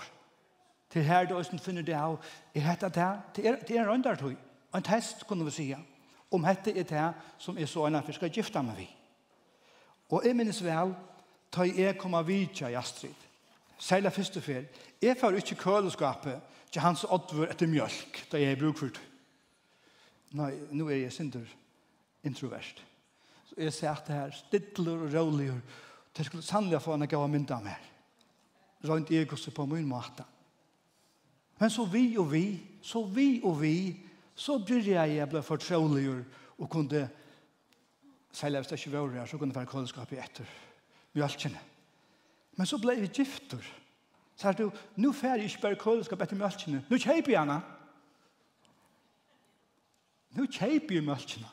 Til 0.90 1.06
her 1.06 1.28
du 1.30 1.36
også 1.38 1.58
finner 1.62 1.86
det 1.86 1.96
av, 1.96 2.18
er 2.56 2.66
dette 2.66 2.90
det? 2.96 3.56
Det 3.68 3.76
er 3.76 3.84
en 3.84 3.90
røndartøy, 3.92 4.36
en 4.76 4.84
test 4.84 5.26
kunne 5.28 5.46
vi 5.46 5.52
si. 5.52 5.76
om 6.32 6.44
dette 6.44 6.72
er 6.78 6.84
det 6.84 7.14
som 7.38 7.58
er 7.58 7.66
så 7.66 7.88
enn 7.88 7.96
at 7.96 8.08
vi 8.08 8.14
skal 8.14 8.30
gifte 8.30 8.62
med 8.62 8.76
vi. 8.78 8.90
Og 10.10 10.26
jeg 10.26 10.36
minnes 10.36 10.64
vel, 10.64 10.94
da 11.56 11.66
jeg 11.66 11.98
kommer 11.98 12.22
vidtja 12.24 12.70
i 12.70 12.76
Astrid. 12.78 13.16
Særlig 13.78 14.12
første 14.12 14.42
fel, 14.42 14.68
jeg 15.02 15.18
får 15.18 15.40
ikke 15.40 15.56
køleskapet 15.56 16.42
til 16.72 16.82
hans 16.82 17.04
odver 17.04 17.50
etter 17.50 17.68
mjølk, 17.68 18.26
da 18.32 18.38
jeg 18.38 18.52
er 18.52 18.60
brukfyrt. 18.60 19.00
Nei, 20.38 20.52
nå 20.72 20.90
er 20.90 21.06
jeg 21.06 21.14
synder 21.14 21.48
introvert. 22.24 22.84
Så 23.50 23.56
jeg 23.58 23.74
ser 23.74 23.92
at 23.92 24.08
det 24.08 24.16
her, 24.16 24.36
stittler 24.36 25.06
og 25.08 25.14
råligere, 25.14 25.62
Det 26.18 26.26
skulle 26.26 26.44
sannelig 26.44 26.82
få 26.82 26.94
en 26.94 27.08
gav 27.08 27.30
mynda 27.30 27.60
mer. 27.64 27.80
Rønt 28.84 29.12
jeg 29.12 29.32
også 29.32 29.52
på 29.52 29.66
min 29.66 29.88
måte. 29.88 30.24
Men 31.60 31.70
så 31.70 31.86
vi 31.86 32.18
og 32.18 32.32
vi, 32.32 32.60
så 32.82 33.04
vi 33.04 33.42
og 33.44 33.62
vi, 33.62 33.76
så 34.36 34.58
blir 34.64 34.86
jeg 34.94 35.18
jeg 35.18 35.30
ble 35.30 35.42
fortrolig 35.44 36.08
og 36.58 36.70
kunne, 36.70 37.10
selv 38.32 38.58
hvis 38.58 38.68
det 38.68 38.80
ikke 38.80 38.94
var 38.96 39.12
her, 39.18 39.26
så 39.26 39.38
kunne 39.38 39.52
det 39.52 39.60
være 39.60 39.72
kålskap 39.74 40.14
i 40.14 40.22
etter 40.24 40.48
mjølkene. 41.14 41.60
Men 42.56 42.68
så 42.68 42.80
ble 42.80 42.96
vi 43.02 43.12
gifter. 43.12 43.64
Så 44.40 44.48
er 44.48 44.56
du, 44.56 44.70
nå 44.96 45.12
fer 45.12 45.36
jeg 45.36 45.52
ikke 45.52 45.62
bare 45.68 45.80
kålskap 45.80 46.22
etter 46.24 46.40
mjølkene, 46.40 46.86
nå 46.88 46.98
kjøper 46.98 47.36
jeg 47.36 47.42
henne. 47.44 47.60
Nå 50.40 50.46
kjøper 50.48 50.96
jeg 50.96 51.04
mjølkene. 51.04 51.52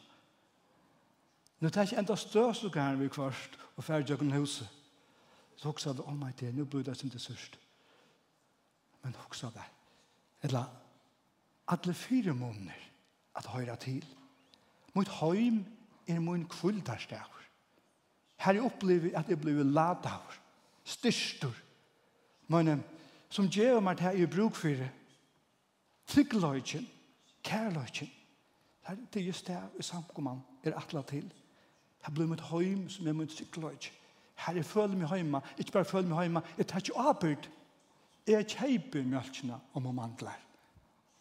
Nå 1.60 1.68
tar 1.68 1.80
jeg 1.82 1.92
ikke 1.92 2.00
enda 2.02 2.16
størst 2.16 2.26
og 2.26 2.30
støvsugeren 2.30 3.00
vi 3.00 3.08
kvart 3.08 3.58
og 3.76 3.84
ferdig 3.84 4.10
jøkken 4.10 4.32
huset. 4.36 4.68
Så 5.56 5.68
hoksa 5.68 5.92
vi, 5.92 6.04
oh 6.04 6.16
my 6.16 6.32
dear, 6.40 6.52
nå 6.52 6.64
blir 6.64 6.82
det 6.84 6.96
som 6.96 7.10
det 7.10 7.20
sørst. 7.20 7.58
Men 9.02 9.16
hoksa 9.24 9.46
det. 9.54 9.64
eller 10.42 10.64
alle 11.68 11.94
fire 11.94 12.34
måneder 12.34 12.72
at 13.34 13.46
høyre 13.46 13.76
til. 13.76 14.04
Mot 14.94 15.08
høym 15.08 15.64
er 16.08 16.20
min 16.20 16.48
kvuldarstavr. 16.48 17.42
Her 18.36 18.52
jeg 18.52 18.62
opplever 18.62 19.18
at 19.18 19.28
jeg 19.28 19.40
blir 19.40 19.62
ladavr, 19.62 20.40
Styrstor. 20.84 21.56
Men 22.46 22.84
som 23.28 23.48
gjør 23.50 23.80
meg 23.80 23.98
til 23.98 24.20
jeg 24.20 24.30
bruk 24.30 24.54
for 24.54 24.68
det, 24.68 24.90
tryggløyken, 26.06 26.86
kærløyken, 27.42 28.12
det 29.12 29.22
er 29.22 29.26
just 29.26 29.46
det 29.46 29.58
i 29.78 29.82
samkommand 29.82 30.40
er 30.62 30.76
atla 30.78 31.02
til. 31.02 31.32
Her 32.06 32.12
blir 32.14 32.28
mitt 32.30 32.44
heim 32.52 32.88
som 32.88 33.06
er 33.06 33.16
mitt 33.18 33.32
sikkerløyt. 33.34 33.90
Her 34.38 34.54
jeg 34.60 34.64
føler 34.68 34.94
meg 34.94 35.08
heima, 35.10 35.40
ikke 35.58 35.72
bare 35.74 35.88
føler 35.88 36.08
meg 36.08 36.20
heima, 36.20 36.42
jeg 36.58 36.66
tar 36.70 36.84
ikke 36.84 37.00
avbyrd. 37.02 37.48
Jeg 38.26 38.46
kjeiper 38.52 39.02
mjølkene 39.02 39.58
om 39.74 39.88
og 39.90 39.94
mandler. 39.94 40.36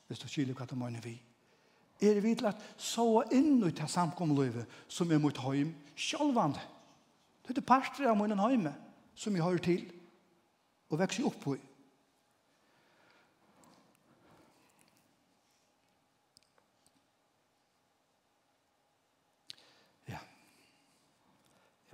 Hvis 0.06 0.22
du 0.22 0.28
kyler 0.30 0.54
hva 0.54 0.68
det 0.70 0.78
mener 0.78 1.02
vi. 1.02 1.16
Er 2.06 2.20
vi 2.22 2.36
til 2.36 2.52
at 2.52 2.62
så 2.78 3.24
inn 3.34 3.64
i 3.66 3.72
det 3.74 3.90
samkomløyve 3.90 4.66
som 4.88 5.10
er 5.12 5.22
mitt 5.24 5.42
heim 5.42 5.74
sjølvande. 5.98 6.62
Det 7.42 7.56
er 7.56 7.62
det 7.62 7.66
parter 7.66 8.10
av 8.12 8.20
min 8.20 8.38
heime 8.38 8.74
som 9.16 9.34
jeg 9.34 9.46
har 9.46 9.58
til 9.64 9.88
og 10.92 11.00
vekser 11.02 11.26
opp 11.26 11.40
på 11.42 11.56
i. 11.58 11.64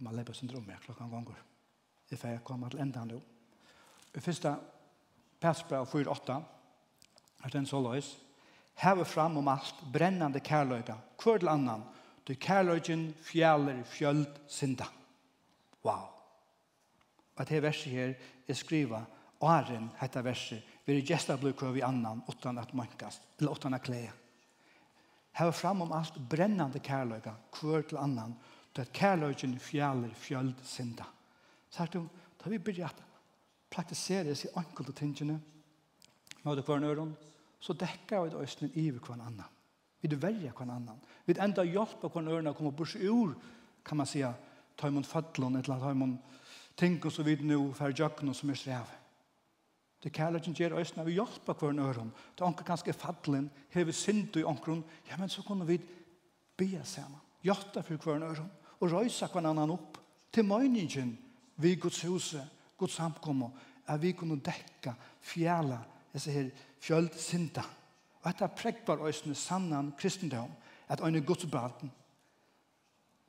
om 0.02 0.08
man 0.10 0.16
leper 0.18 0.34
syndrom 0.34 0.64
med 0.66 0.82
klokka 0.82 1.06
ganger. 1.06 1.38
Det 2.10 2.18
får 2.18 2.34
jeg 2.34 2.44
komme 2.44 2.70
til 2.70 2.82
enda 2.82 3.04
nå. 3.06 3.20
I 4.18 4.20
første 4.20 4.56
Persbra 5.42 5.84
4-8 5.86 6.38
er 7.46 7.54
den 7.54 7.68
så 7.70 7.78
løs. 7.82 8.16
Heve 8.82 9.06
fram 9.06 9.38
om 9.38 9.48
alt 9.48 9.84
brennande 9.94 10.42
kærløyga, 10.42 10.96
hver 11.22 11.38
til 11.38 11.52
annan, 11.54 11.84
du 12.28 12.34
kærløygen 12.34 13.12
fjaller 13.22 13.84
fjöld 13.86 14.26
synda. 14.50 14.90
Wow! 15.86 16.10
Og 17.36 17.50
det 17.50 17.62
verset 17.62 17.94
her 17.94 18.14
er 18.48 18.58
skriva 18.58 19.06
Åren 19.42 19.90
hetta 19.98 20.22
verset 20.22 20.66
vi 20.86 20.98
er 20.98 21.06
gesta 21.06 21.38
blukka 21.38 21.70
vi 21.72 21.82
annan 21.86 22.24
utan 22.28 22.58
at 22.58 22.74
mankast, 22.74 23.22
eller 23.40 23.54
utan 23.54 23.74
at 23.74 23.86
klea. 23.86 24.12
Heve 25.38 25.54
fram 25.54 25.82
om 25.82 25.94
alt 25.94 26.18
brennande 26.30 26.80
kærløyga, 26.80 27.34
hver 27.54 27.86
til 27.86 27.98
annan, 28.02 28.34
det 28.76 28.86
er 28.86 28.94
kærløgjen 28.94 29.58
fjaller 29.60 30.14
fjöld 30.16 30.54
synda. 30.64 31.06
Så 31.70 31.84
her, 31.84 32.06
da 32.44 32.50
vi 32.50 32.60
byrja 32.60 32.88
at 32.88 33.02
praktisere 33.72 34.36
seg 34.36 34.56
enkelte 34.60 34.94
tingene 34.96 35.40
mot 36.44 36.58
det 36.58 36.66
kvarn 36.66 36.88
øron, 36.88 37.16
så 37.60 37.74
dekker 37.74 38.24
vi 38.24 38.32
det 38.32 38.42
østene 38.42 38.72
i 38.76 38.92
kvarn 39.00 39.22
annan. 39.22 39.58
Vi 40.02 40.10
du 40.10 40.16
verja 40.16 40.52
kvarn 40.52 40.74
annan. 40.74 41.02
Vi 41.26 41.36
enda 41.38 41.64
hjelp 41.64 42.04
av 42.04 42.12
kvarn 42.12 42.32
øron 42.32 42.50
å 42.50 42.56
komme 42.58 42.72
bors 42.72 42.96
ur, 42.96 43.36
kan 43.86 43.98
man 43.98 44.08
säga, 44.08 44.34
ta 44.78 44.88
imot 44.88 45.06
fatlån, 45.06 45.56
eller 45.56 45.80
ta 45.80 45.92
imot 45.92 46.20
ting 46.76 46.98
og 47.06 47.12
så 47.12 47.24
vidt 47.24 47.44
nu 47.44 47.74
för 47.74 47.94
jøkken 47.94 48.34
som 48.34 48.50
er 48.50 48.56
strev. 48.56 48.88
Det 50.04 50.14
kærlighet 50.14 50.58
gjør 50.58 50.80
østene, 50.82 51.06
vi 51.06 51.20
hjelper 51.20 51.54
hver 51.54 51.78
øron. 51.80 52.14
Det 52.38 52.46
anker 52.46 52.66
ganske 52.66 52.94
fattelen, 52.94 53.52
hever 53.70 53.92
synd 53.92 54.38
i 54.38 54.44
ankeren, 54.44 54.84
ja, 55.10 55.18
men 55.18 55.30
så 55.30 55.44
kunne 55.46 55.68
vi 55.68 55.78
be 56.58 56.82
sammen. 56.84 57.20
Hjelper 57.44 57.82
for 57.82 57.98
hver 57.98 58.24
øron 58.32 58.50
og 58.82 58.92
røysa 58.92 59.30
hver 59.30 59.46
annan 59.46 59.74
opp 59.76 60.00
til 60.34 60.46
møyningen 60.48 61.14
vi 61.62 61.76
Guds 61.76 62.02
huse, 62.02 62.42
Guds 62.78 62.96
samkommet, 62.98 63.52
at 63.88 64.02
vi 64.02 64.12
kunne 64.12 64.40
dekka, 64.42 64.94
fjæla, 65.22 65.78
jeg 66.14 66.22
sier, 66.22 66.50
fjöld 66.82 67.12
synda. 67.20 67.64
Og 68.22 68.32
dette 68.32 68.48
prekbar 68.58 69.04
øysene 69.06 69.36
sannan 69.36 69.94
kristendom, 69.98 70.50
at 70.90 71.02
øyne 71.04 71.22
Guds 71.22 71.46
baden. 71.46 71.92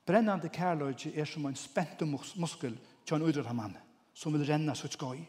Brennande 0.07 0.49
kærløyge 0.49 1.13
er 1.15 1.25
som 1.25 1.47
en 1.47 1.57
spente 1.57 2.07
muskel 2.37 2.79
til 3.07 3.17
en 3.17 3.23
uidrat 3.23 3.55
mann, 3.57 3.77
som 4.15 4.33
vil 4.33 4.47
renna 4.47 4.75
sitt 4.75 4.97
skoj. 4.97 5.21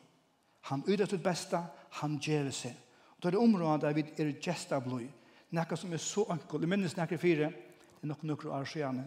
Han 0.69 0.83
uidrat 0.87 1.09
sitt 1.09 1.23
besta, 1.23 1.63
han 1.99 2.17
gjeve 2.19 2.51
seg. 2.51 2.73
Og 3.17 3.23
det 3.23 3.33
er 3.33 3.43
området 3.43 3.81
der 3.81 3.93
vi 3.93 4.05
er 4.17 4.33
gesta 4.41 4.79
blod, 4.79 5.05
nekka 5.51 5.75
som 5.75 5.93
er 5.93 5.97
så 5.97 6.25
ankel. 6.29 6.63
i 6.63 6.65
minnes 6.65 6.97
nekker 6.97 7.17
fire, 7.17 7.51
det 7.51 8.03
er 8.03 8.07
nok 8.07 8.23
nokre 8.23 8.49
år 8.49 8.65
siden, 8.65 9.03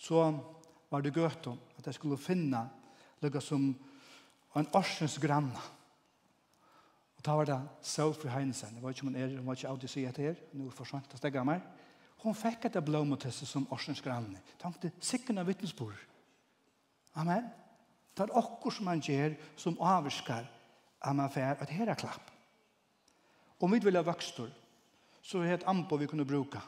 så 0.00 0.24
var 0.90 1.04
det 1.04 1.14
gøt 1.14 1.46
om 1.50 1.58
at 1.78 1.86
jeg 1.86 1.98
skulle 1.98 2.18
finne 2.18 2.62
lukka 3.20 3.42
som 3.44 3.68
en 4.56 4.70
årsens 4.74 5.18
granna. 5.20 5.60
Og 7.18 7.24
da 7.26 7.34
var 7.36 7.48
det 7.50 7.58
Sophie 7.84 8.32
Heinesen. 8.32 8.74
Det 8.74 8.82
var 8.82 8.94
ikke 8.94 9.04
om 9.04 9.12
hun 9.12 9.20
er, 9.20 9.36
hun 9.36 9.46
var 9.46 9.58
ikke 9.58 9.68
av 9.68 9.80
det 9.80 9.90
si 9.92 10.06
etter 10.08 10.30
her. 10.30 10.38
Nå 10.56 10.70
forsvant 10.72 11.10
det 11.12 11.20
stegget 11.20 11.44
meg. 11.44 11.60
Hun 12.24 12.36
fikk 12.36 12.64
etter 12.68 12.84
blåmotestet 12.84 13.48
som 13.48 13.66
orsens 13.72 14.00
granna. 14.00 14.40
Tankte 14.60 14.90
av 15.36 15.46
vittnesbord. 15.46 15.98
Amen. 17.20 17.50
Det 18.16 18.24
er 18.24 18.36
okkur 18.36 18.72
som 18.72 18.88
man 18.88 19.00
gjør 19.04 19.36
som 19.56 19.76
avskar 19.80 20.48
at 21.00 21.16
man 21.16 21.30
får 21.30 21.62
et 21.62 21.76
heraklapp. 21.76 22.32
Om 23.60 23.72
vi 23.72 23.84
vil 23.84 23.96
ha 23.96 24.02
vøkstor, 24.02 24.48
så 25.22 25.38
er 25.38 25.44
det 25.44 25.60
et 25.60 25.68
ampo 25.68 25.96
vi 25.96 26.08
kunne 26.08 26.24
bruka. 26.24 26.60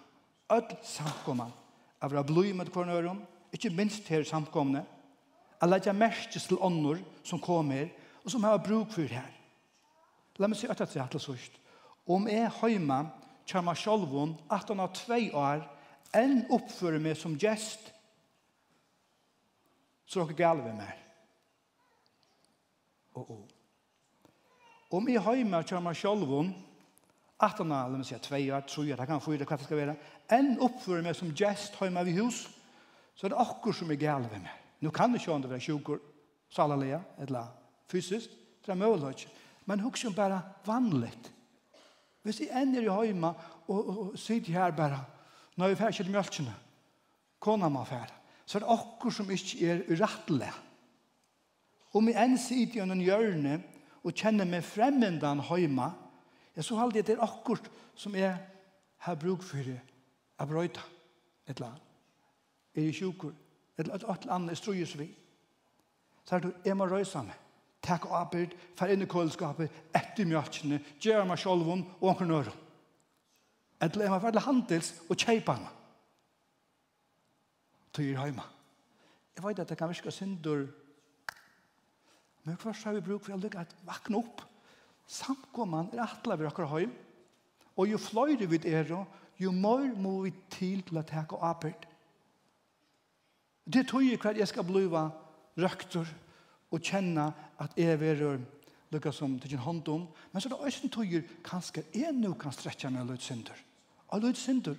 Ødel 0.53 0.77
samkommer 0.85 1.62
av 2.03 2.15
å 2.19 2.25
bli 2.27 2.53
med 2.57 2.73
kornøren, 2.75 3.23
ikke 3.55 3.71
minst 3.75 4.09
her 4.11 4.25
samkomne, 4.27 4.83
at 5.63 5.71
legge 5.71 5.93
mest 5.95 6.35
til 6.35 6.59
ånder 6.59 6.99
som 7.23 7.41
kommer, 7.41 7.91
og 8.25 8.31
som 8.31 8.45
har 8.45 8.63
bruk 8.63 8.91
for 8.95 9.07
her. 9.07 9.31
La 10.41 10.49
meg 10.49 10.59
si 10.59 10.71
at 10.71 10.81
det 10.81 10.97
er 10.97 11.11
til 11.13 11.23
sørst. 11.23 11.59
Om 12.11 12.27
jeg 12.31 12.51
høyma, 12.59 13.05
kjærma 13.47 13.75
sjolvun, 13.79 14.35
at 14.51 14.69
han 14.71 14.83
har 14.83 14.95
tvei 14.97 15.31
år, 15.31 15.63
enn 16.17 16.43
oppfører 16.53 17.03
meg 17.03 17.17
som 17.19 17.37
gjest, 17.39 17.93
så 20.07 20.21
er 20.21 20.33
dere 20.33 20.41
gale 20.43 20.67
ved 20.67 20.75
meg. 20.77 20.99
Og, 23.15 23.31
og. 23.31 23.49
Om 24.93 25.09
jeg 25.09 25.23
høyma, 25.25 25.63
kjærma 25.65 25.95
sjolvun, 25.97 26.51
at 26.53 26.72
18 27.43 27.73
år, 27.73 27.87
eller 27.87 27.99
vi 27.99 28.07
sier 28.07 28.23
2 28.23 28.35
år, 28.55 28.67
3 28.71 28.93
år, 28.93 29.01
det 29.01 29.07
kan 29.11 29.21
4 29.21 29.35
år, 29.35 29.47
hva 29.51 29.59
det 29.59 29.67
skal 29.67 29.81
være, 29.81 29.97
enn 30.37 30.53
oppfører 30.63 31.05
meg 31.07 31.17
som 31.19 31.33
gest 31.35 31.79
hjemme 31.81 32.05
ved 32.07 32.21
hus, 32.23 32.45
så 33.19 33.27
er 33.27 33.35
det 33.35 33.43
akkur 33.43 33.75
som 33.77 33.91
er 33.91 34.01
gale 34.01 34.31
ved 34.31 34.45
meg. 34.45 34.59
Nå 34.83 34.91
kan 34.95 35.13
det 35.13 35.21
ikke 35.21 35.35
om 35.35 35.43
det 35.43 35.51
være 35.51 35.65
sjukur, 35.67 36.01
salalea, 36.53 37.01
eller 37.23 37.51
fysisk, 37.91 38.31
det 38.63 38.73
er 38.73 38.79
mulig. 38.79 39.27
Men 39.67 39.81
hun 39.81 39.95
som 39.95 40.15
bare 40.15 40.41
vanligt. 40.67 41.33
Hvis 42.23 42.41
jeg 42.41 42.55
enn 42.55 42.77
er 42.79 42.91
høyma 42.91 43.33
og, 43.67 43.79
og, 43.79 43.99
og 43.99 44.19
sitter 44.19 44.55
her 44.55 44.75
bare, 44.77 45.01
når 45.57 45.73
jeg 45.73 45.79
færre 45.79 45.93
til 45.93 46.11
mjølkene, 46.11 46.55
kona 47.43 47.69
må 47.69 47.83
færre, 47.85 48.15
så 48.47 48.59
er 48.59 48.65
det 48.65 48.75
akkur 48.75 49.15
som 49.15 49.31
ikke 49.31 49.67
er 49.71 49.83
urettelig. 49.91 50.51
Om 51.93 52.09
jeg 52.09 52.25
enn 52.25 52.39
sitter 52.41 52.81
i 52.81 52.85
en 52.85 53.03
hjørne 53.03 53.59
og 54.03 54.15
kjenner 54.15 54.49
meg 54.49 54.65
fremmendan 54.67 55.43
høyma, 55.47 55.91
Jeg 56.57 56.65
så 56.65 56.77
halde 56.77 56.99
det 56.99 57.07
til 57.07 57.21
akkurat 57.21 57.71
som 57.95 58.15
jeg 58.15 58.37
har 59.03 59.15
bruk 59.15 59.43
for 59.43 59.57
det, 59.57 59.81
jeg 60.39 60.49
brøyta 60.49 60.81
et 61.49 61.57
eller 61.57 61.67
annet. 61.67 61.89
Jeg 62.75 62.89
er 62.89 62.93
sjukker, 62.93 63.33
et 63.79 63.89
eller 63.89 64.33
annet 64.33 64.59
strues 64.59 64.99
vi. 64.99 65.09
Så 66.25 66.37
er 66.37 66.41
du, 66.41 66.53
jeg 66.65 66.77
må 66.77 66.87
røysa 66.87 67.23
meg. 67.23 67.39
Takk 67.83 68.07
og 68.07 68.19
arbeid, 68.21 68.53
fer 68.79 68.93
inn 68.95 69.03
i 69.03 69.11
kålskapet, 69.11 69.73
etter 69.95 70.29
mjøkkene, 70.29 70.79
gjør 71.03 71.25
meg 71.27 71.41
sjolvun 71.43 71.83
og 71.99 72.13
omkring 72.13 72.31
nøren. 72.31 72.59
Et 73.83 73.91
Eller 73.91 74.07
annet 74.07 74.23
må 74.23 74.31
være 74.31 74.45
handels 74.45 74.93
og 75.09 75.17
kjeipa 75.19 75.57
henne. 75.57 75.71
Tøyer 77.93 78.21
heima. 78.21 78.45
Jeg 79.37 79.45
vet 79.45 79.59
at 79.59 79.69
det 79.69 79.79
kan 79.79 79.91
virke 79.91 80.11
synder. 80.15 80.67
Men 82.45 82.57
hva 82.57 82.73
har 82.73 82.95
vi 82.95 83.03
bruk 83.03 83.25
for 83.25 83.35
å 83.35 83.41
lykke 83.43 83.59
at 83.59 83.75
vakne 83.87 84.23
opp? 84.23 84.45
Samkomman 85.07 85.91
er 85.93 86.05
atla 86.05 86.37
vi 86.39 86.47
okkar 86.49 86.71
høy, 86.71 86.87
og 87.77 87.89
jo 87.89 87.99
fløyre 87.99 88.49
vi 88.49 88.61
er, 88.71 88.93
jo 89.39 89.53
mår 89.53 89.93
må 89.99 90.21
vi 90.27 90.33
til 90.53 90.83
til 90.87 91.01
å 91.01 91.07
teke 91.07 91.41
apert. 91.43 91.87
Det 93.65 93.87
tog 93.89 94.05
jeg 94.05 94.19
hver 94.21 94.39
jeg 94.39 94.51
skal 94.51 94.67
bliva 94.67 95.07
røktor 95.59 96.09
og 96.73 96.83
kjenne 96.83 97.29
at 97.63 97.77
jeg 97.79 98.01
er 98.01 98.41
lukka 98.93 99.13
som 99.13 99.39
til 99.41 99.55
sin 99.55 99.63
hånd 99.63 99.89
om, 99.89 100.07
men 100.33 100.41
så 100.41 100.49
er 100.49 100.55
det 100.55 100.67
også 100.67 100.85
en 100.85 100.93
tog 100.93 101.15
kanskje 101.45 101.85
jeg 101.95 102.13
nå 102.17 102.35
kan 102.41 102.53
stretja 102.53 102.91
meg 102.93 103.07
løyt 103.09 103.25
synder. 103.25 103.57
Og 104.13 104.25
løyt 104.25 104.41
synder, 104.41 104.77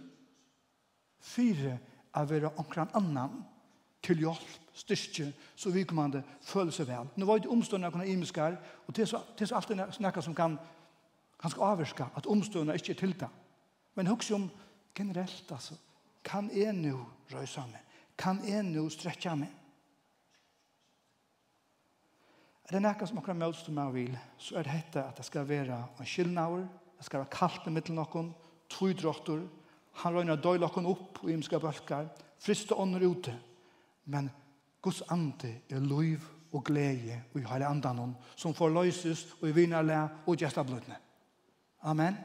fire 1.24 1.78
av 2.14 2.30
være 2.30 2.52
omkran 2.62 2.92
annan, 2.94 3.42
til 4.04 4.20
hjelp, 4.20 4.60
styrke, 4.74 5.30
så 5.56 5.72
vi 5.72 5.84
kan 5.88 6.12
det 6.12 6.24
føle 6.42 6.74
seg 6.74 6.90
vel. 6.90 7.10
Nå 7.16 7.26
var 7.26 7.40
det 7.40 7.52
omstående 7.52 7.92
kunne 7.92 8.08
imiskar, 8.10 8.58
og 8.88 8.96
det 8.96 9.06
er 9.06 9.46
så 9.46 9.56
alltid 9.56 9.84
snakka 9.96 10.22
som 10.22 10.36
kan 10.36 10.58
ganske 11.42 11.62
avvirka 11.62 12.10
at 12.16 12.28
omstående 12.28 12.76
ikke 12.76 12.94
er 12.96 13.00
til 13.00 13.16
det. 13.20 13.30
Men 13.96 14.08
husk 14.08 14.32
om 14.34 14.50
generelt, 14.98 15.52
altså, 15.52 15.76
kan 16.24 16.50
jeg 16.54 16.74
nå 16.74 16.98
røysa 17.34 17.66
meg? 17.68 17.82
Kan 18.18 18.42
jeg 18.48 18.64
nå 18.64 18.88
strekja 18.90 19.36
meg? 19.36 19.52
Er 22.64 22.78
det 22.78 22.82
nekka 22.82 23.06
som 23.06 23.20
akkurat 23.20 23.38
møtes 23.38 23.66
til 23.66 23.76
meg 23.76 23.92
vil, 23.94 24.14
så 24.40 24.56
er 24.58 24.66
det 24.66 24.72
hette 24.72 25.02
at 25.04 25.18
det 25.20 25.26
skal 25.28 25.48
være 25.48 25.78
en 26.00 26.08
skyldnaver, 26.08 26.64
det 26.98 27.06
skal 27.06 27.20
være 27.20 27.36
kaldt 27.36 27.68
i 27.68 27.74
middelen 27.76 28.00
noen, 28.00 28.30
tog 28.72 28.94
drottor, 28.98 29.42
han 30.02 30.16
røyner 30.16 30.40
døy 30.40 30.58
noen 30.62 30.88
opp 30.90 31.20
og 31.22 31.30
imska 31.30 31.60
bølkar, 31.62 32.08
friste 32.42 32.78
ånder 32.80 33.04
ute, 33.04 33.36
Men 34.06 34.32
Guds 34.82 35.02
ande 35.12 35.62
er 35.70 35.80
liv 35.80 36.20
og 36.54 36.64
glede 36.64 37.22
og 37.34 37.40
i 37.42 37.46
hele 37.48 37.68
andan 37.68 38.16
som 38.36 38.54
får 38.54 38.70
løses 38.70 39.26
og 39.42 39.50
i 39.50 39.56
vinnerle 39.56 40.10
og 40.28 40.38
gjesta 40.38 40.64
blødne. 40.64 40.98
Amen. 41.82 42.18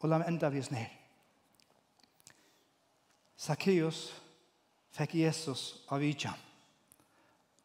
Og 0.00 0.08
la 0.08 0.18
meg 0.20 0.28
enda 0.28 0.50
vi 0.52 0.60
her. 0.60 0.92
Zacchaeus 3.38 4.12
fikk 4.94 5.14
Jesus 5.14 5.84
av 5.90 6.00
vidjan. 6.00 6.38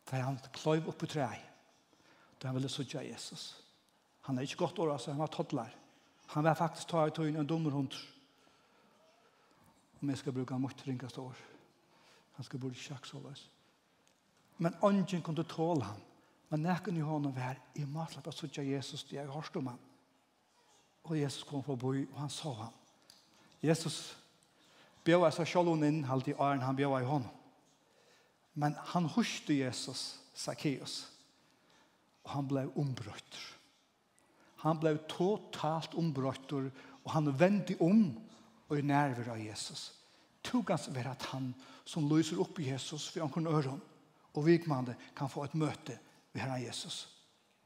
Da 0.09 0.23
han 0.23 0.39
kløyv 0.55 0.87
opp 0.89 1.03
i 1.03 1.07
treet. 1.11 1.45
Da 2.39 2.47
han 2.47 2.55
ville 2.55 2.71
sutja 2.71 3.03
Jesus. 3.03 3.51
Han 4.27 4.37
er 4.37 4.47
ikke 4.47 4.63
godt 4.63 4.79
året, 4.79 5.01
så 5.01 5.11
han 5.11 5.19
var 5.19 5.27
toddler. 5.27 5.75
Han 6.33 6.43
var 6.43 6.53
faktisk 6.53 6.87
taget 6.87 7.11
i 7.11 7.15
tøyen 7.15 7.35
en 7.35 7.47
dummer 7.47 7.71
hund. 7.71 7.93
Om 10.01 10.09
jeg 10.09 10.17
skal 10.17 10.33
bruke 10.33 10.59
mot 10.59 10.83
ringast 10.87 11.17
år. 11.17 11.48
Han 12.39 12.47
skulle 12.47 12.61
borde 12.61 12.79
sjakk 12.79 13.03
så 13.03 13.19
løs. 13.19 13.41
Men 14.63 14.77
ånden 14.81 15.21
kunne 15.21 15.43
tåle 15.43 15.83
ham. 15.83 15.97
Men 16.49 16.63
nekken 16.63 16.95
i 16.97 17.03
hånden 17.03 17.33
var, 17.35 17.59
i 17.75 17.83
matlapp, 17.83 18.29
av 18.31 18.33
suttet 18.33 18.63
Jesus, 18.63 19.03
det 19.09 19.19
er 19.19 19.27
hørst 19.27 19.57
om 19.59 19.67
ham. 19.67 19.81
Og 21.03 21.19
Jesus 21.19 21.43
kom 21.43 21.65
på 21.67 21.75
boi, 21.75 22.05
og 22.13 22.15
han 22.21 22.31
så 22.31 22.53
ham. 22.61 22.71
Jesus 23.59 24.15
bjør 25.03 25.27
jeg 25.27 25.35
så 25.35 25.45
selv 25.51 25.83
inn, 25.83 26.05
halvt 26.07 26.31
i 26.31 26.37
åren 26.39 26.63
han 26.63 26.79
bjør 26.79 27.01
i 27.01 27.09
hånden. 27.11 27.35
Men 28.55 28.79
han 28.93 29.11
hørste 29.11 29.59
Jesus, 29.59 30.15
Zacchaeus, 30.31 31.09
og 32.23 32.37
han 32.37 32.47
ble 32.47 32.69
ombrøtt. 32.79 33.43
Han 34.63 34.79
ble 34.79 34.95
totalt 35.11 35.91
ombrøtt, 35.99 36.55
og 36.55 37.11
han 37.11 37.33
vendte 37.35 37.75
om 37.83 38.13
og 38.69 38.79
i 38.79 38.85
nærvær 38.87 39.35
av 39.35 39.43
Jesus 39.43 39.89
tugans 40.43 40.89
være 40.95 41.11
at 41.11 41.25
han 41.31 41.53
som 41.85 42.09
lyser 42.09 42.39
opp 42.39 42.59
Jesus 42.59 43.09
for 43.09 43.21
han 43.25 43.33
kunne 43.33 43.49
øre 43.49 43.79
og 44.33 44.45
vikmande 44.45 44.95
kan 45.15 45.29
få 45.29 45.43
et 45.43 45.55
møte 45.55 45.99
med 46.33 46.41
Herren 46.41 46.63
Jesus. 46.63 47.07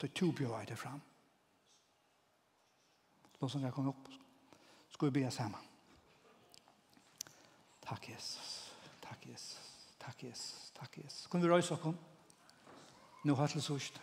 Det 0.01 0.09
er 0.09 0.13
to 0.13 0.31
bjør 0.31 0.65
det 0.65 0.77
fram. 0.77 1.01
De 3.41 3.49
som 3.49 3.63
jeg 3.63 3.73
kommer 3.73 3.91
opp, 3.91 4.07
skal 4.89 5.07
vi 5.11 5.19
be 5.19 5.31
sammen. 5.31 5.59
Takk, 7.83 8.09
Jesus. 8.09 8.71
Takk, 9.01 9.25
Jesus. 9.27 9.59
Takk, 9.99 10.23
Jesus. 10.23 10.71
Takk, 10.79 10.97
Jesus. 10.97 11.27
Kunne 11.27 11.43
vi 11.43 11.51
røyse 11.51 11.73
oss? 11.73 11.95
Nå 13.23 13.35
har 13.35 13.47
til 13.47 13.61
sørste. 13.61 13.99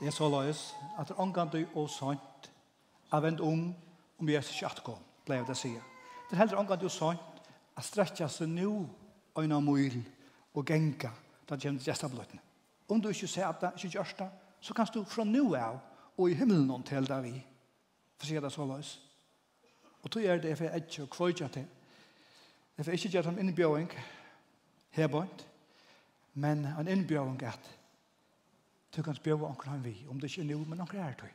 Det 0.00 0.06
er 0.06 0.14
så 0.14 0.28
løs 0.28 0.74
at 0.98 1.08
det 1.08 1.16
omgang 1.16 1.52
du 1.52 1.60
og 1.74 1.90
sånt 1.90 2.50
er 3.12 3.20
vendt 3.20 3.40
om 3.40 3.74
om 4.18 4.28
Jesus 4.28 4.54
ikke 4.54 4.66
atkom, 4.70 4.98
ble 5.26 5.40
det 5.46 5.56
sier. 5.58 5.82
Det 6.28 6.36
er 6.36 6.44
heller 6.44 6.60
omgang 6.60 6.80
du 6.80 6.86
og 6.86 6.94
sånt 6.94 7.40
at 7.76 7.84
stretja 7.84 8.28
seg 8.30 8.48
nå 8.50 8.70
øyne 9.38 9.60
mil 9.60 9.98
og 10.54 10.66
genga 10.66 11.10
da 11.44 11.56
kommer 11.56 11.78
til 11.78 11.88
gjestabløtene. 11.88 12.40
Om 12.88 13.00
du 13.02 13.08
ikke 13.08 13.28
ser 13.28 13.52
det, 13.60 13.72
ikke 13.76 13.98
gjørs 13.98 14.14
det, 14.18 14.28
så 14.60 14.74
kan 14.74 14.88
du 14.94 15.04
fra 15.04 15.24
nå 15.24 15.54
av 15.54 15.78
og 16.16 16.30
i 16.30 16.34
himmelen 16.34 16.70
om 16.70 16.82
til 16.82 17.06
der 17.08 17.20
vi. 17.20 17.34
For 18.16 18.26
sier 18.26 18.40
det 18.40 18.52
så 18.52 18.64
løs. 18.64 18.94
Og 20.02 20.10
tog 20.10 20.24
er 20.24 20.38
det 20.40 20.56
for 20.56 20.64
jeg 20.64 20.84
ikke 20.84 21.06
kvøyja 21.06 21.48
til. 21.48 21.66
Det 22.74 22.82
er 22.82 22.84
for 22.84 22.96
ikke 22.96 23.08
gjør 23.08 23.22
det 23.22 23.32
som 23.32 23.38
innbjøring, 23.38 23.90
bort, 25.10 25.46
men 26.34 26.64
en 26.64 26.88
innbjøring 26.88 27.42
at 27.42 27.70
Du 28.96 29.02
kan 29.02 29.16
spjøve 29.16 29.48
anker 29.48 29.70
han 29.70 29.84
vi, 29.84 29.94
om 30.08 30.20
det 30.20 30.30
ikke 30.30 30.44
er 30.44 30.50
noe, 30.52 30.66
men 30.68 30.80
anker 30.84 31.00
er 31.02 31.16
du. 31.18 31.26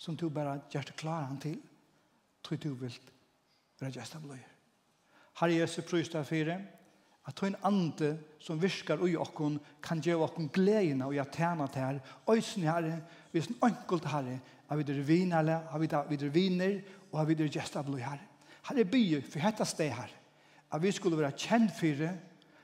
Som 0.00 0.16
du 0.16 0.28
bare 0.32 0.60
gjør 0.72 0.86
det 0.90 0.96
klare 1.00 1.26
han 1.26 1.40
til, 1.42 1.58
tror 2.44 2.60
du 2.62 2.70
vil 2.80 2.94
være 3.80 3.96
gjest 3.96 4.16
av 4.16 4.28
løyer. 4.28 4.52
Herre 5.40 5.56
Jesus, 5.56 5.84
prøys 5.88 6.10
der 6.12 6.26
fire, 6.28 6.60
at 7.26 7.36
du 7.36 7.46
en 7.46 7.58
ande 7.64 8.10
som 8.40 8.60
virkar 8.62 9.02
ui 9.02 9.12
okkon, 9.18 9.58
kan 9.82 10.00
gjøre 10.02 10.26
okkon 10.28 10.48
gledene 10.52 11.06
og 11.06 11.14
gjøre 11.14 11.34
tjene 11.36 11.66
til 11.68 11.84
her. 11.84 12.00
Øysen 12.30 12.66
herre, 12.68 12.96
vi 13.32 13.40
er 13.40 13.46
sånn 13.46 13.68
enkelt 13.68 14.08
herre, 14.10 14.38
at 14.70 14.78
vi 14.78 14.86
er 14.86 15.02
vinere, 15.04 15.58
at 15.70 15.80
vi 16.10 16.16
er 16.16 16.32
viner, 16.32 16.80
og 17.10 17.20
at 17.20 17.28
vi 17.28 17.36
er 17.36 17.52
gjest 17.52 17.76
av 17.76 17.90
løy 17.90 18.00
herre. 18.02 18.26
Herre 18.70 18.86
byer, 18.86 19.22
for 19.26 19.42
hette 19.42 19.66
sted 19.66 19.92
her, 19.96 20.16
at 20.70 20.82
vi 20.82 20.92
skulle 20.94 21.18
være 21.18 21.36
kjent 21.36 21.74
for 21.76 22.02
det, 22.04 22.14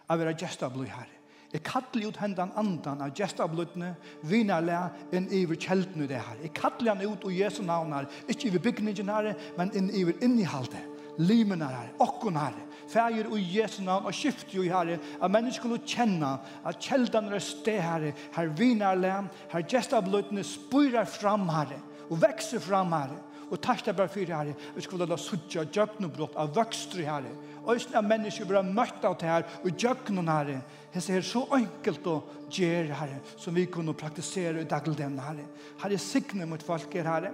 at 0.07 0.19
vi 0.19 0.27
er 0.27 0.39
gjest 0.39 0.63
av 0.63 0.77
løy 0.79 0.89
herre. 0.89 1.16
Jeg 1.57 1.63
kallar 1.65 2.11
ut 2.11 2.19
hendan 2.21 2.51
andan 2.61 3.01
av 3.01 3.15
gestablutne, 3.17 3.95
vinarle 4.29 4.77
inn 5.17 5.31
i 5.33 5.41
kjelden 5.57 6.03
i 6.05 6.09
det 6.11 6.19
her. 6.21 6.43
Jeg 6.43 6.53
kallar 6.59 6.93
han 6.93 7.07
ut 7.07 7.25
og 7.25 7.33
Jesu 7.33 7.63
navn 7.65 7.95
her, 7.97 8.09
ikke 8.29 8.51
iver 8.51 8.65
bygningen 8.67 9.09
her, 9.09 9.31
men 9.57 9.73
inn 9.73 9.89
iver 9.89 10.21
innihalde, 10.21 10.83
limen 11.17 11.65
her, 11.65 11.95
okkon 12.05 12.37
her, 12.37 12.59
fægir 12.93 13.31
og 13.31 13.41
Jesu 13.41 13.81
navn, 13.87 14.05
og 14.05 14.13
skift 14.13 14.53
jo 14.53 14.67
her, 14.69 14.99
at 15.01 15.33
mennesker 15.33 15.63
skulle 15.63 15.81
kjenne 15.89 16.35
at 16.69 16.83
kjelden 16.85 17.33
er 17.33 17.41
sted 17.41 17.81
her, 17.81 18.11
her 18.37 18.53
vinarle, 18.59 19.15
her 19.55 19.65
gestablutne 19.71 20.45
spyrer 20.45 21.09
fram 21.09 21.49
her, 21.49 21.73
og 22.11 22.21
vekser 22.21 22.61
fram 22.61 22.93
her, 22.93 23.17
Og 23.51 23.61
takk 23.63 23.85
deg 23.87 23.95
bare 23.95 24.11
for 24.11 24.27
herre, 24.27 24.55
vi 24.75 24.83
skulle 24.83 25.07
la 25.07 25.17
suttje 25.21 25.63
og 25.63 25.75
djøknobrott 25.75 26.35
av 26.41 26.51
vøkster 26.57 27.05
herre. 27.07 27.31
Øysen 27.67 27.95
av 27.99 28.07
mennesker 28.07 28.49
blir 28.49 28.67
møtt 28.67 29.05
av 29.07 29.15
det 29.21 29.29
her, 29.31 29.47
og 29.63 29.71
djøknon 29.71 30.31
herre. 30.31 30.61
Jeg 30.95 31.05
ser 31.05 31.27
så 31.27 31.45
enkelt 31.55 32.09
å 32.11 32.17
gjøre 32.51 32.99
herre, 32.99 33.21
som 33.39 33.55
vi 33.55 33.69
kunne 33.71 33.95
praktisere 33.95 34.65
i 34.65 34.71
daglig 34.71 34.99
herre. 34.99 35.47
Herre, 35.83 35.99
signe 35.99 36.47
mot 36.47 36.63
folk 36.63 36.95
her 36.99 37.07
herre. 37.11 37.33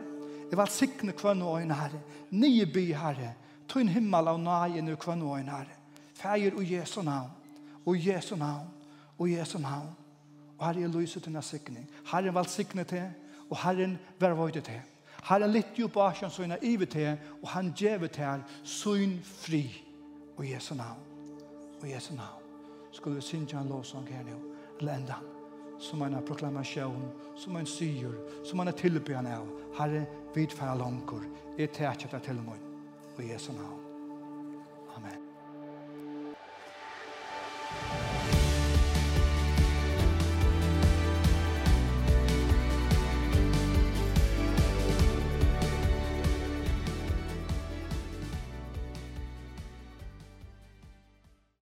Jeg 0.50 0.58
vil 0.60 0.68
signe 0.68 1.16
kvann 1.16 1.42
og 1.42 1.62
øyne 1.62 1.80
herre. 1.80 2.02
Nye 2.36 2.66
by 2.68 2.84
herre. 2.92 3.32
Tøyn 3.72 3.88
himmel 3.88 4.28
av 4.28 4.40
nøyen 4.40 4.84
nu 4.84 4.96
kvann 5.00 5.24
og 5.24 5.38
øyne 5.38 5.56
herre. 5.56 5.80
Fæger 6.18 6.60
og 6.60 6.72
Jesu 6.72 7.00
navn. 7.02 7.32
Og 7.86 7.96
Jesu 7.96 8.36
navn. 8.36 8.68
Og 9.18 9.32
Jesu 9.32 9.58
navn. 9.58 9.94
Og 10.58 10.66
herre, 10.66 10.84
jeg 10.84 10.92
lyser 10.92 11.20
til 11.20 11.32
denne 11.32 11.42
sikning. 11.42 11.88
Herren 12.12 12.34
valg 12.36 12.52
sikne 12.52 12.84
til, 12.84 13.08
og 13.48 13.62
Herren 13.64 13.96
vær 14.20 14.36
vøyde 14.36 14.60
til. 14.60 14.91
Han 15.22 15.44
litt 15.50 15.78
jo 15.78 15.88
på 15.88 16.02
asjen 16.02 16.30
søgna 16.30 16.58
ivet 16.62 16.94
til, 16.96 17.18
og 17.42 17.48
han 17.54 17.72
djevet 17.78 18.10
til 18.16 18.42
søgn 18.64 19.18
fri. 19.24 19.64
Og 20.36 20.48
Jesu 20.50 20.74
navn. 20.74 21.02
Og 21.82 21.90
Jesu 21.90 22.14
navn. 22.14 22.42
Skulle 22.92 23.16
vi 23.16 23.22
synge 23.22 23.60
en 23.60 23.68
lovsang 23.68 24.08
her 24.08 24.24
nå, 24.26 24.40
eller 24.80 24.94
enda 24.94 25.20
som 25.82 26.02
en 26.02 26.22
proklamasjon, 26.26 27.10
som 27.36 27.56
en 27.56 27.66
syr, 27.66 28.12
som 28.44 28.60
en 28.60 28.72
tilbyen 28.72 29.26
av. 29.26 29.48
Herre, 29.78 30.04
vidfæra 30.34 30.76
langer, 30.78 31.26
jeg 31.58 31.72
tar 31.72 31.96
ikke 31.98 32.20
til 32.22 32.42
min, 32.44 32.66
og 33.16 33.24
Jesu 33.28 33.52
navn. 33.52 33.81